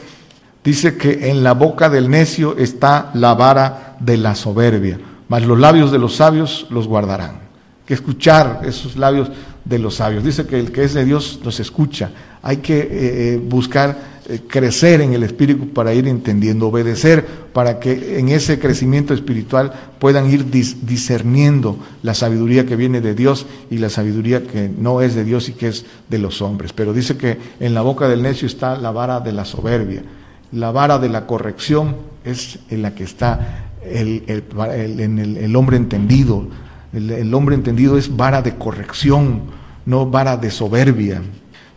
dice 0.63 0.97
que 0.97 1.29
en 1.29 1.43
la 1.43 1.53
boca 1.53 1.89
del 1.89 2.09
necio 2.09 2.57
está 2.57 3.11
la 3.13 3.33
vara 3.33 3.95
de 4.01 4.17
la 4.17 4.35
soberbia 4.35 4.99
mas 5.31 5.45
los 5.45 5.57
labios 5.57 5.93
de 5.93 5.97
los 5.97 6.17
sabios 6.17 6.67
los 6.69 6.89
guardarán. 6.89 7.39
Que 7.85 7.93
escuchar 7.93 8.63
esos 8.65 8.97
labios 8.97 9.31
de 9.63 9.79
los 9.79 9.95
sabios. 9.95 10.25
Dice 10.25 10.45
que 10.45 10.59
el 10.59 10.73
que 10.73 10.83
es 10.83 10.93
de 10.93 11.05
Dios 11.05 11.39
los 11.45 11.61
escucha. 11.61 12.11
Hay 12.41 12.57
que 12.57 12.79
eh, 12.79 12.89
eh, 12.91 13.41
buscar 13.41 13.97
eh, 14.27 14.41
crecer 14.45 14.99
en 14.99 15.13
el 15.13 15.23
espíritu 15.23 15.69
para 15.69 15.93
ir 15.93 16.05
entendiendo, 16.09 16.67
obedecer 16.67 17.25
para 17.53 17.79
que 17.79 18.19
en 18.19 18.27
ese 18.27 18.59
crecimiento 18.59 19.13
espiritual 19.13 19.71
puedan 19.99 20.29
ir 20.29 20.51
discerniendo 20.51 21.77
la 22.03 22.13
sabiduría 22.13 22.65
que 22.65 22.75
viene 22.75 22.99
de 22.99 23.15
Dios 23.15 23.45
y 23.69 23.77
la 23.77 23.89
sabiduría 23.89 24.43
que 24.45 24.67
no 24.67 24.99
es 24.99 25.15
de 25.15 25.23
Dios 25.23 25.47
y 25.47 25.53
que 25.53 25.69
es 25.69 25.85
de 26.09 26.17
los 26.17 26.41
hombres. 26.41 26.73
Pero 26.73 26.91
dice 26.91 27.15
que 27.15 27.37
en 27.61 27.73
la 27.73 27.83
boca 27.83 28.09
del 28.09 28.21
necio 28.21 28.47
está 28.47 28.75
la 28.75 28.91
vara 28.91 29.21
de 29.21 29.31
la 29.31 29.45
soberbia. 29.45 30.03
La 30.51 30.71
vara 30.71 30.99
de 30.99 31.07
la 31.07 31.25
corrección 31.25 31.95
es 32.25 32.59
en 32.69 32.81
la 32.81 32.93
que 32.93 33.05
está 33.05 33.70
el, 33.83 34.23
el, 34.27 35.37
el, 35.37 35.55
hombre 35.55 35.77
entendido. 35.77 36.47
El, 36.93 37.33
hombre 37.33 37.55
entendido 37.55 37.97
es 37.97 38.15
vara 38.15 38.41
de 38.41 38.55
corrección, 38.55 39.43
no 39.85 40.05
vara 40.05 40.37
de 40.37 40.51
soberbia. 40.51 41.21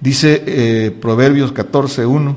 Dice 0.01 0.43
eh, 0.47 0.91
Proverbios 0.91 1.55
14.1, 1.55 2.35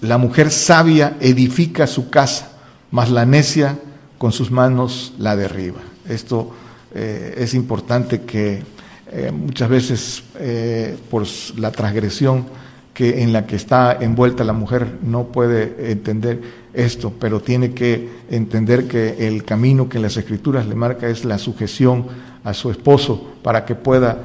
la 0.00 0.18
mujer 0.18 0.50
sabia 0.50 1.16
edifica 1.20 1.86
su 1.86 2.10
casa, 2.10 2.52
mas 2.90 3.10
la 3.10 3.24
necia 3.26 3.78
con 4.18 4.32
sus 4.32 4.50
manos 4.50 5.14
la 5.18 5.36
derriba. 5.36 5.80
Esto 6.08 6.52
eh, 6.94 7.34
es 7.38 7.54
importante 7.54 8.22
que 8.22 8.62
eh, 9.12 9.30
muchas 9.30 9.68
veces 9.68 10.22
por 11.10 11.24
la 11.56 11.70
transgresión 11.70 12.46
que 12.94 13.22
en 13.22 13.32
la 13.32 13.46
que 13.46 13.56
está 13.56 13.98
envuelta 14.00 14.44
la 14.44 14.52
mujer 14.52 14.98
no 15.02 15.24
puede 15.24 15.90
entender 15.90 16.40
esto, 16.72 17.12
pero 17.18 17.40
tiene 17.40 17.72
que 17.72 18.08
entender 18.30 18.86
que 18.86 19.26
el 19.26 19.44
camino 19.44 19.88
que 19.88 19.98
las 19.98 20.16
escrituras 20.16 20.66
le 20.66 20.76
marca 20.76 21.08
es 21.08 21.24
la 21.24 21.38
sujeción 21.38 22.06
a 22.44 22.54
su 22.54 22.70
esposo 22.70 23.34
para 23.42 23.64
que 23.64 23.74
pueda 23.74 24.18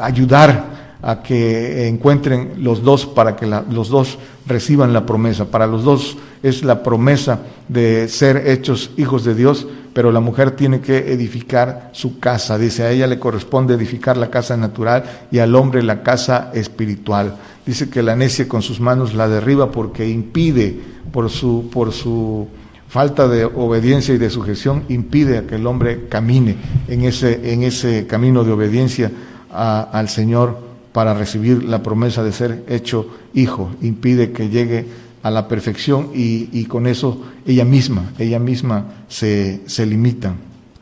ayudar 0.00 0.84
a 1.02 1.22
que 1.22 1.86
encuentren 1.86 2.54
los 2.64 2.82
dos 2.82 3.04
para 3.04 3.36
que 3.36 3.46
los 3.46 3.90
dos 3.90 4.18
reciban 4.46 4.94
la 4.94 5.04
promesa. 5.04 5.44
Para 5.44 5.66
los 5.66 5.84
dos 5.84 6.16
es 6.42 6.64
la 6.64 6.82
promesa 6.82 7.40
de 7.68 8.08
ser 8.08 8.48
hechos 8.48 8.90
hijos 8.96 9.22
de 9.24 9.34
Dios, 9.34 9.66
pero 9.92 10.10
la 10.10 10.20
mujer 10.20 10.52
tiene 10.52 10.80
que 10.80 11.12
edificar 11.12 11.90
su 11.92 12.18
casa. 12.18 12.56
Dice, 12.56 12.84
a 12.84 12.90
ella 12.90 13.06
le 13.06 13.18
corresponde 13.18 13.74
edificar 13.74 14.16
la 14.16 14.30
casa 14.30 14.56
natural 14.56 15.04
y 15.30 15.40
al 15.40 15.54
hombre 15.54 15.82
la 15.82 16.02
casa 16.02 16.50
espiritual. 16.54 17.36
Dice 17.66 17.88
que 17.88 18.02
la 18.02 18.14
necia 18.14 18.46
con 18.46 18.62
sus 18.62 18.80
manos 18.80 19.14
la 19.14 19.28
derriba 19.28 19.70
porque 19.70 20.08
impide, 20.08 20.78
por 21.12 21.30
su, 21.30 21.70
por 21.72 21.92
su 21.92 22.46
falta 22.88 23.26
de 23.26 23.44
obediencia 23.44 24.14
y 24.14 24.18
de 24.18 24.28
sujeción, 24.28 24.84
impide 24.88 25.38
a 25.38 25.46
que 25.46 25.54
el 25.54 25.66
hombre 25.66 26.06
camine 26.08 26.56
en 26.88 27.04
ese, 27.04 27.52
en 27.52 27.62
ese 27.62 28.06
camino 28.06 28.44
de 28.44 28.52
obediencia 28.52 29.10
al 29.50 30.08
Señor 30.08 30.58
para 30.92 31.14
recibir 31.14 31.64
la 31.64 31.82
promesa 31.82 32.22
de 32.22 32.32
ser 32.32 32.64
hecho 32.68 33.08
hijo. 33.32 33.70
Impide 33.80 34.32
que 34.32 34.48
llegue 34.48 34.86
a 35.22 35.30
la 35.30 35.48
perfección 35.48 36.10
y, 36.14 36.64
con 36.66 36.86
eso 36.86 37.22
ella 37.46 37.64
misma, 37.64 38.12
ella 38.18 38.38
misma 38.38 39.04
se, 39.08 39.62
se 39.66 39.86
limita. 39.86 40.34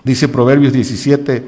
Dice 0.03 0.29
Proverbios 0.29 0.73
17, 0.73 1.45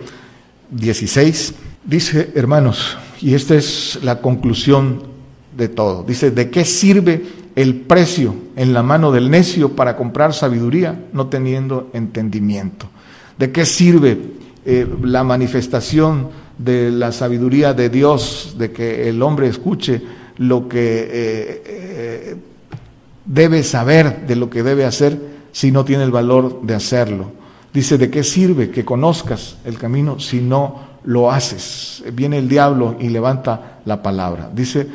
16, 0.71 1.55
dice 1.85 2.31
hermanos, 2.37 2.97
y 3.21 3.35
esta 3.35 3.57
es 3.57 3.99
la 4.03 4.21
conclusión 4.21 5.14
de 5.57 5.69
todo, 5.69 6.03
dice, 6.03 6.31
¿de 6.31 6.51
qué 6.51 6.65
sirve 6.65 7.23
el 7.55 7.77
precio 7.83 8.35
en 8.57 8.73
la 8.73 8.83
mano 8.83 9.13
del 9.13 9.31
necio 9.31 9.77
para 9.77 9.97
comprar 9.97 10.35
sabiduría 10.35 11.07
no 11.13 11.29
teniendo 11.29 11.91
entendimiento? 11.93 12.89
¿De 13.39 13.53
qué 13.53 13.65
sirve 13.65 14.19
eh, 14.65 14.87
la 15.03 15.25
manifestación 15.25 16.31
de 16.57 16.91
la 16.91 17.13
sabiduría 17.13 17.75
de 17.75 17.91
Dios, 17.91 18.55
de 18.57 18.73
que 18.73 19.09
el 19.09 19.23
hombre 19.23 19.49
escuche 19.49 20.01
lo 20.39 20.69
que 20.69 20.79
eh, 20.81 21.63
eh, 21.67 22.37
debe 23.25 23.63
saber 23.63 24.27
de 24.27 24.37
lo 24.37 24.49
que 24.51 24.63
debe 24.63 24.85
hacer 24.85 25.19
si 25.53 25.71
no 25.71 25.85
tiene 25.85 26.05
el 26.05 26.11
valor 26.11 26.63
de 26.63 26.75
hacerlo. 26.75 27.33
Dice, 27.73 27.99
¿de 27.99 28.11
qué 28.11 28.23
sirve 28.23 28.71
que 28.71 28.85
conozcas 28.85 29.59
el 29.65 29.79
camino 29.79 30.21
si 30.21 30.41
no 30.41 30.95
lo 31.05 31.31
haces? 31.31 32.03
Viene 32.13 32.39
el 32.39 32.49
diablo 32.49 32.97
y 33.01 33.09
levanta 33.09 33.81
la 33.85 34.03
palabra. 34.03 34.51
Dice 34.55 34.87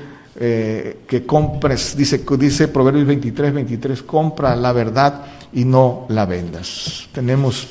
eh, 0.42 1.02
que 1.06 1.26
compres, 1.26 1.98
dice, 1.98 2.24
dice 2.38 2.70
Proverbios 2.70 3.06
23, 3.06 3.54
23, 3.54 4.04
compra 4.04 4.56
la 4.56 4.72
verdad 4.72 5.26
y 5.52 5.66
no 5.66 6.06
la 6.08 6.26
vendas. 6.26 7.10
Tenemos 7.12 7.68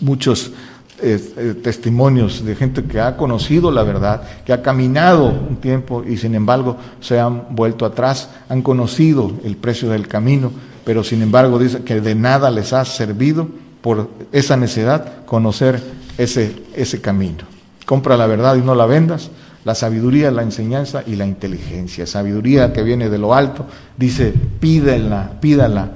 muchos 0.00 0.52
eh, 1.00 1.18
eh, 1.36 1.54
testimonios 1.60 2.44
de 2.44 2.54
gente 2.54 2.84
que 2.84 3.00
ha 3.00 3.16
conocido 3.16 3.72
la 3.72 3.82
verdad, 3.82 4.22
que 4.46 4.52
ha 4.52 4.62
caminado 4.62 5.30
un 5.30 5.56
tiempo 5.56 6.04
y 6.06 6.16
sin 6.16 6.36
embargo 6.36 6.76
se 7.00 7.18
han 7.18 7.56
vuelto 7.56 7.86
atrás, 7.86 8.28
han 8.48 8.62
conocido 8.62 9.32
el 9.42 9.56
precio 9.56 9.90
del 9.90 10.06
camino, 10.06 10.52
pero 10.84 11.02
sin 11.02 11.22
embargo 11.22 11.58
dice 11.58 11.82
que 11.82 12.00
de 12.00 12.14
nada 12.14 12.52
les 12.52 12.72
ha 12.72 12.84
servido 12.84 13.48
por 13.80 14.10
esa 14.30 14.56
necesidad 14.56 15.24
conocer 15.24 15.82
ese, 16.18 16.62
ese 16.76 17.00
camino. 17.00 17.44
Compra 17.84 18.16
la 18.16 18.28
verdad 18.28 18.54
y 18.54 18.60
no 18.60 18.76
la 18.76 18.86
vendas. 18.86 19.28
La 19.64 19.74
sabiduría, 19.74 20.30
la 20.30 20.42
enseñanza 20.42 21.04
y 21.06 21.16
la 21.16 21.26
inteligencia. 21.26 22.06
Sabiduría 22.06 22.72
que 22.72 22.82
viene 22.82 23.08
de 23.08 23.18
lo 23.18 23.34
alto, 23.34 23.66
dice, 23.96 24.34
pídela, 24.60 25.32
pídala, 25.40 25.90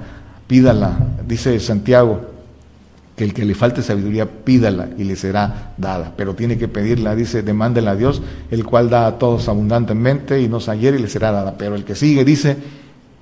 pídala, 0.47 0.97
dice 1.27 1.59
Santiago, 1.59 2.21
que 3.17 3.23
el 3.23 3.33
que 3.33 3.45
le 3.45 3.55
falte 3.55 3.81
sabiduría 3.81 4.27
pídala 4.27 4.89
y 4.95 5.03
le 5.03 5.15
será 5.15 5.73
dada, 5.75 6.13
pero 6.15 6.35
tiene 6.35 6.57
que 6.57 6.67
pedirla, 6.67 7.15
dice, 7.15 7.41
demándela 7.41 7.91
a 7.91 7.95
Dios, 7.95 8.21
el 8.51 8.63
cual 8.63 8.91
da 8.91 9.07
a 9.07 9.17
todos 9.17 9.49
abundantemente 9.49 10.39
y 10.39 10.47
nos 10.47 10.69
ayer 10.69 10.93
y 10.93 10.99
le 10.99 11.09
será 11.09 11.31
dada, 11.31 11.57
pero 11.57 11.75
el 11.75 11.83
que 11.83 11.95
sigue 11.95 12.23
dice, 12.23 12.55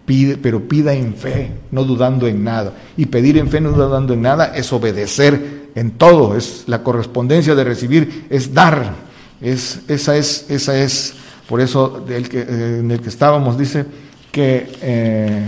pide, 0.06 0.36
pero 0.36 0.68
pida 0.68 0.94
en 0.94 1.16
fe, 1.16 1.50
no 1.72 1.86
dudando 1.86 2.28
en 2.28 2.44
nada, 2.44 2.74
y 2.98 3.06
pedir 3.06 3.38
en 3.38 3.48
fe 3.48 3.62
no 3.62 3.72
dudando 3.72 4.14
en 4.14 4.22
nada 4.22 4.52
es 4.54 4.72
obedecer 4.74 5.70
en 5.76 5.92
todo, 5.92 6.36
es 6.36 6.66
la 6.68 6.84
correspondencia 6.84 7.56
de 7.56 7.64
recibir, 7.64 8.28
es 8.30 8.54
dar, 8.54 9.05
es, 9.42 9.80
esa 9.88 10.16
es, 10.16 10.46
esa 10.50 10.78
es, 10.78 11.14
por 11.48 11.62
eso 11.62 12.04
del 12.08 12.30
que, 12.30 12.40
eh, 12.40 12.80
en 12.80 12.92
el 12.92 13.02
que 13.02 13.10
estábamos 13.10 13.58
dice 13.58 13.86
que, 14.32 14.72
eh, 14.82 15.46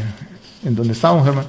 en 0.65 0.75
donde 0.75 0.93
estábamos 0.93 1.27
hermano, 1.27 1.47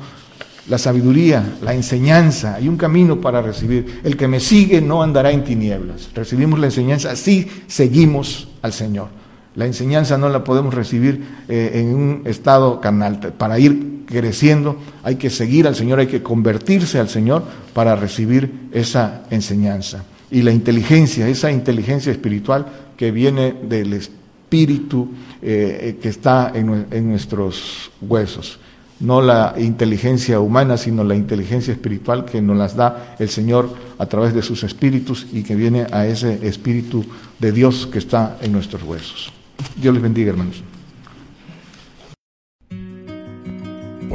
la 0.69 0.77
sabiduría, 0.77 1.57
la 1.63 1.75
enseñanza, 1.75 2.57
hay 2.57 2.69
un 2.69 2.77
camino 2.77 3.21
para 3.21 3.41
recibir. 3.41 4.01
El 4.05 4.17
que 4.17 4.29
me 4.29 4.39
sigue 4.39 4.83
no 4.83 5.03
andará 5.03 5.31
en 5.31 5.43
tinieblas. 5.43 6.11
Recibimos 6.15 6.61
la 6.61 6.67
enseñanza, 6.67 7.11
así 7.11 7.51
seguimos 7.67 8.49
al 8.61 8.75
Señor. 8.75 9.09
La 9.55 9.65
enseñanza 9.65 10.19
no 10.19 10.29
la 10.29 10.45
podemos 10.45 10.75
recibir 10.75 11.25
eh, 11.49 11.71
en 11.75 11.95
un 11.95 12.23
estado 12.27 12.81
carnal. 12.81 13.19
Para 13.39 13.59
ir 13.59 14.05
creciendo 14.07 14.77
hay 15.03 15.17
que 15.17 15.31
seguir 15.31 15.67
al 15.67 15.75
Señor, 15.75 16.01
hay 16.01 16.07
que 16.07 16.23
convertirse 16.23 16.99
al 16.99 17.09
Señor 17.09 17.43
para 17.73 17.97
recibir 17.97 18.69
esa 18.73 19.23
enseñanza. 19.31 20.05
Y 20.31 20.43
la 20.43 20.53
inteligencia, 20.53 21.29
esa 21.29 21.51
inteligencia 21.51 22.13
espiritual 22.13 22.67
que 22.97 23.11
viene 23.11 23.55
del 23.63 23.93
Espíritu 23.95 25.09
eh, 25.41 25.99
que 26.03 26.09
está 26.09 26.53
en 26.55 27.09
nuestros 27.09 27.91
huesos 28.01 28.59
no 29.01 29.21
la 29.21 29.55
inteligencia 29.59 30.41
humana, 30.41 30.77
sino 30.77 31.05
la 31.05 31.15
inteligencia 31.15 31.73
espiritual 31.73 32.25
que 32.25 32.43
nos 32.43 32.57
las 32.57 32.75
da 32.75 33.17
el 33.19 33.29
Señor 33.29 33.73
a 33.99 34.07
través 34.07 34.35
de 34.35 34.43
sus 34.43 34.65
espíritus 34.65 35.27
y 35.33 35.43
que 35.43 35.55
viene 35.55 35.87
a 35.93 36.07
ese 36.07 36.47
espíritu 36.47 37.05
de 37.39 37.53
Dios 37.53 37.87
que 37.87 37.99
está 37.99 38.39
en 38.43 38.53
nuestros 38.53 38.83
huesos. 38.83 39.33
Dios 39.77 39.95
les 39.95 40.03
bendiga, 40.03 40.31
hermanos. 40.31 40.63